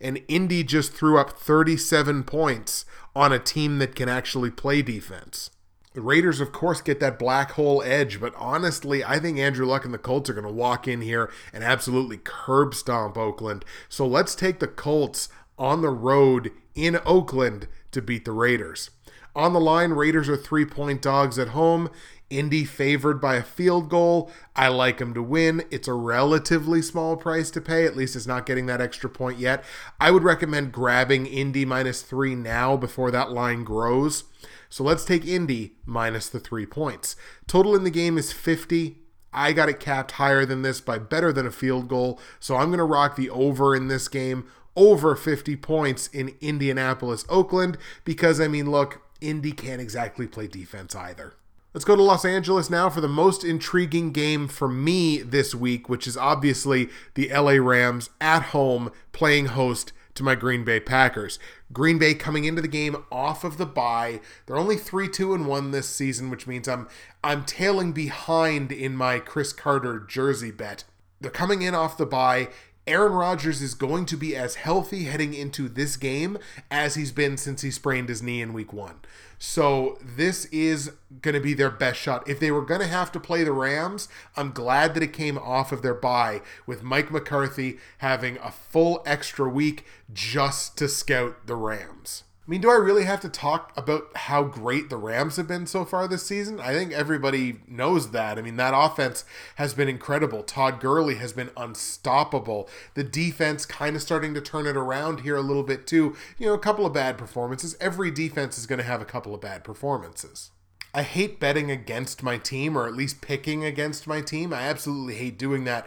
and 0.00 0.22
Indy 0.28 0.64
just 0.64 0.92
threw 0.92 1.18
up 1.18 1.30
37 1.38 2.24
points 2.24 2.84
on 3.14 3.32
a 3.32 3.38
team 3.38 3.78
that 3.78 3.94
can 3.94 4.08
actually 4.08 4.50
play 4.50 4.82
defense. 4.82 5.50
The 5.94 6.02
Raiders, 6.02 6.40
of 6.40 6.52
course, 6.52 6.80
get 6.80 7.00
that 7.00 7.18
black 7.18 7.52
hole 7.52 7.82
edge, 7.82 8.20
but 8.20 8.34
honestly, 8.36 9.02
I 9.02 9.18
think 9.18 9.38
Andrew 9.38 9.66
Luck 9.66 9.84
and 9.84 9.92
the 9.92 9.98
Colts 9.98 10.30
are 10.30 10.34
going 10.34 10.46
to 10.46 10.52
walk 10.52 10.86
in 10.86 11.00
here 11.00 11.30
and 11.52 11.64
absolutely 11.64 12.18
curb 12.18 12.74
stomp 12.74 13.18
Oakland. 13.18 13.64
So 13.88 14.06
let's 14.06 14.34
take 14.34 14.60
the 14.60 14.68
Colts 14.68 15.28
on 15.58 15.82
the 15.82 15.90
road 15.90 16.52
in 16.74 17.00
Oakland 17.04 17.66
to 17.90 18.00
beat 18.00 18.24
the 18.24 18.32
Raiders. 18.32 18.90
On 19.34 19.52
the 19.52 19.60
line, 19.60 19.92
Raiders 19.92 20.28
are 20.28 20.36
three 20.36 20.64
point 20.64 21.02
dogs 21.02 21.38
at 21.38 21.48
home. 21.48 21.90
Indy 22.30 22.64
favored 22.64 23.20
by 23.20 23.36
a 23.36 23.42
field 23.42 23.88
goal. 23.88 24.30
I 24.54 24.68
like 24.68 24.98
them 24.98 25.14
to 25.14 25.22
win. 25.22 25.64
It's 25.70 25.88
a 25.88 25.94
relatively 25.94 26.82
small 26.82 27.16
price 27.16 27.50
to 27.52 27.60
pay. 27.60 27.86
At 27.86 27.96
least 27.96 28.16
it's 28.16 28.26
not 28.26 28.46
getting 28.46 28.66
that 28.66 28.80
extra 28.80 29.08
point 29.08 29.38
yet. 29.38 29.64
I 29.98 30.10
would 30.10 30.24
recommend 30.24 30.72
grabbing 30.72 31.26
Indy 31.26 31.64
minus 31.64 32.02
three 32.02 32.34
now 32.34 32.76
before 32.76 33.10
that 33.10 33.30
line 33.30 33.64
grows. 33.64 34.24
So 34.68 34.84
let's 34.84 35.04
take 35.04 35.24
Indy 35.24 35.76
minus 35.86 36.28
the 36.28 36.40
three 36.40 36.66
points. 36.66 37.16
Total 37.46 37.74
in 37.74 37.84
the 37.84 37.90
game 37.90 38.18
is 38.18 38.32
50. 38.32 38.98
I 39.32 39.52
got 39.52 39.68
it 39.68 39.80
capped 39.80 40.12
higher 40.12 40.44
than 40.44 40.62
this 40.62 40.80
by 40.80 40.98
better 40.98 41.32
than 41.32 41.46
a 41.46 41.52
field 41.52 41.88
goal. 41.88 42.20
So 42.40 42.56
I'm 42.56 42.68
going 42.68 42.78
to 42.78 42.84
rock 42.84 43.16
the 43.16 43.30
over 43.30 43.74
in 43.74 43.88
this 43.88 44.08
game, 44.08 44.46
over 44.76 45.14
50 45.16 45.56
points 45.56 46.08
in 46.08 46.34
Indianapolis, 46.40 47.24
Oakland, 47.28 47.78
because 48.04 48.40
I 48.40 48.48
mean, 48.48 48.70
look, 48.70 49.02
Indy 49.20 49.52
can't 49.52 49.80
exactly 49.80 50.26
play 50.26 50.46
defense 50.46 50.94
either. 50.94 51.34
Let's 51.74 51.84
go 51.84 51.96
to 51.96 52.02
Los 52.02 52.24
Angeles 52.24 52.70
now 52.70 52.88
for 52.88 53.02
the 53.02 53.08
most 53.08 53.44
intriguing 53.44 54.10
game 54.10 54.48
for 54.48 54.68
me 54.68 55.18
this 55.18 55.54
week, 55.54 55.86
which 55.86 56.06
is 56.06 56.16
obviously 56.16 56.88
the 57.12 57.28
LA 57.28 57.52
Rams 57.52 58.08
at 58.22 58.40
home 58.40 58.90
playing 59.12 59.46
host 59.46 59.92
to 60.14 60.22
my 60.22 60.34
Green 60.34 60.64
Bay 60.64 60.80
Packers. 60.80 61.38
Green 61.70 61.98
Bay 61.98 62.14
coming 62.14 62.44
into 62.44 62.62
the 62.62 62.68
game 62.68 62.96
off 63.12 63.44
of 63.44 63.58
the 63.58 63.66
bye. 63.66 64.20
They're 64.46 64.56
only 64.56 64.76
3-2 64.76 65.34
and 65.34 65.46
1 65.46 65.70
this 65.70 65.90
season, 65.90 66.30
which 66.30 66.46
means 66.46 66.68
I'm 66.68 66.88
I'm 67.22 67.44
tailing 67.44 67.92
behind 67.92 68.72
in 68.72 68.96
my 68.96 69.18
Cris 69.18 69.52
Carter 69.52 69.98
jersey 70.00 70.50
bet. 70.50 70.84
They're 71.20 71.30
coming 71.30 71.60
in 71.60 71.74
off 71.74 71.98
the 71.98 72.06
bye. 72.06 72.48
Aaron 72.88 73.12
Rodgers 73.12 73.60
is 73.60 73.74
going 73.74 74.06
to 74.06 74.16
be 74.16 74.34
as 74.34 74.54
healthy 74.54 75.04
heading 75.04 75.34
into 75.34 75.68
this 75.68 75.98
game 75.98 76.38
as 76.70 76.94
he's 76.94 77.12
been 77.12 77.36
since 77.36 77.60
he 77.60 77.70
sprained 77.70 78.08
his 78.08 78.22
knee 78.22 78.40
in 78.40 78.54
week 78.54 78.72
1. 78.72 79.00
So 79.38 79.98
this 80.02 80.46
is 80.46 80.92
going 81.20 81.34
to 81.34 81.40
be 81.40 81.54
their 81.54 81.70
best 81.70 81.98
shot. 81.98 82.28
If 82.28 82.40
they 82.40 82.50
were 82.50 82.64
going 82.64 82.80
to 82.80 82.86
have 82.86 83.12
to 83.12 83.20
play 83.20 83.44
the 83.44 83.52
Rams, 83.52 84.08
I'm 84.36 84.52
glad 84.52 84.94
that 84.94 85.02
it 85.02 85.12
came 85.12 85.38
off 85.38 85.72
of 85.72 85.82
their 85.82 85.94
bye 85.94 86.42
with 86.66 86.82
Mike 86.82 87.10
McCarthy 87.10 87.78
having 87.98 88.38
a 88.38 88.50
full 88.50 89.02
extra 89.06 89.48
week 89.48 89.84
just 90.12 90.76
to 90.78 90.88
scout 90.88 91.46
the 91.46 91.56
Rams. 91.56 92.24
I 92.48 92.50
mean, 92.50 92.62
do 92.62 92.70
I 92.70 92.76
really 92.76 93.04
have 93.04 93.20
to 93.20 93.28
talk 93.28 93.74
about 93.76 94.04
how 94.16 94.42
great 94.42 94.88
the 94.88 94.96
Rams 94.96 95.36
have 95.36 95.46
been 95.46 95.66
so 95.66 95.84
far 95.84 96.08
this 96.08 96.24
season? 96.24 96.58
I 96.60 96.72
think 96.72 96.92
everybody 96.92 97.60
knows 97.68 98.12
that. 98.12 98.38
I 98.38 98.40
mean, 98.40 98.56
that 98.56 98.72
offense 98.74 99.26
has 99.56 99.74
been 99.74 99.86
incredible. 99.86 100.42
Todd 100.42 100.80
Gurley 100.80 101.16
has 101.16 101.34
been 101.34 101.50
unstoppable. 101.58 102.66
The 102.94 103.04
defense 103.04 103.66
kind 103.66 103.96
of 103.96 104.00
starting 104.00 104.32
to 104.32 104.40
turn 104.40 104.66
it 104.66 104.78
around 104.78 105.20
here 105.20 105.36
a 105.36 105.42
little 105.42 105.62
bit 105.62 105.86
too. 105.86 106.16
You 106.38 106.46
know, 106.46 106.54
a 106.54 106.58
couple 106.58 106.86
of 106.86 106.94
bad 106.94 107.18
performances. 107.18 107.76
Every 107.82 108.10
defense 108.10 108.56
is 108.56 108.64
going 108.64 108.78
to 108.78 108.82
have 108.82 109.02
a 109.02 109.06
couple 109.06 109.34
of 109.34 109.42
bad 109.42 109.62
performances. 109.62 110.50
I 110.94 111.02
hate 111.02 111.38
betting 111.38 111.70
against 111.70 112.22
my 112.22 112.38
team 112.38 112.76
or 112.76 112.86
at 112.86 112.94
least 112.94 113.20
picking 113.20 113.64
against 113.64 114.06
my 114.06 114.20
team. 114.20 114.52
I 114.52 114.62
absolutely 114.62 115.14
hate 115.14 115.38
doing 115.38 115.64
that. 115.64 115.86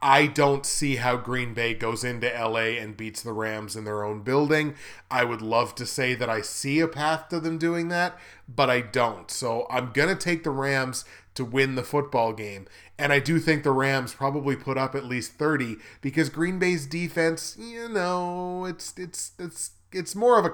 I 0.00 0.26
don't 0.26 0.64
see 0.64 0.96
how 0.96 1.16
Green 1.16 1.52
Bay 1.52 1.74
goes 1.74 2.04
into 2.04 2.26
LA 2.28 2.78
and 2.80 2.96
beats 2.96 3.22
the 3.22 3.32
Rams 3.32 3.76
in 3.76 3.84
their 3.84 4.02
own 4.02 4.22
building. 4.22 4.74
I 5.10 5.24
would 5.24 5.42
love 5.42 5.74
to 5.76 5.86
say 5.86 6.14
that 6.14 6.30
I 6.30 6.40
see 6.40 6.80
a 6.80 6.88
path 6.88 7.28
to 7.28 7.40
them 7.40 7.58
doing 7.58 7.88
that, 7.88 8.18
but 8.48 8.70
I 8.70 8.80
don't. 8.80 9.30
So 9.30 9.66
I'm 9.70 9.92
going 9.92 10.08
to 10.08 10.14
take 10.14 10.42
the 10.42 10.50
Rams 10.50 11.04
to 11.34 11.44
win 11.44 11.74
the 11.74 11.82
football 11.82 12.32
game. 12.32 12.66
And 12.98 13.12
I 13.12 13.18
do 13.18 13.38
think 13.38 13.62
the 13.62 13.72
Rams 13.72 14.14
probably 14.14 14.56
put 14.56 14.78
up 14.78 14.94
at 14.94 15.04
least 15.04 15.32
30 15.32 15.76
because 16.00 16.28
Green 16.28 16.58
Bay's 16.58 16.86
defense, 16.86 17.56
you 17.58 17.88
know, 17.88 18.64
it's 18.64 18.94
it's 18.96 19.32
it's 19.38 19.72
it's 19.92 20.14
more 20.14 20.38
of 20.38 20.46
a 20.46 20.52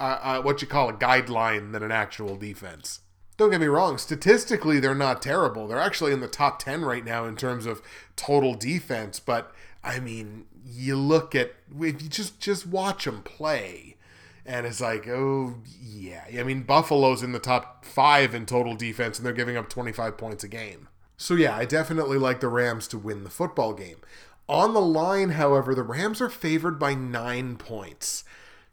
uh, 0.00 0.18
uh, 0.22 0.42
what 0.42 0.62
you 0.62 0.68
call 0.68 0.90
a 0.90 0.92
guideline 0.92 1.72
than 1.72 1.82
an 1.82 1.90
actual 1.90 2.36
defense 2.36 3.00
don't 3.38 3.50
get 3.50 3.60
me 3.60 3.68
wrong, 3.68 3.98
statistically, 3.98 4.80
they're 4.80 4.96
not 4.96 5.22
terrible. 5.22 5.68
They're 5.68 5.78
actually 5.78 6.12
in 6.12 6.20
the 6.20 6.28
top 6.28 6.58
10 6.58 6.84
right 6.84 7.04
now 7.04 7.24
in 7.24 7.36
terms 7.36 7.66
of 7.66 7.80
total 8.16 8.54
defense. 8.54 9.20
But, 9.20 9.52
I 9.82 10.00
mean, 10.00 10.46
you 10.66 10.96
look 10.96 11.36
at, 11.36 11.52
if 11.80 12.02
you 12.02 12.08
just, 12.08 12.40
just 12.40 12.66
watch 12.66 13.04
them 13.04 13.22
play, 13.22 13.96
and 14.44 14.66
it's 14.66 14.80
like, 14.80 15.06
oh, 15.06 15.54
yeah. 15.80 16.24
I 16.36 16.42
mean, 16.42 16.64
Buffalo's 16.64 17.22
in 17.22 17.30
the 17.30 17.38
top 17.38 17.84
five 17.84 18.34
in 18.34 18.44
total 18.44 18.74
defense, 18.74 19.18
and 19.18 19.24
they're 19.24 19.32
giving 19.32 19.56
up 19.56 19.68
25 19.68 20.18
points 20.18 20.42
a 20.42 20.48
game. 20.48 20.88
So, 21.16 21.34
yeah, 21.34 21.56
I 21.56 21.64
definitely 21.64 22.18
like 22.18 22.40
the 22.40 22.48
Rams 22.48 22.88
to 22.88 22.98
win 22.98 23.22
the 23.22 23.30
football 23.30 23.72
game. 23.72 23.98
On 24.48 24.74
the 24.74 24.80
line, 24.80 25.30
however, 25.30 25.76
the 25.76 25.82
Rams 25.82 26.20
are 26.20 26.30
favored 26.30 26.78
by 26.78 26.94
nine 26.94 27.56
points. 27.56 28.24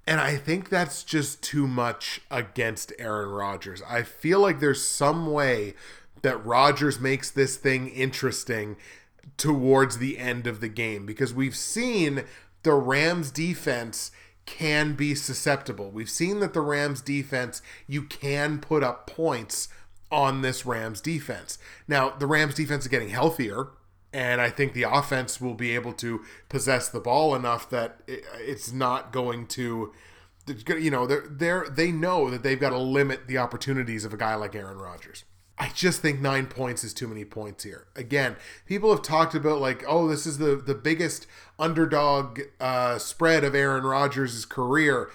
And 0.07 0.21
I 0.21 0.37
think 0.37 0.69
that's 0.69 1.03
just 1.03 1.41
too 1.41 1.67
much 1.67 2.21
against 2.29 2.93
Aaron 2.99 3.29
Rodgers. 3.29 3.81
I 3.87 4.03
feel 4.03 4.39
like 4.39 4.59
there's 4.59 4.85
some 4.85 5.31
way 5.31 5.73
that 6.21 6.45
Rodgers 6.45 6.99
makes 6.99 7.29
this 7.31 7.55
thing 7.55 7.87
interesting 7.89 8.77
towards 9.37 9.97
the 9.97 10.17
end 10.17 10.47
of 10.47 10.61
the 10.61 10.69
game 10.69 11.05
because 11.05 11.33
we've 11.33 11.55
seen 11.55 12.23
the 12.63 12.73
Rams 12.73 13.31
defense 13.31 14.11
can 14.45 14.93
be 14.93 15.15
susceptible. 15.15 15.89
We've 15.89 16.09
seen 16.09 16.39
that 16.39 16.53
the 16.53 16.61
Rams 16.61 17.01
defense, 17.01 17.61
you 17.87 18.03
can 18.03 18.59
put 18.59 18.83
up 18.83 19.07
points 19.07 19.69
on 20.11 20.41
this 20.41 20.65
Rams 20.65 21.01
defense. 21.01 21.57
Now, 21.87 22.11
the 22.11 22.27
Rams 22.27 22.55
defense 22.55 22.83
is 22.83 22.89
getting 22.89 23.09
healthier, 23.09 23.69
and 24.15 24.39
I 24.39 24.49
think 24.49 24.71
the 24.71 24.83
offense 24.83 25.41
will 25.41 25.55
be 25.55 25.75
able 25.75 25.91
to 25.93 26.23
possess 26.47 26.87
the 26.87 27.01
ball 27.01 27.35
enough 27.35 27.69
that 27.69 27.99
it's 28.07 28.71
not 28.71 29.11
going 29.11 29.45
to 29.47 29.91
you 30.77 30.91
know, 30.91 31.05
they're 31.05 31.25
they're 31.27 31.65
they 31.69 31.91
know 31.91 32.29
that 32.29 32.41
they've 32.43 32.59
got 32.59 32.69
to 32.69 32.77
limit 32.77 33.27
the 33.27 33.37
opportunities 33.37 34.05
of 34.05 34.13
a 34.13 34.17
guy 34.17 34.35
like 34.35 34.55
Aaron 34.55 34.77
Rodgers. 34.77 35.25
I 35.57 35.69
just 35.73 36.01
think 36.01 36.21
nine 36.21 36.47
points 36.47 36.83
is 36.83 36.93
too 36.93 37.07
many 37.07 37.25
points 37.25 37.63
here. 37.63 37.87
Again, 37.95 38.35
people 38.65 38.91
have 38.91 39.01
talked 39.01 39.35
about 39.35 39.59
like, 39.59 39.83
oh, 39.87 40.07
this 40.07 40.25
is 40.25 40.37
the 40.37 40.55
the 40.55 40.75
biggest 40.75 41.27
underdog 41.59 42.39
uh, 42.59 42.99
spread 42.99 43.43
of 43.43 43.53
Aaron 43.53 43.83
Rodgers' 43.83 44.45
career. 44.45 45.09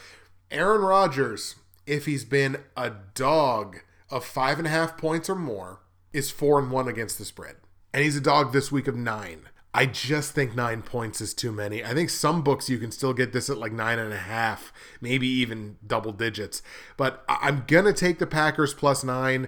Aaron 0.50 0.82
Rodgers, 0.82 1.54
if 1.86 2.04
he's 2.06 2.24
been 2.24 2.64
a 2.76 2.90
dog 3.14 3.78
of 4.10 4.24
five 4.24 4.58
and 4.58 4.66
a 4.66 4.70
half 4.70 4.98
points 4.98 5.30
or 5.30 5.36
more, 5.36 5.80
is 6.12 6.30
four 6.30 6.58
and 6.58 6.70
one 6.70 6.88
against 6.88 7.18
the 7.18 7.24
spread, 7.24 7.56
and 7.92 8.02
he's 8.04 8.16
a 8.16 8.20
dog 8.20 8.52
this 8.52 8.70
week 8.70 8.88
of 8.88 8.96
nine. 8.96 9.42
I 9.72 9.86
just 9.86 10.32
think 10.32 10.56
nine 10.56 10.82
points 10.82 11.20
is 11.20 11.32
too 11.32 11.52
many. 11.52 11.84
I 11.84 11.94
think 11.94 12.10
some 12.10 12.42
books 12.42 12.68
you 12.68 12.78
can 12.78 12.90
still 12.90 13.12
get 13.12 13.32
this 13.32 13.48
at 13.48 13.58
like 13.58 13.72
nine 13.72 14.00
and 14.00 14.12
a 14.12 14.18
half, 14.18 14.72
maybe 15.00 15.28
even 15.28 15.76
double 15.86 16.12
digits. 16.12 16.60
But 16.96 17.24
I'm 17.28 17.64
gonna 17.68 17.92
take 17.92 18.18
the 18.18 18.26
Packers 18.26 18.74
plus 18.74 19.04
nine 19.04 19.46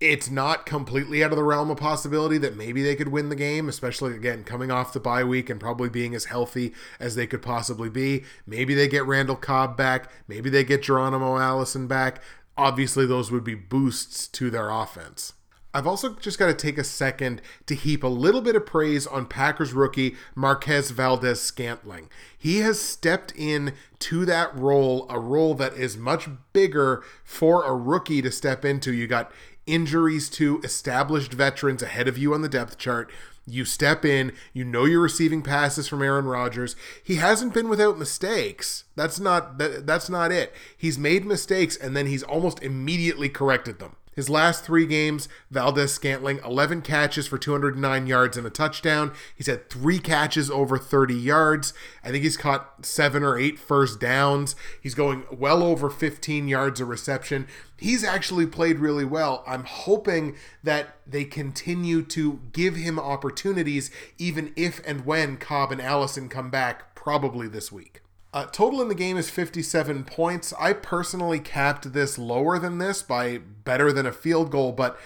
it's 0.00 0.30
not 0.30 0.66
completely 0.66 1.24
out 1.24 1.30
of 1.30 1.36
the 1.36 1.42
realm 1.42 1.70
of 1.70 1.78
possibility 1.78 2.36
that 2.38 2.56
maybe 2.56 2.82
they 2.82 2.94
could 2.94 3.08
win 3.08 3.30
the 3.30 3.36
game, 3.36 3.68
especially 3.68 4.14
again 4.14 4.44
coming 4.44 4.70
off 4.70 4.92
the 4.92 5.00
bye 5.00 5.24
week 5.24 5.48
and 5.48 5.58
probably 5.58 5.88
being 5.88 6.14
as 6.14 6.26
healthy 6.26 6.74
as 7.00 7.14
they 7.14 7.26
could 7.26 7.40
possibly 7.40 7.88
be. 7.88 8.24
Maybe 8.46 8.74
they 8.74 8.88
get 8.88 9.06
Randall 9.06 9.36
Cobb 9.36 9.76
back. 9.76 10.10
Maybe 10.28 10.50
they 10.50 10.64
get 10.64 10.82
Geronimo 10.82 11.38
Allison 11.38 11.86
back. 11.86 12.20
Obviously, 12.58 13.06
those 13.06 13.30
would 13.30 13.44
be 13.44 13.54
boosts 13.54 14.28
to 14.28 14.50
their 14.50 14.70
offense. 14.70 15.32
I've 15.76 15.86
also 15.86 16.14
just 16.14 16.38
got 16.38 16.46
to 16.46 16.54
take 16.54 16.78
a 16.78 16.84
second 16.84 17.42
to 17.66 17.74
heap 17.74 18.02
a 18.02 18.08
little 18.08 18.40
bit 18.40 18.56
of 18.56 18.64
praise 18.64 19.06
on 19.06 19.26
Packers 19.26 19.74
rookie 19.74 20.16
Marquez 20.34 20.90
Valdes-Scantling. 20.90 22.08
He 22.38 22.60
has 22.60 22.80
stepped 22.80 23.34
in 23.36 23.74
to 23.98 24.24
that 24.24 24.56
role, 24.56 25.04
a 25.10 25.18
role 25.18 25.52
that 25.56 25.74
is 25.74 25.98
much 25.98 26.30
bigger 26.54 27.04
for 27.24 27.62
a 27.62 27.76
rookie 27.76 28.22
to 28.22 28.30
step 28.30 28.64
into. 28.64 28.90
You 28.90 29.06
got 29.06 29.30
injuries 29.66 30.30
to 30.30 30.62
established 30.64 31.34
veterans 31.34 31.82
ahead 31.82 32.08
of 32.08 32.16
you 32.16 32.32
on 32.32 32.40
the 32.40 32.48
depth 32.48 32.78
chart. 32.78 33.12
You 33.46 33.66
step 33.66 34.02
in, 34.02 34.32
you 34.54 34.64
know 34.64 34.86
you're 34.86 35.02
receiving 35.02 35.42
passes 35.42 35.88
from 35.88 36.00
Aaron 36.00 36.24
Rodgers. 36.24 36.74
He 37.04 37.16
hasn't 37.16 37.52
been 37.52 37.68
without 37.68 37.98
mistakes. 37.98 38.84
That's 38.94 39.20
not 39.20 39.58
that, 39.58 39.86
that's 39.86 40.08
not 40.08 40.32
it. 40.32 40.54
He's 40.74 40.98
made 40.98 41.26
mistakes 41.26 41.76
and 41.76 41.94
then 41.94 42.06
he's 42.06 42.22
almost 42.22 42.62
immediately 42.62 43.28
corrected 43.28 43.78
them. 43.78 43.96
His 44.16 44.30
last 44.30 44.64
three 44.64 44.86
games, 44.86 45.28
Valdes-Scantling, 45.50 46.40
11 46.42 46.80
catches 46.80 47.26
for 47.26 47.36
209 47.36 48.06
yards 48.06 48.38
and 48.38 48.46
a 48.46 48.50
touchdown. 48.50 49.12
He's 49.36 49.46
had 49.46 49.68
three 49.68 49.98
catches 49.98 50.50
over 50.50 50.78
30 50.78 51.14
yards. 51.14 51.74
I 52.02 52.10
think 52.10 52.24
he's 52.24 52.38
caught 52.38 52.86
seven 52.86 53.22
or 53.22 53.38
eight 53.38 53.58
first 53.58 54.00
downs. 54.00 54.56
He's 54.82 54.94
going 54.94 55.24
well 55.30 55.62
over 55.62 55.90
15 55.90 56.48
yards 56.48 56.80
of 56.80 56.88
reception. 56.88 57.46
He's 57.78 58.02
actually 58.02 58.46
played 58.46 58.78
really 58.78 59.04
well. 59.04 59.44
I'm 59.46 59.64
hoping 59.64 60.34
that 60.64 60.96
they 61.06 61.24
continue 61.24 62.02
to 62.04 62.40
give 62.52 62.74
him 62.76 62.98
opportunities, 62.98 63.90
even 64.16 64.54
if 64.56 64.80
and 64.86 65.04
when 65.04 65.36
Cobb 65.36 65.72
and 65.72 65.82
Allison 65.82 66.30
come 66.30 66.48
back, 66.48 66.94
probably 66.94 67.48
this 67.48 67.70
week. 67.70 68.00
Uh, 68.36 68.44
total 68.52 68.82
in 68.82 68.88
the 68.88 68.94
game 68.94 69.16
is 69.16 69.30
57 69.30 70.04
points. 70.04 70.52
I 70.60 70.74
personally 70.74 71.40
capped 71.40 71.94
this 71.94 72.18
lower 72.18 72.58
than 72.58 72.76
this 72.76 73.02
by 73.02 73.38
better 73.38 73.94
than 73.94 74.04
a 74.04 74.12
field 74.12 74.50
goal, 74.50 74.72
but 74.72 75.00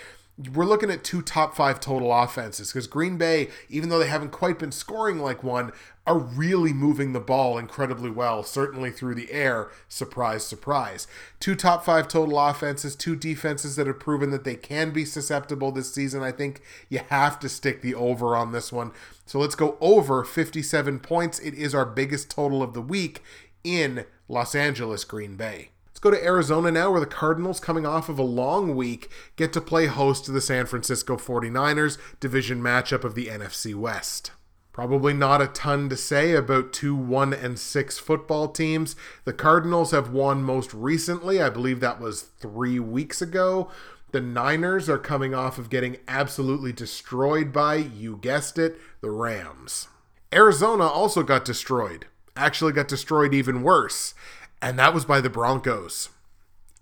we're 0.55 0.64
looking 0.64 0.91
at 0.91 1.05
two 1.05 1.22
top 1.22 1.55
five 1.55 1.80
total 1.80 2.12
offenses 2.12 2.72
because 2.72 2.86
Green 2.86 3.16
Bay, 3.18 3.49
even 3.68 3.88
though 3.88 3.99
they 3.99 4.09
haven't 4.09 4.30
quite 4.30 4.59
been 4.59 4.72
scoring 4.72 5.18
like 5.18 5.43
one, 5.43 5.72
are 6.07 6.18
really 6.18 6.72
moving 6.72 7.12
the 7.12 7.20
ball 7.20 7.59
incredibly 7.59 8.11
well, 8.11 8.43
certainly 8.43 8.91
through 8.91 9.14
the 9.14 9.30
air. 9.32 9.70
Surprise, 9.88 10.45
surprise. 10.45 11.07
Two 11.38 11.55
top 11.55 11.84
five 11.84 12.09
total 12.09 12.38
offenses, 12.38 12.97
two 12.97 13.14
defenses 13.16 13.76
that 13.76 13.86
have 13.86 14.01
proven 14.01 14.30
that 14.30 14.45
they 14.45 14.57
can 14.57 14.91
be 14.91 15.05
susceptible 15.05 15.72
this 15.72 15.93
season. 15.93 16.22
I 16.22 16.32
think 16.32 16.62
you 16.88 17.01
have 17.11 17.38
to 17.41 17.49
stick 17.49 17.82
the 17.82 17.95
over 17.95 18.36
on 18.36 18.53
this 18.53 18.72
one. 18.72 18.93
So 19.26 19.38
let's 19.38 19.55
go 19.55 19.76
over 19.80 20.24
57 20.24 21.01
points. 21.01 21.38
It 21.38 21.55
is 21.55 21.74
our 21.74 21.86
biggest 21.86 22.30
total 22.30 22.62
of 22.62 22.74
the 22.74 22.82
week 22.82 23.22
in 23.62 24.05
Los 24.28 24.55
Angeles, 24.55 25.05
Green 25.05 25.36
Bay. 25.36 25.70
Go 26.01 26.11
to 26.11 26.24
Arizona 26.24 26.70
now, 26.70 26.90
where 26.90 27.01
the 27.01 27.07
Cardinals, 27.07 27.61
coming 27.61 27.84
off 27.84 28.09
of 28.09 28.18
a 28.18 28.22
long 28.22 28.74
week, 28.74 29.11
get 29.36 29.53
to 29.53 29.61
play 29.61 29.86
host 29.86 30.24
to 30.24 30.32
the 30.32 30.40
San 30.40 30.64
Francisco 30.64 31.16
49ers 31.16 31.98
division 32.20 32.62
matchup 32.62 33.05
of 33.05 33.14
the 33.14 33.26
NFC 33.26 33.74
West. 33.74 34.30
Probably 34.72 35.12
not 35.12 35.42
a 35.42 35.46
ton 35.48 35.90
to 35.90 35.96
say 35.96 36.32
about 36.32 36.72
two 36.72 36.94
1 36.94 37.34
and 37.34 37.59
6 37.59 37.98
football 37.98 38.48
teams. 38.48 38.96
The 39.24 39.34
Cardinals 39.34 39.90
have 39.90 40.11
won 40.11 40.42
most 40.42 40.72
recently, 40.72 41.42
I 41.42 41.51
believe 41.51 41.80
that 41.80 42.01
was 42.01 42.22
three 42.22 42.78
weeks 42.78 43.20
ago. 43.20 43.70
The 44.12 44.22
Niners 44.22 44.88
are 44.88 44.98
coming 44.98 45.34
off 45.34 45.59
of 45.59 45.68
getting 45.68 45.98
absolutely 46.09 46.72
destroyed 46.72 47.53
by, 47.53 47.74
you 47.74 48.16
guessed 48.16 48.59
it, 48.59 48.80
the 49.03 49.11
Rams. 49.11 49.88
Arizona 50.32 50.84
also 50.84 51.22
got 51.22 51.44
destroyed. 51.44 52.07
Actually, 52.36 52.72
got 52.72 52.88
destroyed 52.88 53.34
even 53.34 53.62
worse 53.62 54.14
and 54.62 54.78
that 54.78 54.94
was 54.94 55.04
by 55.04 55.20
the 55.20 55.30
Broncos 55.30 56.11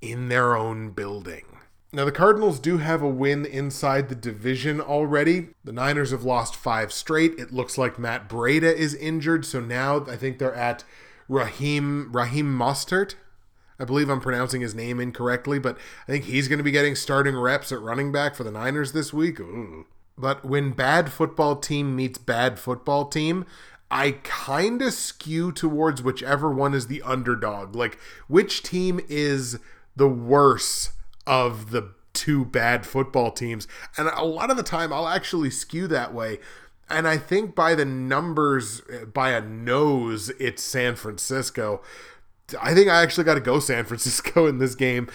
in 0.00 0.28
their 0.28 0.56
own 0.56 0.90
building. 0.90 1.44
Now, 1.90 2.04
the 2.04 2.12
Cardinals 2.12 2.60
do 2.60 2.78
have 2.78 3.00
a 3.00 3.08
win 3.08 3.46
inside 3.46 4.08
the 4.08 4.14
division 4.14 4.78
already. 4.78 5.48
The 5.64 5.72
Niners 5.72 6.10
have 6.10 6.22
lost 6.22 6.54
five 6.54 6.92
straight. 6.92 7.38
It 7.38 7.50
looks 7.50 7.78
like 7.78 7.98
Matt 7.98 8.28
Breida 8.28 8.74
is 8.74 8.94
injured, 8.94 9.46
so 9.46 9.60
now 9.60 10.04
I 10.06 10.16
think 10.16 10.38
they're 10.38 10.54
at 10.54 10.84
Raheem 11.28 12.12
Raheem 12.12 12.46
Mostert. 12.46 13.14
I 13.80 13.84
believe 13.84 14.10
I'm 14.10 14.20
pronouncing 14.20 14.60
his 14.60 14.74
name 14.74 15.00
incorrectly, 15.00 15.58
but 15.58 15.78
I 16.06 16.12
think 16.12 16.24
he's 16.24 16.48
going 16.48 16.58
to 16.58 16.64
be 16.64 16.72
getting 16.72 16.94
starting 16.94 17.36
reps 17.36 17.72
at 17.72 17.80
running 17.80 18.12
back 18.12 18.34
for 18.34 18.44
the 18.44 18.50
Niners 18.50 18.92
this 18.92 19.12
week. 19.12 19.40
Ooh. 19.40 19.86
But 20.18 20.44
when 20.44 20.72
bad 20.72 21.12
football 21.12 21.56
team 21.56 21.94
meets 21.94 22.18
bad 22.18 22.58
football 22.58 23.06
team, 23.06 23.46
I 23.90 24.12
kind 24.22 24.82
of 24.82 24.92
skew 24.92 25.50
towards 25.52 26.02
whichever 26.02 26.52
one 26.52 26.74
is 26.74 26.86
the 26.88 27.02
underdog. 27.02 27.74
Like, 27.74 27.98
which 28.26 28.62
team 28.62 29.00
is 29.08 29.58
the 29.96 30.08
worse 30.08 30.92
of 31.26 31.70
the 31.70 31.94
two 32.12 32.44
bad 32.44 32.84
football 32.84 33.30
teams? 33.30 33.66
And 33.96 34.08
a 34.08 34.24
lot 34.24 34.50
of 34.50 34.56
the 34.56 34.62
time, 34.62 34.92
I'll 34.92 35.08
actually 35.08 35.50
skew 35.50 35.86
that 35.88 36.12
way. 36.12 36.38
And 36.90 37.06
I 37.06 37.16
think 37.18 37.54
by 37.54 37.74
the 37.74 37.84
numbers, 37.84 38.82
by 39.12 39.30
a 39.30 39.40
nose, 39.40 40.30
it's 40.38 40.62
San 40.62 40.94
Francisco. 40.94 41.82
I 42.60 42.74
think 42.74 42.88
I 42.88 43.02
actually 43.02 43.24
got 43.24 43.34
to 43.34 43.40
go 43.40 43.58
San 43.58 43.84
Francisco 43.86 44.46
in 44.46 44.58
this 44.58 44.74
game. 44.74 45.08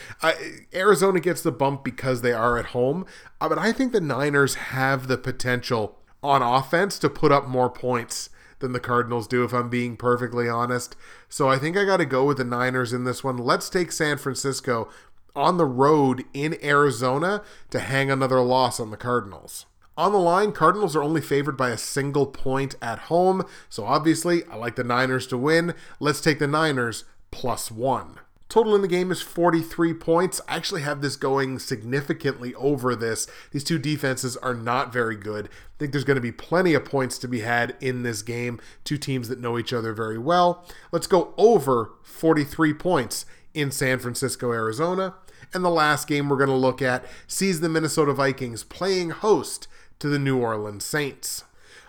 Arizona 0.74 1.20
gets 1.20 1.42
the 1.42 1.52
bump 1.52 1.84
because 1.84 2.22
they 2.22 2.34
are 2.34 2.58
at 2.58 2.68
home, 2.68 3.06
uh, 3.42 3.50
but 3.50 3.58
I 3.58 3.72
think 3.72 3.92
the 3.92 4.02
Niners 4.02 4.56
have 4.56 5.08
the 5.08 5.18
potential 5.18 6.00
on 6.22 6.42
offense 6.42 6.98
to 7.00 7.10
put 7.10 7.32
up 7.32 7.48
more 7.48 7.70
points 7.70 8.30
than 8.64 8.72
the 8.72 8.80
Cardinals 8.80 9.28
do, 9.28 9.44
if 9.44 9.54
I'm 9.54 9.70
being 9.70 9.98
perfectly 9.98 10.50
honest. 10.50 10.96
So 11.30 11.50
I 11.50 11.60
think 11.60 11.78
I 11.78 11.86
got 11.86 11.98
to 11.98 12.06
go 12.06 12.24
with 12.24 12.38
the 12.38 12.44
Niners 12.44 12.94
in 12.94 13.04
this 13.04 13.24
one. 13.24 13.38
Let's 13.38 13.70
take 13.70 13.92
San 13.92 14.18
Francisco 14.18 14.90
on 15.36 15.58
the 15.58 15.66
road 15.66 16.24
in 16.34 16.58
Arizona 16.64 17.44
to 17.72 17.80
hang 17.80 18.10
another 18.10 18.40
loss 18.40 18.80
on 18.80 18.90
the 18.90 18.98
Cardinals. 18.98 19.66
On 19.98 20.12
the 20.12 20.18
line, 20.18 20.54
Cardinals 20.54 20.96
are 20.96 21.04
only 21.04 21.22
favored 21.22 21.58
by 21.58 21.70
a 21.70 21.78
single 21.78 22.26
point 22.26 22.76
at 22.82 23.00
home, 23.00 23.46
so 23.70 23.86
obviously 23.86 24.44
I 24.46 24.56
like 24.56 24.76
the 24.76 24.84
Niners 24.84 25.28
to 25.28 25.38
win. 25.38 25.76
Let's 26.00 26.22
take 26.22 26.40
the 26.40 26.48
Niners 26.48 27.04
plus 27.30 27.70
one. 27.70 28.20
Total 28.50 28.76
in 28.76 28.82
the 28.82 28.88
game 28.88 29.12
is 29.12 29.22
43 29.22 29.96
points. 29.96 30.40
I 30.48 30.56
actually 30.56 30.82
have 30.82 31.02
this 31.02 31.16
going 31.16 31.58
significantly 31.58 32.54
over 32.56 32.96
this. 32.96 33.28
These 33.52 33.64
two 33.64 33.80
defenses 33.80 34.38
are 34.38 34.54
not 34.54 34.94
very 34.94 35.16
good. 35.16 35.48
I 35.48 35.78
think 35.80 35.92
there's 35.92 36.04
going 36.04 36.16
to 36.16 36.22
be 36.22 36.32
plenty 36.32 36.76
of 36.76 36.86
points 36.86 37.18
to 37.20 37.28
be 37.28 37.40
had 37.40 37.76
in 37.82 38.04
this 38.04 38.22
game. 38.22 38.62
Two 38.84 38.98
teams 38.98 39.28
that 39.30 39.40
know 39.40 39.58
each 39.58 39.74
other 39.74 39.94
very 39.94 40.20
well. 40.20 40.66
Let's 40.92 41.08
go 41.08 41.34
over 41.38 41.94
43 42.04 42.74
points 42.76 43.26
in 43.54 43.72
San 43.72 44.00
Francisco, 44.00 44.52
Arizona. 44.52 45.16
And 45.54 45.64
the 45.64 45.70
last 45.70 46.08
game 46.08 46.30
we're 46.30 46.38
going 46.38 46.50
to 46.50 46.56
look 46.56 46.82
at 46.82 47.06
sees 47.28 47.60
the 47.60 47.70
Minnesota 47.70 48.14
Vikings 48.14 48.64
playing 48.64 49.12
host 49.12 49.68
to 50.00 50.10
the 50.10 50.20
New 50.20 50.40
Orleans 50.40 50.86
Saints. 50.86 51.44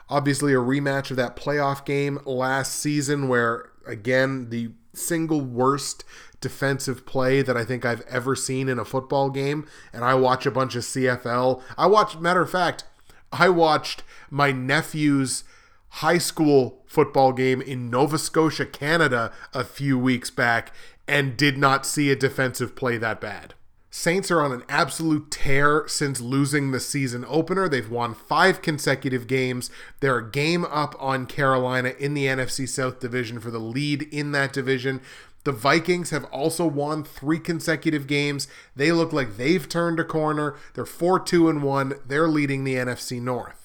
Obviously, 0.09 0.53
a 0.53 0.57
rematch 0.57 1.11
of 1.11 1.17
that 1.17 1.37
playoff 1.37 1.85
game 1.85 2.19
last 2.25 2.75
season 2.75 3.27
where, 3.27 3.71
again, 3.87 4.51
the 4.51 4.71
single 4.93 5.41
worst 5.41 6.05
defensive 6.45 7.07
play 7.07 7.41
that 7.41 7.57
I 7.57 7.65
think 7.65 7.87
I've 7.87 8.03
ever 8.03 8.37
seen 8.37 8.69
in 8.69 8.79
a 8.79 8.85
football 8.85 9.31
game. 9.31 9.67
And 9.95 10.05
I 10.05 10.15
watch 10.15 10.45
a 10.45 10.51
bunch 10.51 10.77
of 10.77 10.83
CFL. 10.83 11.63
I 11.79 11.87
watch, 11.87 12.19
matter 12.19 12.43
of 12.43 12.51
fact, 12.51 12.85
I 13.33 13.49
watched 13.49 14.03
my 14.31 14.53
nephew's 14.53 15.45
high 15.89 16.19
school 16.19 16.83
football 16.87 17.33
game 17.33 17.63
in 17.63 17.89
Nova 17.89 18.19
Scotia, 18.19 18.67
Canada, 18.67 19.33
a 19.55 19.65
few 19.65 19.99
weeks 19.99 20.31
back 20.31 20.71
and 21.09 21.37
did 21.37 21.57
not 21.57 21.87
see 21.87 22.11
a 22.11 22.17
defensive 22.17 22.77
play 22.77 22.99
that 22.99 23.23
bad. 23.23 23.55
Saints 23.97 24.29
are 24.29 24.43
on 24.43 24.51
an 24.51 24.65
absolute 24.69 25.31
tear 25.31 25.85
since 25.87 26.21
losing 26.21 26.73
the 26.73 26.81
season 26.81 27.25
opener. 27.29 27.69
They've 27.69 27.89
won 27.89 28.13
five 28.13 28.61
consecutive 28.61 29.29
games. 29.29 29.71
They're 30.01 30.19
a 30.19 30.31
game 30.31 30.65
up 30.65 30.97
on 30.99 31.27
Carolina 31.27 31.93
in 31.97 32.15
the 32.15 32.27
NFC 32.27 32.69
South 32.69 32.99
Division 32.99 33.39
for 33.39 33.53
the 33.53 33.61
lead 33.61 34.03
in 34.13 34.33
that 34.33 34.53
division. 34.53 35.01
The 35.45 35.53
Vikings 35.53 36.11
have 36.11 36.25
also 36.25 36.67
won 36.67 37.05
three 37.05 37.39
consecutive 37.39 38.07
games. 38.07 38.49
They 38.75 38.93
look 38.93 39.13
like 39.13 39.37
they've 39.37 39.69
turned 39.69 40.01
a 40.01 40.05
corner. 40.05 40.57
They're 40.73 40.87
4 40.87 41.21
2 41.21 41.49
and 41.49 41.63
1. 41.63 41.95
They're 42.07 42.29
leading 42.29 42.65
the 42.65 42.75
NFC 42.75 43.21
North. 43.21 43.65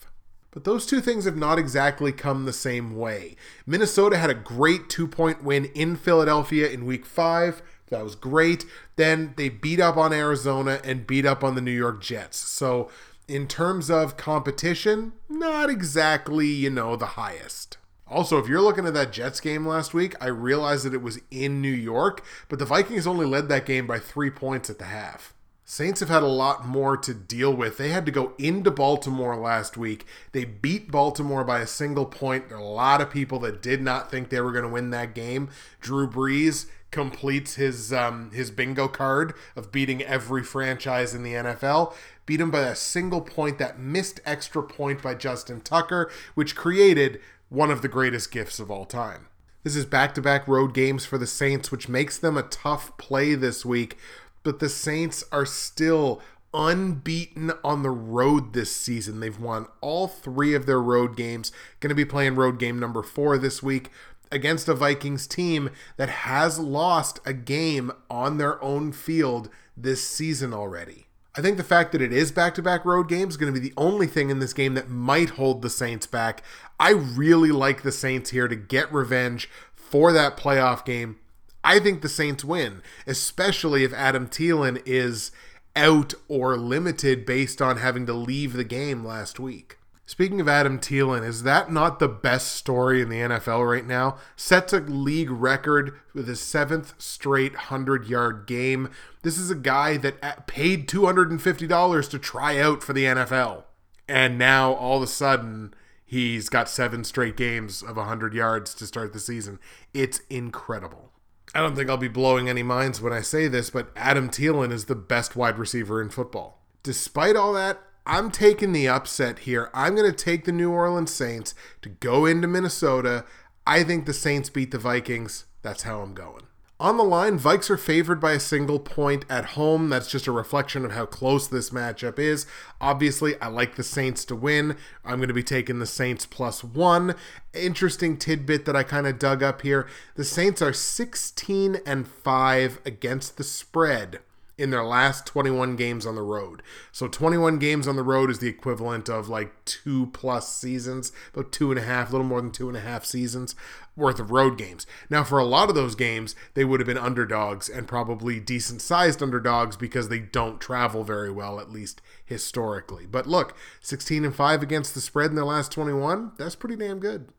But 0.51 0.63
those 0.63 0.85
two 0.85 0.99
things 0.99 1.25
have 1.25 1.37
not 1.37 1.59
exactly 1.59 2.11
come 2.11 2.45
the 2.45 2.53
same 2.53 2.97
way. 2.97 3.35
Minnesota 3.65 4.17
had 4.17 4.29
a 4.29 4.35
great 4.35 4.89
two 4.89 5.07
point 5.07 5.43
win 5.43 5.65
in 5.75 5.95
Philadelphia 5.95 6.67
in 6.69 6.85
week 6.85 7.05
five. 7.05 7.61
That 7.89 8.03
was 8.03 8.15
great. 8.15 8.65
Then 8.95 9.33
they 9.37 9.49
beat 9.49 9.79
up 9.79 9.95
on 9.97 10.13
Arizona 10.13 10.79
and 10.83 11.07
beat 11.07 11.25
up 11.25 11.43
on 11.43 11.55
the 11.55 11.61
New 11.61 11.71
York 11.71 12.01
Jets. 12.01 12.37
So, 12.37 12.89
in 13.27 13.47
terms 13.47 13.91
of 13.91 14.17
competition, 14.17 15.13
not 15.27 15.69
exactly, 15.69 16.47
you 16.47 16.71
know, 16.71 16.95
the 16.95 17.05
highest. 17.05 17.77
Also, 18.09 18.39
if 18.39 18.47
you're 18.47 18.61
looking 18.61 18.87
at 18.87 18.93
that 18.95 19.13
Jets 19.13 19.39
game 19.39 19.67
last 19.67 19.93
week, 19.93 20.15
I 20.19 20.27
realized 20.27 20.85
that 20.85 20.95
it 20.95 21.01
was 21.01 21.19
in 21.29 21.61
New 21.61 21.71
York, 21.71 22.23
but 22.47 22.57
the 22.57 22.65
Vikings 22.65 23.05
only 23.05 23.25
led 23.25 23.49
that 23.49 23.65
game 23.65 23.85
by 23.85 23.99
three 23.99 24.31
points 24.31 24.69
at 24.69 24.79
the 24.79 24.85
half. 24.85 25.33
Saints 25.63 25.99
have 25.99 26.09
had 26.09 26.23
a 26.23 26.27
lot 26.27 26.65
more 26.65 26.97
to 26.97 27.13
deal 27.13 27.53
with. 27.53 27.77
They 27.77 27.89
had 27.89 28.07
to 28.07 28.11
go 28.11 28.33
into 28.39 28.71
Baltimore 28.71 29.35
last 29.35 29.77
week. 29.77 30.07
They 30.31 30.43
beat 30.43 30.89
Baltimore 30.89 31.43
by 31.43 31.59
a 31.59 31.67
single 31.67 32.07
point. 32.07 32.49
There 32.49 32.57
are 32.57 32.61
a 32.61 32.65
lot 32.65 33.01
of 33.01 33.11
people 33.11 33.37
that 33.41 33.61
did 33.61 33.79
not 33.83 34.09
think 34.09 34.29
they 34.29 34.41
were 34.41 34.51
going 34.51 34.63
to 34.63 34.71
win 34.71 34.89
that 34.89 35.13
game. 35.13 35.49
Drew 35.79 36.09
Brees 36.09 36.65
completes 36.89 37.53
his 37.53 37.93
um, 37.93 38.31
his 38.31 38.49
bingo 38.49 38.87
card 38.87 39.35
of 39.55 39.71
beating 39.71 40.01
every 40.01 40.43
franchise 40.43 41.13
in 41.13 41.21
the 41.21 41.33
NFL. 41.33 41.93
Beat 42.25 42.41
him 42.41 42.49
by 42.49 42.61
a 42.61 42.75
single 42.75 43.21
point. 43.21 43.59
That 43.59 43.77
missed 43.77 44.21
extra 44.25 44.63
point 44.63 45.03
by 45.03 45.13
Justin 45.13 45.61
Tucker, 45.61 46.09
which 46.33 46.55
created 46.55 47.19
one 47.49 47.71
of 47.71 47.81
the 47.81 47.87
greatest 47.87 48.31
gifts 48.31 48.59
of 48.59 48.71
all 48.71 48.85
time. 48.85 49.27
This 49.63 49.75
is 49.75 49.85
back 49.85 50.15
to 50.15 50.21
back 50.21 50.47
road 50.47 50.73
games 50.73 51.05
for 51.05 51.17
the 51.17 51.27
Saints, 51.27 51.71
which 51.71 51.89
makes 51.89 52.17
them 52.17 52.37
a 52.37 52.43
tough 52.43 52.97
play 52.97 53.35
this 53.35 53.65
week 53.65 53.97
but 54.43 54.59
the 54.59 54.69
Saints 54.69 55.23
are 55.31 55.45
still 55.45 56.21
unbeaten 56.53 57.51
on 57.63 57.83
the 57.83 57.89
road 57.89 58.53
this 58.53 58.75
season. 58.75 59.19
They've 59.19 59.39
won 59.39 59.67
all 59.81 60.07
three 60.07 60.55
of 60.55 60.65
their 60.65 60.81
road 60.81 61.15
games. 61.15 61.51
Going 61.79 61.89
to 61.89 61.95
be 61.95 62.05
playing 62.05 62.35
road 62.35 62.59
game 62.59 62.79
number 62.79 63.03
four 63.03 63.37
this 63.37 63.61
week 63.61 63.89
against 64.31 64.67
a 64.67 64.73
Vikings 64.73 65.27
team 65.27 65.69
that 65.97 66.09
has 66.09 66.59
lost 66.59 67.19
a 67.25 67.33
game 67.33 67.91
on 68.09 68.37
their 68.37 68.63
own 68.63 68.91
field 68.91 69.49
this 69.75 70.07
season 70.07 70.53
already. 70.53 71.07
I 71.35 71.41
think 71.41 71.57
the 71.57 71.63
fact 71.63 71.91
that 71.91 72.01
it 72.01 72.11
is 72.11 72.31
back 72.31 72.55
to 72.55 72.61
back 72.61 72.83
road 72.85 73.07
games 73.07 73.33
is 73.33 73.37
going 73.37 73.53
to 73.53 73.59
be 73.59 73.65
the 73.65 73.75
only 73.77 74.07
thing 74.07 74.29
in 74.29 74.39
this 74.39 74.53
game 74.53 74.73
that 74.73 74.89
might 74.89 75.31
hold 75.31 75.61
the 75.61 75.69
Saints 75.69 76.07
back. 76.07 76.43
I 76.79 76.91
really 76.91 77.51
like 77.51 77.81
the 77.81 77.91
Saints 77.91 78.29
here 78.29 78.47
to 78.47 78.55
get 78.55 78.91
revenge 78.93 79.49
for 79.75 80.11
that 80.13 80.37
playoff 80.37 80.85
game 80.85 81.17
I 81.63 81.79
think 81.79 82.01
the 82.01 82.09
Saints 82.09 82.43
win, 82.43 82.81
especially 83.05 83.83
if 83.83 83.93
Adam 83.93 84.27
Thielen 84.27 84.81
is 84.85 85.31
out 85.75 86.13
or 86.27 86.57
limited 86.57 87.25
based 87.25 87.61
on 87.61 87.77
having 87.77 88.05
to 88.05 88.13
leave 88.13 88.53
the 88.53 88.63
game 88.63 89.05
last 89.05 89.39
week. 89.39 89.77
Speaking 90.05 90.41
of 90.41 90.47
Adam 90.47 90.79
Thielen, 90.79 91.23
is 91.23 91.43
that 91.43 91.71
not 91.71 91.99
the 91.99 92.07
best 92.07 92.53
story 92.53 93.01
in 93.01 93.09
the 93.09 93.19
NFL 93.19 93.69
right 93.69 93.85
now? 93.85 94.17
Sets 94.35 94.73
a 94.73 94.79
league 94.79 95.29
record 95.29 95.99
with 96.15 96.27
his 96.27 96.41
seventh 96.41 96.95
straight 96.97 97.53
100 97.53 98.07
yard 98.07 98.47
game. 98.47 98.89
This 99.21 99.37
is 99.37 99.51
a 99.51 99.55
guy 99.55 99.97
that 99.97 100.47
paid 100.47 100.87
$250 100.87 102.09
to 102.09 102.19
try 102.19 102.57
out 102.57 102.81
for 102.81 102.93
the 102.93 103.03
NFL. 103.03 103.65
And 104.07 104.39
now 104.39 104.73
all 104.73 104.97
of 104.97 105.03
a 105.03 105.07
sudden, 105.07 105.75
he's 106.09 106.49
got 106.49 106.67
seven 106.67 107.03
straight 107.03 107.37
games 107.37 107.83
of 107.83 107.95
100 107.95 108.33
yards 108.33 108.73
to 108.73 108.87
start 108.87 109.13
the 109.13 109.19
season. 109.19 109.59
It's 109.93 110.21
incredible. 110.27 111.11
I 111.53 111.59
don't 111.59 111.75
think 111.75 111.87
I'll 111.87 111.97
be 111.97 112.07
blowing 112.07 112.49
any 112.49 112.63
minds 112.63 112.99
when 112.99 113.13
I 113.13 113.21
say 113.21 113.47
this, 113.47 113.69
but 113.69 113.91
Adam 113.95 114.27
Thielen 114.27 114.71
is 114.71 114.85
the 114.85 114.95
best 114.95 115.35
wide 115.35 115.59
receiver 115.59 116.01
in 116.01 116.09
football. 116.09 116.63
Despite 116.81 117.35
all 117.35 117.53
that, 117.53 117.79
I'm 118.07 118.31
taking 118.31 118.71
the 118.71 118.87
upset 118.87 119.39
here. 119.39 119.69
I'm 119.71 119.95
going 119.95 120.09
to 120.09 120.17
take 120.17 120.45
the 120.45 120.51
New 120.51 120.71
Orleans 120.71 121.13
Saints 121.13 121.53
to 121.83 121.89
go 121.89 122.25
into 122.25 122.47
Minnesota. 122.47 123.23
I 123.67 123.83
think 123.83 124.07
the 124.07 124.13
Saints 124.13 124.49
beat 124.49 124.71
the 124.71 124.79
Vikings. 124.79 125.45
That's 125.61 125.83
how 125.83 126.01
I'm 126.01 126.15
going. 126.15 126.48
On 126.81 126.95
the 126.95 127.03
line, 127.03 127.37
Vikes 127.37 127.69
are 127.69 127.75
favored 127.75 128.21
by 128.21 128.31
a 128.31 128.39
single 128.39 128.79
point 128.79 129.25
at 129.29 129.47
home. 129.47 129.89
That's 129.89 130.09
just 130.09 130.27
a 130.27 130.31
reflection 130.31 130.85
of 130.85 130.93
how 130.93 131.05
close 131.05 131.45
this 131.45 131.71
matchup 131.71 132.17
is. 132.17 132.45
Obviously, 132.79 133.35
I 133.41 133.47
like 133.47 133.75
the 133.75 133.83
Saints 133.83 134.23
to 134.25 134.35
win. 134.35 134.77
I'm 135.03 135.17
going 135.17 135.27
to 135.27 135.33
be 135.33 135.43
taking 135.43 135.79
the 135.79 135.85
Saints 135.85 136.25
plus 136.25 136.63
one. 136.63 137.15
Interesting 137.53 138.15
tidbit 138.15 138.63
that 138.63 138.77
I 138.77 138.83
kind 138.83 139.07
of 139.07 139.19
dug 139.19 139.43
up 139.43 139.61
here. 139.61 139.89
The 140.15 140.23
Saints 140.23 140.61
are 140.61 140.71
16 140.71 141.79
and 141.85 142.07
5 142.07 142.79
against 142.85 143.35
the 143.35 143.43
spread 143.43 144.19
in 144.57 144.69
their 144.69 144.83
last 144.83 145.25
21 145.25 145.75
games 145.75 146.05
on 146.05 146.15
the 146.15 146.21
road. 146.21 146.61
So 146.93 147.09
21 147.09 147.59
games 147.59 147.87
on 147.89 147.97
the 147.97 148.03
road 148.03 148.29
is 148.29 148.39
the 148.39 148.49
equivalent 148.49 149.09
of 149.09 149.27
like 149.27 149.53
two 149.65 150.07
plus 150.07 150.53
seasons, 150.53 151.11
about 151.33 151.51
two 151.51 151.71
and 151.71 151.79
a 151.79 151.83
half, 151.83 152.09
a 152.09 152.11
little 152.11 152.27
more 152.27 152.41
than 152.41 152.51
two 152.51 152.67
and 152.67 152.77
a 152.77 152.81
half 152.81 153.03
seasons 153.03 153.55
worth 153.99 154.19
of 154.19 154.31
road 154.31 154.57
games. 154.57 154.87
Now, 155.09 155.23
for 155.23 155.37
a 155.37 155.45
lot 155.45 155.69
of 155.69 155.75
those 155.75 155.93
games, 155.93 156.35
they 156.55 156.65
would 156.65 156.79
have 156.79 156.87
been 156.87 156.97
underdogs 156.97 157.69
and 157.69 157.87
probably 157.87 158.39
decent 158.39 158.81
sized 158.81 159.21
underdogs 159.21 159.75
because 159.75 160.09
they 160.09 160.19
don't 160.19 160.59
travel 160.59 161.03
very 161.03 161.31
well, 161.31 161.59
at 161.59 161.71
least 161.71 162.01
historically. 162.25 163.05
But 163.05 163.27
look, 163.27 163.55
16 163.81 164.25
and 164.25 164.35
5 164.35 164.63
against 164.63 164.95
the 164.95 165.01
spread 165.01 165.29
in 165.29 165.35
their 165.35 165.45
last 165.45 165.71
21, 165.71 166.31
that's 166.37 166.55
pretty 166.55 166.75
damn 166.75 166.99
good. 166.99 167.29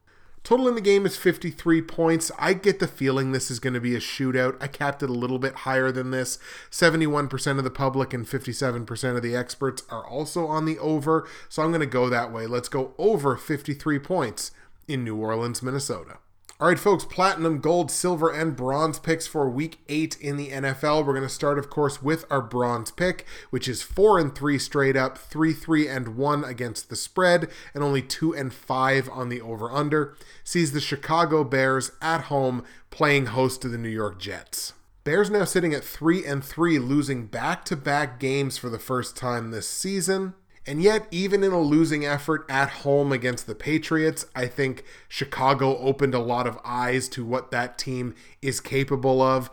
Total 0.42 0.68
in 0.68 0.74
the 0.74 0.80
game 0.80 1.04
is 1.04 1.16
53 1.18 1.82
points. 1.82 2.32
I 2.38 2.54
get 2.54 2.78
the 2.78 2.88
feeling 2.88 3.32
this 3.32 3.50
is 3.50 3.60
going 3.60 3.74
to 3.74 3.80
be 3.80 3.94
a 3.94 4.00
shootout. 4.00 4.56
I 4.60 4.68
capped 4.68 5.02
it 5.02 5.10
a 5.10 5.14
little 5.14 5.38
bit 5.38 5.54
higher 5.54 5.92
than 5.92 6.10
this. 6.10 6.38
71% 6.70 7.58
of 7.58 7.64
the 7.64 7.70
public 7.70 8.14
and 8.14 8.24
57% 8.24 9.16
of 9.16 9.22
the 9.22 9.36
experts 9.36 9.82
are 9.90 10.06
also 10.06 10.46
on 10.46 10.64
the 10.64 10.78
over, 10.78 11.28
so 11.48 11.62
I'm 11.62 11.70
going 11.70 11.80
to 11.80 11.86
go 11.86 12.08
that 12.08 12.32
way. 12.32 12.46
Let's 12.46 12.70
go 12.70 12.94
over 12.96 13.36
53 13.36 13.98
points 13.98 14.52
in 14.88 15.04
New 15.04 15.16
Orleans, 15.16 15.62
Minnesota. 15.62 16.18
All 16.60 16.68
right, 16.68 16.78
folks, 16.78 17.06
platinum, 17.06 17.60
gold, 17.60 17.90
silver, 17.90 18.28
and 18.30 18.54
bronze 18.54 18.98
picks 18.98 19.26
for 19.26 19.48
week 19.48 19.78
eight 19.88 20.20
in 20.20 20.36
the 20.36 20.50
NFL. 20.50 21.06
We're 21.06 21.14
going 21.14 21.22
to 21.22 21.28
start, 21.30 21.58
of 21.58 21.70
course, 21.70 22.02
with 22.02 22.26
our 22.28 22.42
bronze 22.42 22.90
pick, 22.90 23.24
which 23.48 23.66
is 23.66 23.80
four 23.80 24.18
and 24.18 24.34
three 24.34 24.58
straight 24.58 24.94
up, 24.94 25.16
three, 25.16 25.54
three, 25.54 25.88
and 25.88 26.18
one 26.18 26.44
against 26.44 26.90
the 26.90 26.96
spread, 26.96 27.48
and 27.72 27.82
only 27.82 28.02
two 28.02 28.34
and 28.34 28.52
five 28.52 29.08
on 29.08 29.30
the 29.30 29.40
over 29.40 29.70
under. 29.70 30.14
Sees 30.44 30.72
the 30.72 30.82
Chicago 30.82 31.44
Bears 31.44 31.92
at 32.02 32.24
home 32.24 32.62
playing 32.90 33.26
host 33.26 33.62
to 33.62 33.68
the 33.70 33.78
New 33.78 33.88
York 33.88 34.20
Jets. 34.20 34.74
Bears 35.02 35.30
now 35.30 35.46
sitting 35.46 35.72
at 35.72 35.82
3 35.82 36.26
and 36.26 36.44
3 36.44 36.78
losing 36.78 37.24
back-to-back 37.24 38.20
games 38.20 38.58
for 38.58 38.68
the 38.68 38.78
first 38.78 39.16
time 39.16 39.50
this 39.50 39.66
season. 39.66 40.34
And 40.70 40.80
yet, 40.80 41.08
even 41.10 41.42
in 41.42 41.50
a 41.50 41.60
losing 41.60 42.06
effort 42.06 42.46
at 42.48 42.70
home 42.70 43.10
against 43.10 43.48
the 43.48 43.56
Patriots, 43.56 44.26
I 44.36 44.46
think 44.46 44.84
Chicago 45.08 45.76
opened 45.78 46.14
a 46.14 46.20
lot 46.20 46.46
of 46.46 46.60
eyes 46.64 47.08
to 47.08 47.24
what 47.24 47.50
that 47.50 47.76
team 47.76 48.14
is 48.40 48.60
capable 48.60 49.20
of. 49.20 49.50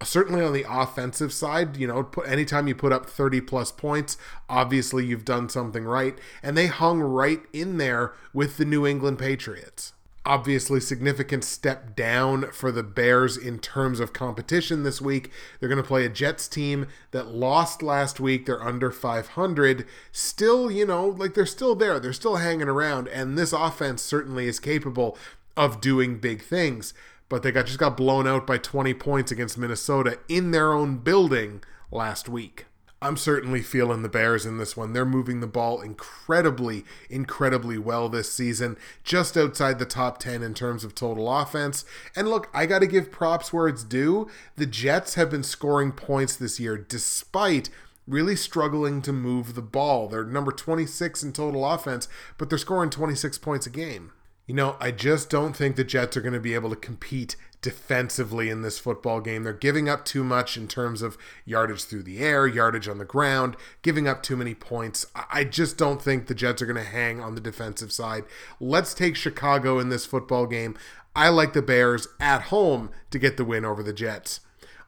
Certainly 0.00 0.44
on 0.44 0.52
the 0.52 0.64
offensive 0.70 1.32
side, 1.32 1.76
you 1.76 1.88
know, 1.88 2.08
anytime 2.24 2.68
you 2.68 2.76
put 2.76 2.92
up 2.92 3.10
30 3.10 3.40
plus 3.40 3.72
points, 3.72 4.16
obviously 4.48 5.04
you've 5.04 5.24
done 5.24 5.48
something 5.48 5.82
right. 5.82 6.16
And 6.40 6.56
they 6.56 6.68
hung 6.68 7.00
right 7.00 7.40
in 7.52 7.78
there 7.78 8.14
with 8.32 8.56
the 8.56 8.64
New 8.64 8.86
England 8.86 9.18
Patriots 9.18 9.94
obviously 10.26 10.80
significant 10.80 11.44
step 11.44 11.96
down 11.96 12.50
for 12.52 12.70
the 12.70 12.82
Bears 12.82 13.36
in 13.36 13.58
terms 13.58 14.00
of 14.00 14.12
competition 14.12 14.82
this 14.82 15.00
week. 15.00 15.30
They're 15.58 15.68
going 15.68 15.82
to 15.82 15.86
play 15.86 16.04
a 16.04 16.10
Jets 16.10 16.46
team 16.46 16.88
that 17.10 17.28
lost 17.28 17.82
last 17.82 18.20
week. 18.20 18.44
They're 18.44 18.62
under 18.62 18.90
500. 18.90 19.86
Still, 20.12 20.70
you 20.70 20.86
know, 20.86 21.06
like 21.06 21.34
they're 21.34 21.46
still 21.46 21.74
there. 21.74 21.98
They're 21.98 22.12
still 22.12 22.36
hanging 22.36 22.68
around 22.68 23.08
and 23.08 23.38
this 23.38 23.52
offense 23.52 24.02
certainly 24.02 24.46
is 24.46 24.60
capable 24.60 25.16
of 25.56 25.80
doing 25.80 26.18
big 26.18 26.42
things. 26.42 26.92
But 27.28 27.42
they 27.42 27.52
got 27.52 27.66
just 27.66 27.78
got 27.78 27.96
blown 27.96 28.26
out 28.26 28.46
by 28.46 28.58
20 28.58 28.92
points 28.94 29.30
against 29.30 29.56
Minnesota 29.56 30.18
in 30.28 30.50
their 30.50 30.72
own 30.72 30.98
building 30.98 31.62
last 31.90 32.28
week. 32.28 32.66
I'm 33.02 33.16
certainly 33.16 33.62
feeling 33.62 34.02
the 34.02 34.10
Bears 34.10 34.44
in 34.44 34.58
this 34.58 34.76
one. 34.76 34.92
They're 34.92 35.06
moving 35.06 35.40
the 35.40 35.46
ball 35.46 35.80
incredibly, 35.80 36.84
incredibly 37.08 37.78
well 37.78 38.10
this 38.10 38.30
season, 38.30 38.76
just 39.04 39.38
outside 39.38 39.78
the 39.78 39.86
top 39.86 40.18
10 40.18 40.42
in 40.42 40.52
terms 40.52 40.84
of 40.84 40.94
total 40.94 41.32
offense. 41.32 41.86
And 42.14 42.28
look, 42.28 42.50
I 42.52 42.66
got 42.66 42.80
to 42.80 42.86
give 42.86 43.10
props 43.10 43.54
where 43.54 43.68
it's 43.68 43.84
due. 43.84 44.28
The 44.56 44.66
Jets 44.66 45.14
have 45.14 45.30
been 45.30 45.42
scoring 45.42 45.92
points 45.92 46.36
this 46.36 46.60
year 46.60 46.76
despite 46.76 47.70
really 48.06 48.36
struggling 48.36 49.00
to 49.02 49.12
move 49.14 49.54
the 49.54 49.62
ball. 49.62 50.08
They're 50.08 50.24
number 50.24 50.52
26 50.52 51.22
in 51.22 51.32
total 51.32 51.64
offense, 51.64 52.06
but 52.36 52.50
they're 52.50 52.58
scoring 52.58 52.90
26 52.90 53.38
points 53.38 53.66
a 53.66 53.70
game 53.70 54.12
You 54.50 54.56
know, 54.56 54.74
I 54.80 54.90
just 54.90 55.30
don't 55.30 55.54
think 55.54 55.76
the 55.76 55.84
Jets 55.84 56.16
are 56.16 56.20
going 56.20 56.32
to 56.32 56.40
be 56.40 56.54
able 56.54 56.70
to 56.70 56.74
compete 56.74 57.36
defensively 57.62 58.50
in 58.50 58.62
this 58.62 58.80
football 58.80 59.20
game. 59.20 59.44
They're 59.44 59.52
giving 59.52 59.88
up 59.88 60.04
too 60.04 60.24
much 60.24 60.56
in 60.56 60.66
terms 60.66 61.02
of 61.02 61.16
yardage 61.44 61.84
through 61.84 62.02
the 62.02 62.18
air, 62.18 62.48
yardage 62.48 62.88
on 62.88 62.98
the 62.98 63.04
ground, 63.04 63.56
giving 63.82 64.08
up 64.08 64.24
too 64.24 64.36
many 64.36 64.56
points. 64.56 65.06
I 65.14 65.44
just 65.44 65.78
don't 65.78 66.02
think 66.02 66.26
the 66.26 66.34
Jets 66.34 66.60
are 66.60 66.66
going 66.66 66.74
to 66.74 66.82
hang 66.82 67.20
on 67.20 67.36
the 67.36 67.40
defensive 67.40 67.92
side. 67.92 68.24
Let's 68.58 68.92
take 68.92 69.14
Chicago 69.14 69.78
in 69.78 69.88
this 69.88 70.04
football 70.04 70.48
game. 70.48 70.76
I 71.14 71.28
like 71.28 71.52
the 71.52 71.62
Bears 71.62 72.08
at 72.18 72.42
home 72.42 72.90
to 73.12 73.20
get 73.20 73.36
the 73.36 73.44
win 73.44 73.64
over 73.64 73.84
the 73.84 73.92
Jets. 73.92 74.40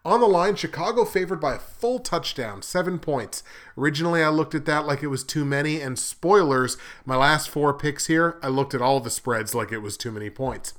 On 0.05 0.21
the 0.21 0.27
line, 0.27 0.57
Chicago 0.57 1.05
favored 1.05 1.41
by 1.41 1.55
a 1.55 1.61
full 1.61 2.01
touchdown, 2.01 2.61
seven 2.63 2.99
points. 2.99 3.45
Originally, 3.79 4.21
I 4.21 4.31
looked 4.31 4.55
at 4.55 4.65
that 4.65 4.85
like 4.85 5.01
it 5.03 5.09
was 5.09 5.23
too 5.23 5.45
many, 5.45 5.81
and 5.81 5.97
spoilers, 5.97 6.77
my 7.05 7.15
last 7.15 7.49
four 7.49 7.73
picks 7.73 8.09
here, 8.09 8.37
I 8.43 8.49
looked 8.49 8.75
at 8.75 8.83
all 8.83 8.99
the 8.99 9.11
spreads 9.11 9.55
like 9.55 9.71
it 9.71 9.79
was 9.79 9.97
too 9.97 10.11
many 10.11 10.29
points. 10.29 10.75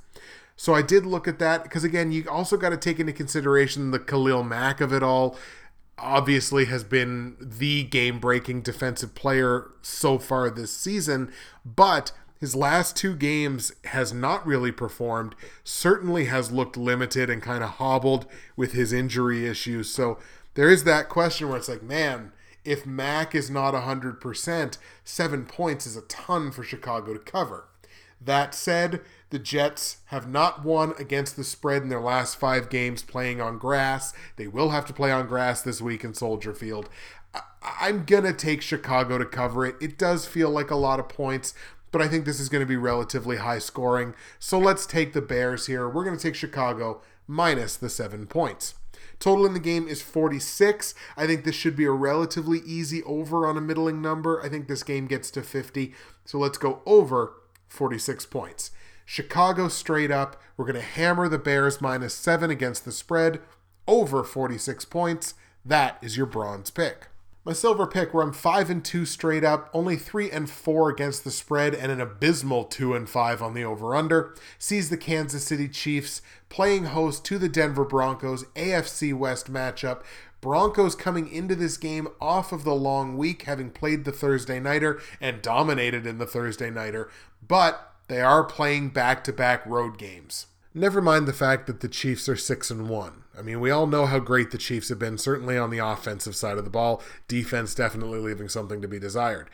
So 0.56 0.74
I 0.74 0.82
did 0.82 1.06
look 1.06 1.26
at 1.26 1.38
that 1.38 1.62
because, 1.62 1.84
again, 1.84 2.12
you 2.12 2.28
also 2.28 2.58
got 2.58 2.70
to 2.70 2.76
take 2.76 3.00
into 3.00 3.14
consideration 3.14 3.92
the 3.92 3.98
Khalil 3.98 4.42
Mack 4.42 4.82
of 4.82 4.92
it 4.92 5.02
all. 5.02 5.38
Obviously, 5.96 6.66
has 6.66 6.84
been 6.84 7.36
the 7.40 7.84
game 7.84 8.18
breaking 8.18 8.60
defensive 8.60 9.14
player 9.14 9.70
so 9.80 10.18
far 10.18 10.50
this 10.50 10.76
season, 10.76 11.32
but 11.64 12.12
his 12.40 12.54
last 12.54 12.96
two 12.96 13.14
games 13.14 13.72
has 13.86 14.12
not 14.12 14.46
really 14.46 14.72
performed, 14.72 15.34
certainly 15.62 16.26
has 16.26 16.52
looked 16.52 16.76
limited 16.76 17.30
and 17.30 17.42
kind 17.42 17.64
of 17.64 17.70
hobbled 17.70 18.26
with 18.56 18.72
his 18.72 18.92
injury 18.92 19.46
issues. 19.46 19.90
So 19.90 20.18
there 20.54 20.70
is 20.70 20.84
that 20.84 21.08
question 21.08 21.48
where 21.48 21.56
it's 21.56 21.68
like, 21.68 21.82
man, 21.82 22.32
if 22.64 22.86
Mack 22.86 23.34
is 23.34 23.50
not 23.50 23.74
100%, 23.74 24.78
seven 25.04 25.44
points 25.44 25.86
is 25.86 25.96
a 25.96 26.02
ton 26.02 26.50
for 26.50 26.62
Chicago 26.62 27.12
to 27.12 27.18
cover. 27.18 27.68
That 28.20 28.54
said, 28.54 29.02
the 29.30 29.38
Jets 29.38 29.98
have 30.06 30.28
not 30.28 30.64
won 30.64 30.94
against 30.98 31.36
the 31.36 31.44
spread 31.44 31.82
in 31.82 31.88
their 31.88 32.00
last 32.00 32.36
five 32.36 32.70
games 32.70 33.02
playing 33.02 33.40
on 33.40 33.58
grass. 33.58 34.14
They 34.36 34.46
will 34.46 34.70
have 34.70 34.86
to 34.86 34.92
play 34.92 35.10
on 35.10 35.26
grass 35.26 35.60
this 35.60 35.82
week 35.82 36.04
in 36.04 36.14
Soldier 36.14 36.54
Field. 36.54 36.88
I'm 37.62 38.04
going 38.04 38.24
to 38.24 38.32
take 38.32 38.62
Chicago 38.62 39.18
to 39.18 39.24
cover 39.24 39.66
it. 39.66 39.76
It 39.80 39.98
does 39.98 40.26
feel 40.26 40.50
like 40.50 40.70
a 40.70 40.76
lot 40.76 41.00
of 41.00 41.08
points, 41.08 41.54
but 41.94 42.02
I 42.02 42.08
think 42.08 42.24
this 42.24 42.40
is 42.40 42.48
going 42.48 42.60
to 42.60 42.66
be 42.66 42.76
relatively 42.76 43.36
high 43.36 43.60
scoring. 43.60 44.16
So 44.40 44.58
let's 44.58 44.84
take 44.84 45.12
the 45.12 45.22
Bears 45.22 45.66
here. 45.66 45.88
We're 45.88 46.02
going 46.02 46.16
to 46.16 46.22
take 46.22 46.34
Chicago 46.34 47.02
minus 47.28 47.76
the 47.76 47.88
seven 47.88 48.26
points. 48.26 48.74
Total 49.20 49.46
in 49.46 49.52
the 49.52 49.60
game 49.60 49.86
is 49.86 50.02
46. 50.02 50.96
I 51.16 51.28
think 51.28 51.44
this 51.44 51.54
should 51.54 51.76
be 51.76 51.84
a 51.84 51.92
relatively 51.92 52.62
easy 52.66 53.00
over 53.04 53.46
on 53.46 53.56
a 53.56 53.60
middling 53.60 54.02
number. 54.02 54.42
I 54.42 54.48
think 54.48 54.66
this 54.66 54.82
game 54.82 55.06
gets 55.06 55.30
to 55.30 55.42
50. 55.42 55.94
So 56.24 56.36
let's 56.36 56.58
go 56.58 56.82
over 56.84 57.34
46 57.68 58.26
points. 58.26 58.72
Chicago 59.06 59.68
straight 59.68 60.10
up. 60.10 60.42
We're 60.56 60.66
going 60.66 60.74
to 60.74 60.82
hammer 60.82 61.28
the 61.28 61.38
Bears 61.38 61.80
minus 61.80 62.12
seven 62.12 62.50
against 62.50 62.84
the 62.84 62.90
spread 62.90 63.38
over 63.86 64.24
46 64.24 64.84
points. 64.86 65.34
That 65.64 65.98
is 66.02 66.16
your 66.16 66.26
bronze 66.26 66.72
pick. 66.72 67.06
My 67.46 67.52
silver 67.52 67.86
pick, 67.86 68.14
where 68.14 68.22
I'm 68.22 68.32
five 68.32 68.70
and 68.70 68.82
two 68.82 69.04
straight 69.04 69.44
up, 69.44 69.68
only 69.74 69.96
three 69.96 70.30
and 70.30 70.48
four 70.48 70.88
against 70.88 71.24
the 71.24 71.30
spread, 71.30 71.74
and 71.74 71.92
an 71.92 72.00
abysmal 72.00 72.64
two 72.64 72.94
and 72.94 73.06
five 73.06 73.42
on 73.42 73.52
the 73.52 73.62
over/under, 73.64 74.34
sees 74.58 74.88
the 74.88 74.96
Kansas 74.96 75.44
City 75.44 75.68
Chiefs 75.68 76.22
playing 76.48 76.84
host 76.84 77.22
to 77.26 77.36
the 77.36 77.50
Denver 77.50 77.84
Broncos 77.84 78.44
AFC 78.56 79.12
West 79.12 79.52
matchup. 79.52 80.02
Broncos 80.40 80.94
coming 80.94 81.28
into 81.28 81.54
this 81.54 81.76
game 81.76 82.08
off 82.18 82.50
of 82.50 82.64
the 82.64 82.74
long 82.74 83.18
week, 83.18 83.42
having 83.42 83.70
played 83.70 84.06
the 84.06 84.12
Thursday 84.12 84.58
nighter 84.58 84.98
and 85.20 85.42
dominated 85.42 86.06
in 86.06 86.16
the 86.16 86.26
Thursday 86.26 86.70
nighter, 86.70 87.10
but 87.46 87.92
they 88.08 88.22
are 88.22 88.44
playing 88.44 88.88
back-to-back 88.88 89.66
road 89.66 89.98
games. 89.98 90.46
Never 90.72 91.02
mind 91.02 91.28
the 91.28 91.34
fact 91.34 91.66
that 91.66 91.80
the 91.80 91.88
Chiefs 91.88 92.26
are 92.26 92.36
6 92.36 92.70
and 92.70 92.88
1. 92.88 93.23
I 93.36 93.42
mean, 93.42 93.60
we 93.60 93.70
all 93.70 93.86
know 93.86 94.06
how 94.06 94.18
great 94.18 94.50
the 94.50 94.58
Chiefs 94.58 94.88
have 94.88 94.98
been, 94.98 95.18
certainly 95.18 95.58
on 95.58 95.70
the 95.70 95.78
offensive 95.78 96.36
side 96.36 96.58
of 96.58 96.64
the 96.64 96.70
ball. 96.70 97.02
Defense 97.28 97.74
definitely 97.74 98.18
leaving 98.18 98.48
something 98.48 98.80
to 98.80 98.88
be 98.88 98.98
desired. 98.98 99.50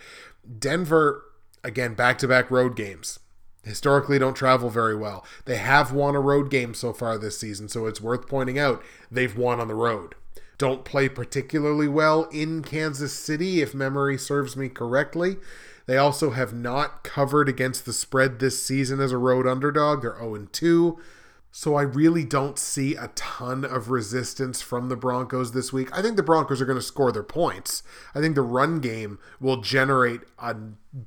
Denver, 0.59 1.25
again, 1.65 1.95
back 1.95 2.19
to 2.19 2.29
back 2.29 2.51
road 2.51 2.77
games. 2.77 3.19
Historically, 3.65 4.19
don't 4.19 4.35
travel 4.35 4.71
very 4.71 4.97
well. 4.97 5.25
They 5.45 5.57
have 5.57 5.93
won 5.93 6.15
a 6.15 6.21
road 6.21 6.51
game 6.51 6.75
so 6.75 6.93
far 6.93 7.19
this 7.19 7.39
season, 7.39 7.69
so 7.69 7.87
it's 7.87 8.01
worth 8.01 8.27
pointing 8.27 8.59
out 8.59 8.83
they've 9.11 9.37
won 9.37 9.61
on 9.61 9.69
the 9.69 9.75
road. 9.75 10.15
Don't 10.57 10.85
play 10.85 11.09
particularly 11.09 11.89
well 11.89 12.25
in 12.25 12.63
Kansas 12.63 13.13
City, 13.13 13.63
if 13.63 13.75
memory 13.75 14.19
serves 14.19 14.57
me 14.57 14.69
correctly. 14.69 15.37
They 15.87 15.97
also 15.97 16.31
have 16.31 16.53
not 16.53 17.03
covered 17.03 17.49
against 17.49 17.85
the 17.85 17.93
spread 17.93 18.39
this 18.39 18.63
season 18.63 19.01
as 19.01 19.13
a 19.13 19.19
road 19.19 19.47
underdog. 19.47 20.03
They're 20.03 20.19
0 20.19 20.49
2. 20.53 20.99
So 21.53 21.75
I 21.75 21.83
really 21.83 22.25
don't 22.25 22.59
see 22.59 22.95
a 22.95 23.09
ton 23.17 23.65
of 23.65 23.91
resistance 23.91 24.63
from 24.63 24.89
the 24.89 24.97
Broncos 24.97 25.53
this 25.53 25.73
week. 25.73 25.97
I 25.97 26.01
think 26.01 26.17
the 26.17 26.23
Broncos 26.23 26.61
are 26.61 26.67
going 26.67 26.79
to 26.79 26.83
score 26.83 27.11
their 27.11 27.25
points. 27.25 27.83
I 28.15 28.21
think 28.21 28.37
the 28.37 28.43
run 28.43 28.79
game 28.79 29.19
will 29.41 29.61
generate 29.61 30.21
a 30.39 30.55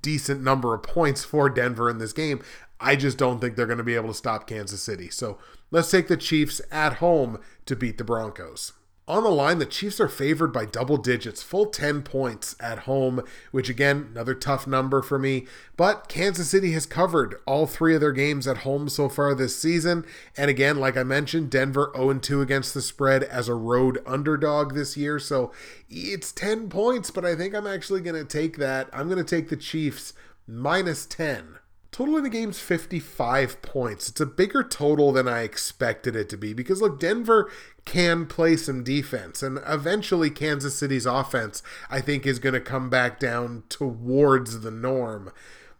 decent 0.02 0.42
number 0.42 0.74
of 0.74 0.84
points 0.84 1.24
for 1.24 1.50
Denver 1.50 1.90
in 1.90 1.98
this 1.98 2.14
game. 2.14 2.44
I 2.80 2.98
just 2.98 3.18
don't 3.18 3.40
think 3.40 3.56
they're 3.56 3.66
going 3.66 3.78
to 3.78 3.84
be 3.84 3.96
able 3.96 4.10
to 4.10 4.14
stop 4.14 4.46
Kansas 4.46 4.82
City. 4.82 5.10
So 5.10 5.38
let's 5.72 5.90
take 5.90 6.10
the 6.10 6.18
Chiefs 6.18 6.60
at 6.70 6.96
home 6.96 7.40
to 7.66 7.76
beat 7.78 7.98
the 7.98 8.04
Broncos. 8.04 8.74
On 9.06 9.22
the 9.24 9.30
line, 9.30 9.60
the 9.60 9.66
Chiefs 9.66 10.00
are 10.00 10.08
favored 10.08 10.54
by 10.54 10.64
double 10.64 10.96
digits, 10.96 11.44
full 11.44 11.66
10 11.66 12.04
points 12.04 12.56
at 12.62 12.80
home, 12.80 13.22
which 13.52 13.68
again, 13.68 14.08
another 14.12 14.34
tough 14.34 14.66
number 14.66 15.02
for 15.02 15.20
me. 15.20 15.46
But 15.76 16.08
Kansas 16.08 16.50
City 16.50 16.72
has 16.72 16.86
covered 16.86 17.36
all 17.46 17.68
three 17.68 17.96
of 17.96 18.00
their 18.00 18.14
games 18.14 18.48
at 18.48 18.60
home 18.60 18.88
so 18.88 19.10
far 19.10 19.36
this 19.36 19.60
season. 19.60 20.06
And 20.38 20.50
again, 20.50 20.78
like 20.78 20.96
I 20.96 21.04
mentioned, 21.04 21.50
Denver 21.50 21.92
0 21.94 22.14
2 22.20 22.42
against 22.42 22.74
the 22.74 22.82
spread 22.82 23.24
as 23.24 23.50
a 23.50 23.56
road 23.56 24.02
underdog 24.06 24.74
this 24.74 24.96
year. 24.96 25.20
So 25.20 25.52
it's 25.90 26.32
10 26.32 26.70
points, 26.70 27.12
but 27.12 27.26
I 27.26 27.36
think 27.36 27.54
I'm 27.54 27.68
actually 27.68 28.00
going 28.00 28.16
to 28.16 28.24
take 28.26 28.56
that. 28.58 28.88
I'm 28.94 29.10
going 29.10 29.24
to 29.24 29.36
take 29.36 29.50
the 29.50 29.58
Chiefs 29.58 30.14
minus 30.48 31.06
10. 31.06 31.60
Total 31.94 32.18
in 32.18 32.24
the 32.24 32.30
game's 32.30 32.60
55 32.60 33.62
points. 33.62 34.10
It's 34.10 34.20
a 34.20 34.26
bigger 34.26 34.64
total 34.64 35.12
than 35.12 35.28
I 35.28 35.44
expected 35.44 36.16
it 36.16 36.28
to 36.30 36.38
be 36.38 36.52
because, 36.52 36.82
look, 36.82 37.00
Denver 37.00 37.52
can 37.86 38.26
play 38.26 38.58
some 38.58 38.84
defense, 38.84 39.44
and 39.44 39.60
eventually 39.68 40.32
Kansas 40.32 40.76
City's 40.76 41.06
offense, 41.06 41.62
I 41.92 42.02
think, 42.02 42.26
is 42.26 42.40
going 42.40 42.54
to 42.54 42.60
come 42.60 42.90
back 42.90 43.20
down 43.20 43.62
towards 43.70 44.62
the 44.62 44.72
norm. 44.72 45.32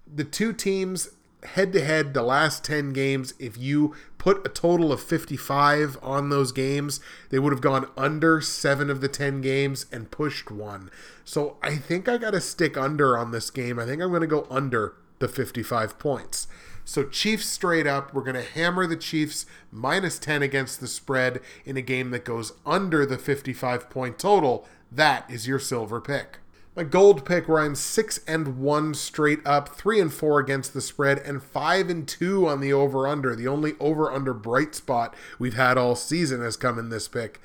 The 0.06 0.24
two 0.24 0.54
teams 0.54 1.10
head 1.46 1.74
to 1.74 1.84
head, 1.84 2.14
the 2.14 2.22
last 2.22 2.64
10 2.64 2.94
games, 2.94 3.34
if 3.40 3.58
you 3.58 3.96
put 4.20 4.46
a 4.46 4.50
total 4.50 4.92
of 4.92 5.02
55 5.02 5.98
on 6.04 6.30
those 6.30 6.52
games, 6.52 7.00
they 7.32 7.40
would 7.40 7.52
have 7.52 7.60
gone 7.60 7.90
under 7.98 8.40
seven 8.40 8.92
of 8.92 9.02
the 9.02 9.08
10 9.08 9.42
games 9.42 9.88
and 9.92 10.12
pushed 10.12 10.52
one. 10.52 10.92
So 11.26 11.58
I 11.64 11.78
think 11.78 12.08
I 12.08 12.18
got 12.20 12.32
to 12.32 12.40
stick 12.40 12.78
under 12.78 13.18
on 13.18 13.32
this 13.32 13.50
game. 13.50 13.80
I 13.80 13.86
think 13.86 14.00
I'm 14.00 14.10
going 14.10 14.22
to 14.22 14.28
go 14.28 14.46
under 14.52 14.94
the 15.20 15.28
55 15.28 15.98
points. 16.00 16.48
So 16.86 17.06
Chiefs 17.06 17.46
straight 17.46 17.88
up, 17.88 18.14
we're 18.14 18.24
going 18.24 18.36
to 18.36 18.42
hammer 18.42 18.86
the 18.86 18.98
Chiefs 18.98 19.46
minus 19.72 20.20
10 20.20 20.42
against 20.42 20.80
the 20.80 20.88
spread 20.88 21.40
in 21.66 21.78
a 21.78 21.82
game 21.82 22.12
that 22.12 22.26
goes 22.26 22.54
under 22.66 23.06
the 23.06 23.18
55 23.18 23.90
point 23.90 24.20
total. 24.20 24.68
That 24.92 25.30
is 25.30 25.48
your 25.48 25.60
silver 25.60 26.02
pick. 26.02 26.40
My 26.76 26.84
gold 26.84 27.24
pick 27.24 27.48
where 27.48 27.62
I'm 27.62 27.76
6 27.76 28.20
and 28.28 28.58
1 28.58 28.94
straight 28.96 29.46
up, 29.46 29.70
3 29.70 30.02
and 30.02 30.14
4 30.14 30.40
against 30.40 30.74
the 30.74 30.82
spread 30.82 31.20
and 31.20 31.42
5 31.42 31.90
and 31.90 32.08
2 32.08 32.48
on 32.48 32.62
the 32.62 32.74
over 32.74 33.08
under. 33.08 33.36
The 33.36 33.48
only 33.48 33.74
over 33.80 34.12
under 34.12 34.34
bright 34.34 34.74
spot 34.74 35.16
we've 35.38 35.54
had 35.54 35.78
all 35.78 35.96
season 35.96 36.42
has 36.42 36.58
come 36.58 36.80
in 36.80 36.90
this 36.90 37.08
pick 37.08 37.40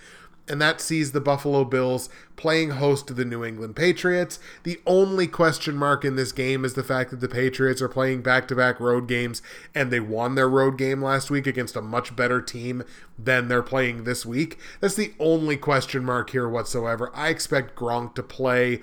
and 0.48 0.60
that 0.60 0.80
sees 0.80 1.12
the 1.12 1.20
Buffalo 1.20 1.64
Bills 1.64 2.08
playing 2.36 2.70
host 2.70 3.06
to 3.08 3.14
the 3.14 3.24
New 3.24 3.44
England 3.44 3.76
Patriots. 3.76 4.38
The 4.62 4.80
only 4.86 5.26
question 5.26 5.76
mark 5.76 6.04
in 6.04 6.16
this 6.16 6.32
game 6.32 6.64
is 6.64 6.74
the 6.74 6.84
fact 6.84 7.10
that 7.10 7.20
the 7.20 7.28
Patriots 7.28 7.82
are 7.82 7.88
playing 7.88 8.22
back 8.22 8.48
to 8.48 8.56
back 8.56 8.80
road 8.80 9.08
games 9.08 9.42
and 9.74 9.90
they 9.90 10.00
won 10.00 10.34
their 10.34 10.48
road 10.48 10.78
game 10.78 11.02
last 11.02 11.30
week 11.30 11.46
against 11.46 11.76
a 11.76 11.82
much 11.82 12.14
better 12.14 12.40
team 12.40 12.82
than 13.18 13.48
they're 13.48 13.62
playing 13.62 14.04
this 14.04 14.24
week. 14.24 14.58
That's 14.80 14.94
the 14.94 15.14
only 15.18 15.56
question 15.56 16.04
mark 16.04 16.30
here 16.30 16.48
whatsoever. 16.48 17.10
I 17.14 17.28
expect 17.28 17.76
Gronk 17.76 18.14
to 18.14 18.22
play. 18.22 18.80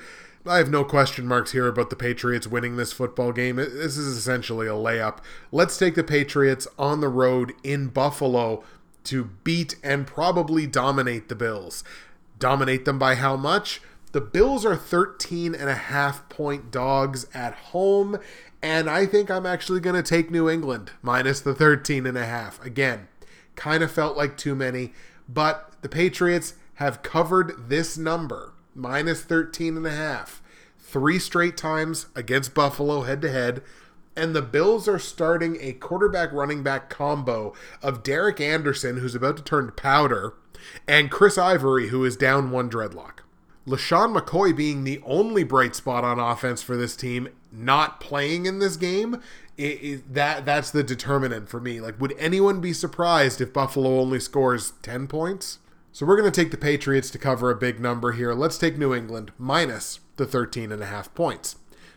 I 0.48 0.58
have 0.58 0.70
no 0.70 0.84
question 0.84 1.26
marks 1.26 1.54
here 1.54 1.68
about 1.68 1.90
the 1.90 1.96
Patriots 1.96 2.46
winning 2.46 2.76
this 2.76 2.94
football 2.94 3.32
game. 3.32 3.56
This 3.56 3.98
is 3.98 4.16
essentially 4.16 4.68
a 4.68 4.72
layup. 4.72 5.18
Let's 5.52 5.76
take 5.76 5.96
the 5.96 6.04
Patriots 6.04 6.68
on 6.78 7.02
the 7.02 7.10
road 7.10 7.54
in 7.64 7.88
Buffalo 7.88 8.64
to 9.06 9.26
beat 9.44 9.76
and 9.84 10.08
probably 10.08 10.68
dominate 10.68 11.30
the 11.30 11.36
Bills. 11.36 11.84
Dominate 12.40 12.86
them 12.86 13.00
by 13.00 13.16
how 13.16 13.36
much? 13.36 13.82
The 14.12 14.22
Bills 14.22 14.66
are 14.66 14.78
13 14.78 15.54
and 15.54 15.70
a 15.70 15.76
half 15.76 16.30
point 16.30 16.72
dogs 16.72 17.28
at 17.34 17.54
home, 17.54 18.18
and 18.62 18.90
I 18.90 19.06
think 19.06 19.30
I'm 19.30 19.46
actually 19.46 19.82
going 19.82 20.02
to 20.02 20.02
take 20.02 20.32
New 20.32 20.50
England 20.50 20.92
minus 21.02 21.42
the 21.42 21.54
13 21.54 22.06
and 22.06 22.18
a 22.18 22.26
half. 22.26 22.64
Again, 22.64 23.08
kind 23.56 23.84
of 23.84 23.92
felt 23.92 24.16
like 24.16 24.38
too 24.38 24.56
many, 24.56 24.94
but 25.28 25.74
the 25.82 25.90
Patriots 25.90 26.54
have 26.76 27.04
covered 27.04 27.70
this 27.70 27.98
number, 27.98 28.54
minus 28.74 29.22
13 29.22 29.78
and 29.78 29.86
a 29.86 29.92
half, 29.92 30.42
three 30.80 31.20
straight 31.20 31.58
times 31.58 32.08
against 32.16 32.54
Buffalo 32.54 33.02
head 33.02 33.22
to 33.22 33.32
head. 33.32 33.62
And 34.16 34.36
the 34.36 34.42
Bills 34.42 34.88
are 34.88 35.00
starting 35.00 35.58
a 35.60 35.74
quarterback 35.74 36.32
running 36.32 36.64
back 36.64 36.90
combo 36.90 37.54
of 37.82 38.04
Derek 38.04 38.40
Anderson, 38.40 38.98
who's 38.98 39.16
about 39.16 39.38
to 39.38 39.44
turn 39.44 39.66
to 39.66 39.72
powder, 39.72 40.34
and 40.88 41.12
Chris 41.12 41.38
Ivory, 41.38 41.90
who 41.90 42.06
is 42.06 42.16
down 42.16 42.52
one 42.52 42.70
dreadlock. 42.70 43.20
LeSean 43.68 44.16
McCoy 44.16 44.56
being 44.56 44.84
the 44.84 45.02
only 45.04 45.44
bright 45.44 45.76
spot 45.76 46.04
on 46.04 46.20
offense 46.20 46.62
for 46.62 46.78
this 46.78 46.96
team, 46.96 47.28
not 47.52 48.00
playing 48.00 48.46
in 48.46 48.60
this 48.60 48.78
game, 48.78 49.22
it, 49.58 49.64
it, 49.64 50.14
that 50.14 50.46
that's 50.46 50.72
the 50.72 50.84
determinant 50.84 51.50
for 51.50 51.60
me. 51.60 51.82
Like, 51.82 52.00
would 52.00 52.14
anyone 52.20 52.62
be 52.62 52.74
surprised 52.74 53.42
if 53.42 53.54
Buffalo 53.54 54.00
only 54.00 54.20
scores 54.20 54.74
10 54.84 55.08
points? 55.08 55.60
So 55.92 56.06
we're 56.06 56.18
going 56.18 56.32
to 56.32 56.42
take 56.42 56.52
the 56.52 56.58
Patriots 56.58 57.10
to 57.12 57.18
cover 57.18 57.50
a 57.50 57.56
big 57.56 57.80
number 57.80 58.12
here. 58.12 58.34
Let's 58.34 58.58
take 58.58 58.78
New 58.78 58.94
England 58.94 59.32
minus 59.38 60.02
the 60.18 60.26
13 60.26 60.72
and 60.72 60.84
a 60.84 60.88
half 60.88 61.14
points. 61.16 61.56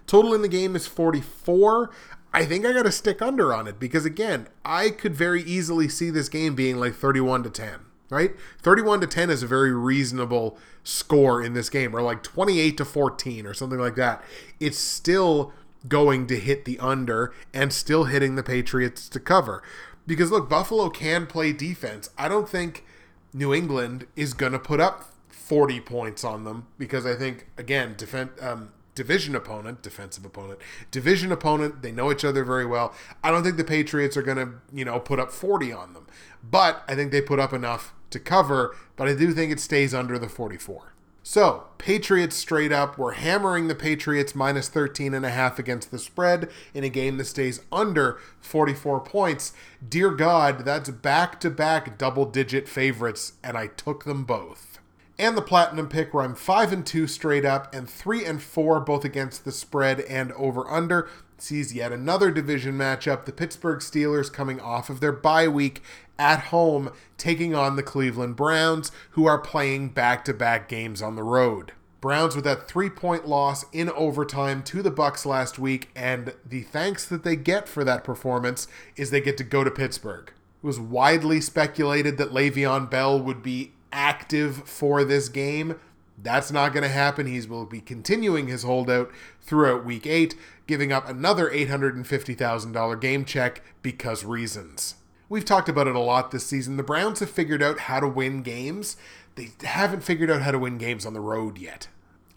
Total 0.09 0.35
in 0.35 0.43
the 0.43 0.49
game 0.49 0.75
is 0.75 0.89
44. 0.89 1.91
I 2.33 2.45
think 2.45 2.67
I 2.67 2.73
got 2.73 2.83
to 2.83 2.93
stick 2.93 3.23
under 3.23 3.55
on 3.55 3.69
it 3.69 3.79
because 3.79 4.05
again, 4.05 4.49
I 4.65 4.91
could 4.91 5.15
very 5.15 5.43
easily 5.43 5.89
see 5.89 6.11
this 6.11 6.29
game 6.29 6.55
being 6.55 6.79
like 6.79 6.95
31 6.95 7.45
to 7.45 7.51
10, 7.51 7.81
right? 8.11 8.33
31 8.61 9.03
to 9.03 9.07
10 9.07 9.31
is 9.31 9.43
a 9.43 9.47
very 9.47 9.73
reasonable 9.73 10.59
score 10.83 11.43
in 11.43 11.53
this 11.53 11.71
game 11.71 11.95
or 11.95 12.03
like 12.03 12.23
28 12.23 12.77
to 12.79 12.85
14 12.85 13.47
or 13.47 13.55
something 13.55 13.79
like 13.79 13.97
that. 13.97 14.25
It's 14.59 14.79
still 14.79 15.53
going 15.87 16.27
to 16.27 16.41
hit 16.41 16.65
the 16.65 16.79
under 16.81 17.33
and 17.55 17.73
still 17.73 18.05
hitting 18.05 18.35
the 18.35 18.43
Patriots 18.43 19.09
to 19.11 19.21
cover. 19.21 19.63
Because 20.07 20.31
look, 20.31 20.49
Buffalo 20.49 20.89
can 20.89 21.27
play 21.27 21.53
defense. 21.53 22.09
I 22.17 22.29
don't 22.29 22.49
think 22.49 22.85
New 23.35 23.55
England 23.55 24.07
is 24.17 24.33
going 24.33 24.53
to 24.53 24.59
put 24.59 24.81
up 24.81 25.13
40 25.29 25.81
points 25.81 26.25
on 26.25 26.45
them 26.45 26.67
because 26.79 27.07
I 27.07 27.15
think 27.15 27.47
again, 27.57 27.95
defense 27.97 28.31
um, 28.41 28.71
division 28.99 29.37
opponent, 29.37 29.81
defensive 29.81 30.25
opponent, 30.25 30.59
division 30.91 31.31
opponent, 31.31 31.83
they 31.83 31.93
know 31.93 32.11
each 32.11 32.25
other 32.25 32.43
very 32.43 32.67
well. 32.67 32.93
I 33.23 33.31
don't 33.31 33.45
think 33.45 33.57
the 33.57 33.63
Patriots 33.63 34.17
are 34.17 34.23
going 34.23 34.39
to, 34.39 34.55
you 34.73 34.85
know, 34.85 34.99
put 34.99 35.21
up 35.21 35.31
40 35.31 35.73
on 35.73 35.93
them. 35.93 36.09
But 36.43 36.83
I 36.89 36.97
think 36.97 37.13
they 37.13 37.23
put 37.23 37.39
up 37.39 37.53
enough 37.53 37.95
to 38.11 38.19
cover, 38.19 38.75
but 38.97 39.07
I 39.07 39.15
do 39.15 39.33
think 39.33 39.53
it 39.53 39.61
stays 39.61 39.95
under 39.95 40.19
the 40.19 40.29
44. 40.29 40.95
So, 41.23 41.69
Patriots 41.79 42.35
straight 42.35 42.73
up. 42.73 42.99
We're 42.99 43.13
hammering 43.13 43.69
the 43.69 43.77
Patriots 43.77 44.35
minus 44.35 44.69
13 44.69 45.15
and 45.15 45.25
a 45.25 45.31
half 45.31 45.61
against 45.61 45.93
the 45.93 46.01
spread 46.01 46.51
in 46.75 46.83
a 46.83 46.89
game 46.89 47.19
that 47.19 47.27
stays 47.27 47.61
under 47.71 48.19
44 48.41 48.99
points. 49.01 49.53
Dear 49.89 50.11
God, 50.11 50.65
that's 50.65 50.91
back 50.91 51.39
to 51.41 51.51
back 51.51 51.99
double 51.99 52.25
digit 52.25 52.69
favorites, 52.69 53.35
and 53.45 53.57
I 53.57 53.69
took 53.69 54.07
them 54.07 54.25
both. 54.25 54.68
And 55.19 55.37
the 55.37 55.43
platinum 55.43 55.89
pick 55.89 56.15
where 56.15 56.25
I'm 56.25 56.35
5 56.35 56.73
and 56.73 56.87
2 56.87 57.09
straight 57.09 57.45
up 57.45 57.75
and 57.75 57.91
3 57.91 58.25
and 58.25 58.43
4 58.43 58.81
both 58.81 59.05
against 59.05 59.45
the 59.45 59.51
spread 59.51 60.01
and 60.01 60.33
over 60.33 60.69
under 60.71 61.09
sees 61.39 61.73
yet 61.73 61.93
another 61.93 62.31
division 62.31 62.75
matchup. 62.77 63.25
The 63.25 63.33
Pittsburgh 63.33 63.81
Steelers 63.81 64.33
coming 64.33 64.61
off 64.61 64.91
of 64.91 65.01
their 65.01 65.13
bye 65.13 65.49
week 65.49 65.83
at 66.19 66.41
home, 66.47 66.93
taking 67.17 67.55
on 67.55 67.77
the 67.77 67.83
Cleveland 67.83 68.37
Browns, 68.37 68.91
who 69.11 69.27
are 69.27 69.39
playing 69.39 69.91
back 69.91 70.25
to 70.25 70.35
back 70.35 70.69
games 70.69 71.01
on 71.01 71.17
the 71.17 71.23
road. 71.23 71.73
Browns 72.01 72.37
with 72.37 72.45
that 72.45 72.69
three 72.69 72.91
point 72.91 73.27
loss 73.27 73.65
in 73.73 73.91
overtime 73.91 74.63
to 74.65 74.83
the 74.83 74.91
Bucs 74.91 75.27
last 75.27 75.59
week, 75.59 75.91
and 75.97 76.35
the 76.47 76.63
thanks 76.63 77.05
that 77.07 77.25
they 77.25 77.35
get 77.35 77.69
for 77.69 77.83
that 77.85 78.05
performance 78.05 78.69
is 78.97 79.11
they 79.11 79.21
get 79.21 79.37
to 79.39 79.45
go 79.45 79.65
to 79.65 79.71
Pittsburgh. 79.71 80.33
It 80.63 80.67
was 80.67 80.79
widely 80.79 81.41
speculated 81.41 82.19
that 82.19 82.33
Le'Veon 82.33 82.89
Bell 82.89 83.21
would 83.21 83.43
be 83.43 83.73
active 83.93 84.69
for 84.69 85.05
this 85.05 85.29
game. 85.29 85.79
That's 86.21 86.51
not 86.51 86.73
going 86.73 86.83
to 86.83 86.89
happen. 86.89 87.27
He 87.27 87.41
will 87.47 87.65
be 87.65 87.81
continuing 87.81 88.49
his 88.49 88.65
holdout 88.65 89.11
throughout 89.41 89.85
week 89.85 90.07
eight, 90.07 90.35
giving 90.67 90.93
up 90.93 91.09
another 91.09 91.49
$850,000 91.51 93.01
game 93.01 93.25
check 93.25 93.63
because 93.83 94.25
reasons. 94.25 94.97
We've 95.29 95.45
talked 95.45 95.69
about 95.69 95.87
it 95.87 95.95
a 95.95 96.01
lot 96.01 96.31
this 96.31 96.47
season. 96.47 96.77
The 96.77 96.83
Browns 96.83 97.21
have 97.21 97.31
figured 97.31 97.63
out 97.63 97.81
how 97.81 98.01
to 98.01 98.09
win 98.09 98.43
games. 98.43 98.97
They 99.37 99.51
haven't 99.63 100.03
figured 100.03 100.31
out 100.31 100.43
how 100.43 100.51
to 100.51 100.59
win 100.59 100.79
games 100.79 101.07
on 101.07 101.13
the 101.13 101.21
road 101.21 101.59
yet. 101.59 101.89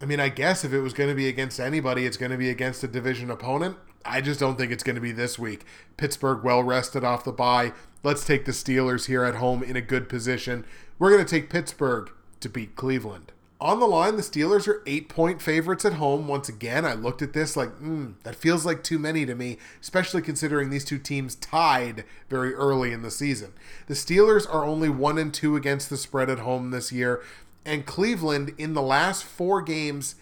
I 0.01 0.05
mean, 0.05 0.19
I 0.19 0.29
guess 0.29 0.65
if 0.65 0.73
it 0.73 0.81
was 0.81 0.93
going 0.93 1.09
to 1.09 1.15
be 1.15 1.27
against 1.27 1.59
anybody, 1.59 2.05
it's 2.05 2.17
going 2.17 2.31
to 2.31 2.37
be 2.37 2.49
against 2.49 2.83
a 2.83 2.87
division 2.87 3.31
opponent. 3.31 3.77
I 4.03 4.19
just 4.19 4.39
don't 4.39 4.57
think 4.57 4.71
it's 4.71 4.83
going 4.83 4.95
to 4.95 5.01
be 5.01 5.11
this 5.11 5.37
week. 5.37 5.63
Pittsburgh 5.97 6.43
well 6.43 6.63
rested 6.63 7.03
off 7.03 7.23
the 7.23 7.31
bye. 7.31 7.73
Let's 8.03 8.25
take 8.25 8.45
the 8.45 8.51
Steelers 8.51 9.05
here 9.05 9.23
at 9.23 9.35
home 9.35 9.61
in 9.61 9.75
a 9.75 9.81
good 9.81 10.09
position. 10.09 10.65
We're 11.01 11.09
going 11.09 11.25
to 11.25 11.35
take 11.35 11.49
Pittsburgh 11.49 12.11
to 12.41 12.47
beat 12.47 12.75
Cleveland. 12.75 13.31
On 13.59 13.79
the 13.79 13.87
line, 13.87 14.17
the 14.17 14.21
Steelers 14.21 14.67
are 14.67 14.83
eight 14.85 15.09
point 15.09 15.41
favorites 15.41 15.83
at 15.83 15.93
home. 15.93 16.27
Once 16.27 16.47
again, 16.47 16.85
I 16.85 16.93
looked 16.93 17.23
at 17.23 17.33
this 17.33 17.57
like, 17.57 17.71
hmm, 17.77 18.11
that 18.21 18.35
feels 18.35 18.67
like 18.67 18.83
too 18.83 18.99
many 18.99 19.25
to 19.25 19.33
me, 19.33 19.57
especially 19.81 20.21
considering 20.21 20.69
these 20.69 20.85
two 20.85 20.99
teams 20.99 21.33
tied 21.33 22.05
very 22.29 22.53
early 22.53 22.91
in 22.91 23.01
the 23.01 23.09
season. 23.09 23.53
The 23.87 23.95
Steelers 23.95 24.47
are 24.47 24.63
only 24.63 24.89
one 24.89 25.17
and 25.17 25.33
two 25.33 25.55
against 25.55 25.89
the 25.89 25.97
spread 25.97 26.29
at 26.29 26.37
home 26.37 26.69
this 26.69 26.91
year, 26.91 27.23
and 27.65 27.87
Cleveland 27.87 28.53
in 28.59 28.75
the 28.75 28.83
last 28.83 29.23
four 29.23 29.63
games 29.63 30.13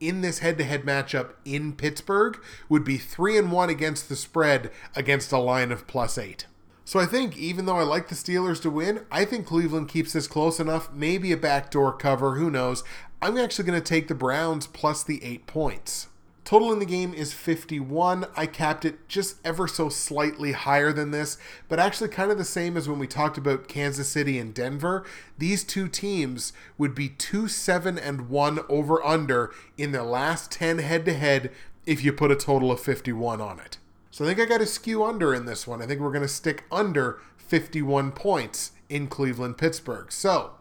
in 0.00 0.20
this 0.20 0.40
head-to-head 0.40 0.82
matchup 0.82 1.30
in 1.46 1.72
Pittsburgh 1.72 2.38
would 2.68 2.84
be 2.84 2.98
three 2.98 3.38
and 3.38 3.50
one 3.50 3.70
against 3.70 4.10
the 4.10 4.16
spread 4.16 4.70
against 4.94 5.32
a 5.32 5.38
line 5.38 5.72
of 5.72 5.86
plus 5.86 6.18
eight. 6.18 6.44
So 6.86 7.00
I 7.00 7.04
think 7.04 7.36
even 7.36 7.66
though 7.66 7.78
I 7.78 7.82
like 7.82 8.06
the 8.06 8.14
Steelers 8.14 8.62
to 8.62 8.70
win, 8.70 9.06
I 9.10 9.24
think 9.24 9.44
Cleveland 9.44 9.88
keeps 9.88 10.12
this 10.12 10.28
close 10.28 10.60
enough. 10.60 10.92
Maybe 10.92 11.32
a 11.32 11.36
backdoor 11.36 11.92
cover, 11.92 12.36
who 12.36 12.48
knows. 12.48 12.84
I'm 13.20 13.36
actually 13.36 13.64
going 13.64 13.82
to 13.82 13.84
take 13.84 14.06
the 14.06 14.14
Browns 14.14 14.68
plus 14.68 15.02
the 15.02 15.22
eight 15.24 15.48
points. 15.48 16.06
Total 16.44 16.72
in 16.72 16.78
the 16.78 16.86
game 16.86 17.12
is 17.12 17.32
51. 17.32 18.26
I 18.36 18.46
capped 18.46 18.84
it 18.84 19.08
just 19.08 19.44
ever 19.44 19.66
so 19.66 19.88
slightly 19.88 20.52
higher 20.52 20.92
than 20.92 21.10
this, 21.10 21.38
but 21.68 21.80
actually 21.80 22.08
kind 22.08 22.30
of 22.30 22.38
the 22.38 22.44
same 22.44 22.76
as 22.76 22.88
when 22.88 23.00
we 23.00 23.08
talked 23.08 23.36
about 23.36 23.66
Kansas 23.66 24.08
City 24.08 24.38
and 24.38 24.54
Denver. 24.54 25.04
These 25.38 25.64
two 25.64 25.88
teams 25.88 26.52
would 26.78 26.94
be 26.94 27.08
2 27.08 27.48
7 27.48 27.98
and 27.98 28.28
1 28.28 28.60
over 28.68 29.04
under 29.04 29.52
in 29.76 29.90
their 29.90 30.04
last 30.04 30.52
10 30.52 30.78
head 30.78 31.04
to 31.06 31.14
head 31.14 31.50
if 31.84 32.04
you 32.04 32.12
put 32.12 32.30
a 32.30 32.36
total 32.36 32.70
of 32.70 32.78
51 32.78 33.40
on 33.40 33.58
it. 33.58 33.78
So 34.16 34.24
I 34.24 34.28
think 34.28 34.40
I 34.40 34.46
got 34.46 34.60
to 34.60 34.66
skew 34.66 35.04
under 35.04 35.34
in 35.34 35.44
this 35.44 35.66
one. 35.66 35.82
I 35.82 35.86
think 35.86 36.00
we're 36.00 36.10
going 36.10 36.22
to 36.22 36.26
stick 36.26 36.64
under 36.72 37.20
51 37.36 38.12
points 38.12 38.72
in 38.88 39.08
Cleveland 39.08 39.58
Pittsburgh. 39.58 40.10
So 40.10 40.52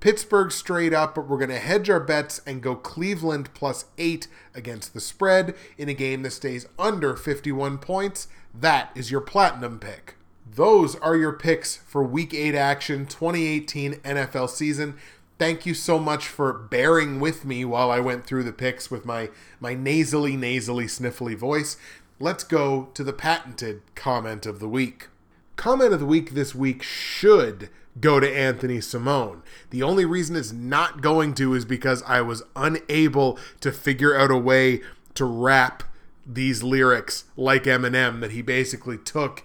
Pittsburgh 0.00 0.50
straight 0.50 0.94
up, 0.94 1.14
but 1.14 1.28
we're 1.28 1.36
going 1.36 1.50
to 1.50 1.58
hedge 1.58 1.90
our 1.90 2.00
bets 2.00 2.40
and 2.46 2.62
go 2.62 2.74
Cleveland 2.74 3.52
plus 3.52 3.84
eight 3.98 4.28
against 4.54 4.94
the 4.94 5.00
spread 5.00 5.54
in 5.76 5.90
a 5.90 5.94
game 5.94 6.22
that 6.22 6.30
stays 6.30 6.66
under 6.78 7.14
51 7.14 7.76
points. 7.76 8.28
That 8.54 8.90
is 8.94 9.10
your 9.10 9.20
platinum 9.20 9.78
pick. 9.78 10.14
Those 10.50 10.96
are 10.96 11.14
your 11.14 11.34
picks 11.34 11.76
for 11.76 12.02
week 12.02 12.32
eight 12.32 12.54
action 12.54 13.04
2018 13.04 13.96
NFL 13.96 14.48
season. 14.48 14.96
Thank 15.38 15.66
you 15.66 15.74
so 15.74 15.98
much 15.98 16.28
for 16.28 16.52
bearing 16.52 17.18
with 17.18 17.44
me 17.44 17.64
while 17.64 17.90
I 17.90 18.00
went 18.00 18.24
through 18.24 18.44
the 18.44 18.52
picks 18.52 18.90
with 18.90 19.04
my, 19.04 19.28
my 19.60 19.74
nasally, 19.74 20.36
nasally, 20.36 20.84
sniffly 20.86 21.36
voice 21.36 21.76
let's 22.22 22.44
go 22.44 22.88
to 22.94 23.02
the 23.02 23.12
patented 23.12 23.82
comment 23.96 24.46
of 24.46 24.60
the 24.60 24.68
week. 24.68 25.08
Comment 25.56 25.92
of 25.92 25.98
the 25.98 26.06
week 26.06 26.30
this 26.30 26.54
week 26.54 26.80
should 26.80 27.68
go 28.00 28.20
to 28.20 28.32
Anthony 28.32 28.80
Simone. 28.80 29.42
The 29.70 29.82
only 29.82 30.04
reason 30.04 30.36
it's 30.36 30.52
not 30.52 31.00
going 31.00 31.34
to 31.34 31.52
is 31.52 31.64
because 31.64 32.00
I 32.04 32.20
was 32.20 32.44
unable 32.54 33.40
to 33.60 33.72
figure 33.72 34.16
out 34.16 34.30
a 34.30 34.36
way 34.36 34.82
to 35.14 35.24
rap 35.24 35.82
these 36.24 36.62
lyrics 36.62 37.24
like 37.36 37.64
Eminem, 37.64 38.20
that 38.20 38.30
he 38.30 38.40
basically 38.40 38.98
took 38.98 39.42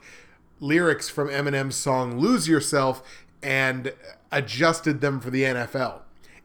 lyrics 0.59 1.09
from 1.09 1.30
Eminem's 1.30 1.75
song 1.75 2.19
Lose 2.19 2.47
Yourself 2.47 3.01
and 3.41 3.91
adjusted 4.32 5.01
them 5.01 5.19
for 5.19 5.32
the 5.32 5.41
NFL. 5.41 6.01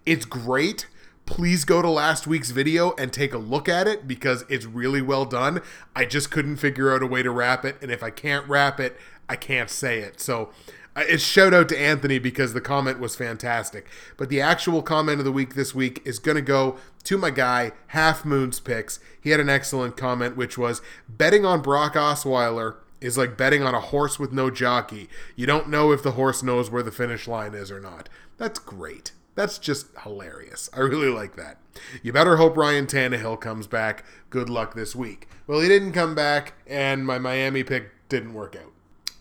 It's 0.06 0.24
great 0.24 0.86
please 1.26 1.64
go 1.64 1.82
to 1.82 1.88
last 1.88 2.26
week's 2.26 2.50
video 2.50 2.94
and 2.98 3.12
take 3.12 3.32
a 3.32 3.38
look 3.38 3.68
at 3.68 3.86
it 3.86 4.06
because 4.06 4.44
it's 4.48 4.66
really 4.66 5.02
well 5.02 5.24
done. 5.24 5.60
I 5.94 6.04
just 6.04 6.30
couldn't 6.30 6.56
figure 6.56 6.92
out 6.92 7.02
a 7.02 7.06
way 7.06 7.22
to 7.22 7.30
rap 7.30 7.64
it, 7.64 7.76
and 7.80 7.90
if 7.90 8.02
I 8.02 8.10
can't 8.10 8.48
rap 8.48 8.80
it, 8.80 8.96
I 9.28 9.36
can't 9.36 9.70
say 9.70 10.00
it. 10.00 10.20
So 10.20 10.50
uh, 10.94 11.04
it's 11.06 11.22
shout 11.22 11.54
out 11.54 11.68
to 11.70 11.78
Anthony 11.78 12.18
because 12.18 12.52
the 12.52 12.60
comment 12.60 13.00
was 13.00 13.16
fantastic. 13.16 13.86
But 14.16 14.28
the 14.28 14.40
actual 14.40 14.82
comment 14.82 15.20
of 15.20 15.24
the 15.24 15.32
week 15.32 15.54
this 15.54 15.74
week 15.74 16.02
is 16.04 16.18
going 16.18 16.36
to 16.36 16.42
go 16.42 16.76
to 17.04 17.16
my 17.16 17.30
guy, 17.30 17.72
Half 17.88 18.24
Moon's 18.24 18.60
Picks. 18.60 19.00
He 19.20 19.30
had 19.30 19.40
an 19.40 19.48
excellent 19.48 19.96
comment, 19.96 20.36
which 20.36 20.58
was 20.58 20.82
betting 21.08 21.46
on 21.46 21.62
Brock 21.62 21.94
Osweiler 21.94 22.76
is 23.00 23.18
like 23.18 23.36
betting 23.36 23.62
on 23.62 23.74
a 23.74 23.80
horse 23.80 24.18
with 24.18 24.32
no 24.32 24.50
jockey. 24.50 25.08
You 25.34 25.46
don't 25.46 25.68
know 25.68 25.92
if 25.92 26.02
the 26.02 26.12
horse 26.12 26.42
knows 26.42 26.70
where 26.70 26.84
the 26.84 26.92
finish 26.92 27.26
line 27.26 27.54
is 27.54 27.70
or 27.70 27.80
not. 27.80 28.08
That's 28.38 28.58
great. 28.58 29.12
That's 29.34 29.58
just 29.58 29.86
hilarious. 30.02 30.68
I 30.74 30.80
really 30.80 31.08
like 31.08 31.36
that. 31.36 31.58
You 32.02 32.12
better 32.12 32.36
hope 32.36 32.56
Ryan 32.56 32.86
Tannehill 32.86 33.40
comes 33.40 33.66
back. 33.66 34.04
Good 34.28 34.50
luck 34.50 34.74
this 34.74 34.94
week. 34.94 35.28
Well, 35.46 35.60
he 35.60 35.68
didn't 35.68 35.92
come 35.92 36.14
back, 36.14 36.54
and 36.66 37.06
my 37.06 37.18
Miami 37.18 37.64
pick 37.64 37.90
didn't 38.08 38.34
work 38.34 38.54
out. 38.54 38.72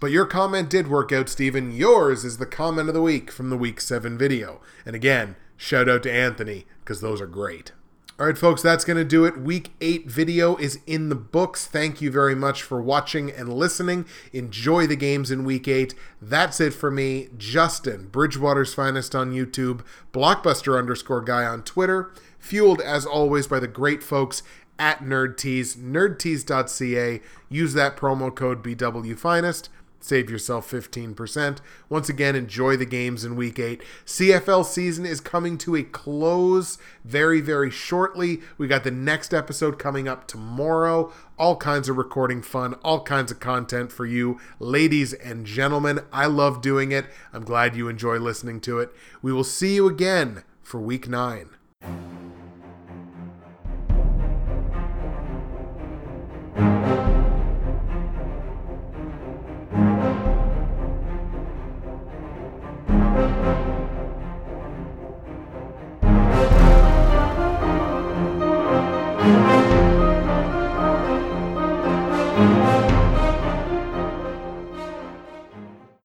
But 0.02 0.12
your 0.12 0.26
comment 0.26 0.70
did 0.70 0.88
work 0.88 1.12
out, 1.12 1.30
Stephen. 1.30 1.72
Yours 1.72 2.26
is 2.26 2.38
the 2.38 2.46
comment 2.46 2.90
of 2.90 2.96
the 2.96 3.02
week 3.02 3.32
from 3.32 3.50
the 3.50 3.58
week 3.58 3.80
seven 3.80 4.18
video. 4.18 4.60
And 4.86 4.96
again, 4.96 5.36
shout 5.56 5.88
out 5.88 6.04
to 6.04 6.12
Anthony, 6.12 6.66
because 6.84 7.00
those 7.02 7.22
are 7.22 7.28
great. 7.28 7.72
All 8.20 8.28
right, 8.28 8.38
folks, 8.38 8.62
that's 8.62 8.86
going 8.86 8.98
to 8.98 9.06
do 9.06 9.26
it. 9.26 9.40
Week 9.40 9.72
8 9.82 10.06
video 10.06 10.56
is 10.58 10.80
in 10.86 11.10
the 11.10 11.16
books. 11.16 11.66
Thank 11.66 12.02
you 12.02 12.12
very 12.12 12.36
much 12.36 12.62
for 12.62 12.80
watching 12.80 13.32
and 13.32 13.52
listening. 13.52 14.06
Enjoy 14.32 14.86
the 14.86 14.96
games 14.96 15.32
in 15.32 15.44
Week 15.44 15.68
8. 15.68 15.96
That's 16.22 16.60
it 16.60 16.74
for 16.74 16.92
me, 16.92 17.30
Justin, 17.38 18.10
Bridgewater's 18.10 18.76
Finest 18.76 19.16
on 19.16 19.32
YouTube, 19.32 19.82
Blockbuster 20.14 20.78
underscore 20.78 21.22
guy 21.22 21.46
on 21.46 21.64
Twitter, 21.64 22.12
fueled 22.38 22.82
as 22.82 23.08
always 23.08 23.48
by 23.48 23.60
the 23.60 23.68
great 23.68 24.04
folks 24.04 24.44
at 24.78 25.00
NerdTees, 25.00 25.78
nerdtees.ca. 25.78 27.22
Use 27.50 27.74
that 27.74 27.98
promo 27.98 28.36
code 28.36 28.64
BWFinest 28.64 29.70
save 30.02 30.30
yourself 30.30 30.70
15%. 30.70 31.60
Once 31.90 32.10
again, 32.10 32.36
enjoy 32.36 32.76
the 32.76 32.86
games 32.86 33.24
in 33.24 33.36
week 33.36 33.60
8. 33.60 33.82
CFL 34.06 34.66
season 34.66 35.06
is 35.06 35.22
coming 35.22 35.58
to 35.60 35.76
a 35.76 35.84
close 35.84 36.78
very, 37.06 37.40
very 37.40 37.72
shortly. 37.72 38.42
We 38.58 38.68
got 38.68 38.84
the 38.84 38.92
next 38.92 39.34
episode 39.34 39.80
coming 39.80 40.08
up 40.08 40.28
tomorrow. 40.28 41.14
All 41.38 41.56
kinds 41.56 41.90
of 41.90 41.98
recording 41.98 42.42
fun, 42.42 42.74
all 42.84 43.04
kinds 43.04 43.32
of 43.32 43.40
content 43.40 43.92
for 43.92 44.06
you, 44.06 44.40
ladies 44.60 45.14
and 45.14 45.46
gentlemen. 45.46 46.02
I 46.12 46.26
love 46.26 46.62
doing 46.62 46.92
it. 46.92 47.06
I'm 47.32 47.44
glad 47.44 47.76
you 47.76 47.88
enjoy 47.88 48.18
listening 48.18 48.60
to 48.62 48.80
it. 48.80 48.92
We 49.22 49.32
will 49.32 49.44
see 49.44 49.76
you 49.76 49.88
again 49.88 50.44
for 50.62 50.80
week 50.80 51.08
9. 51.08 51.50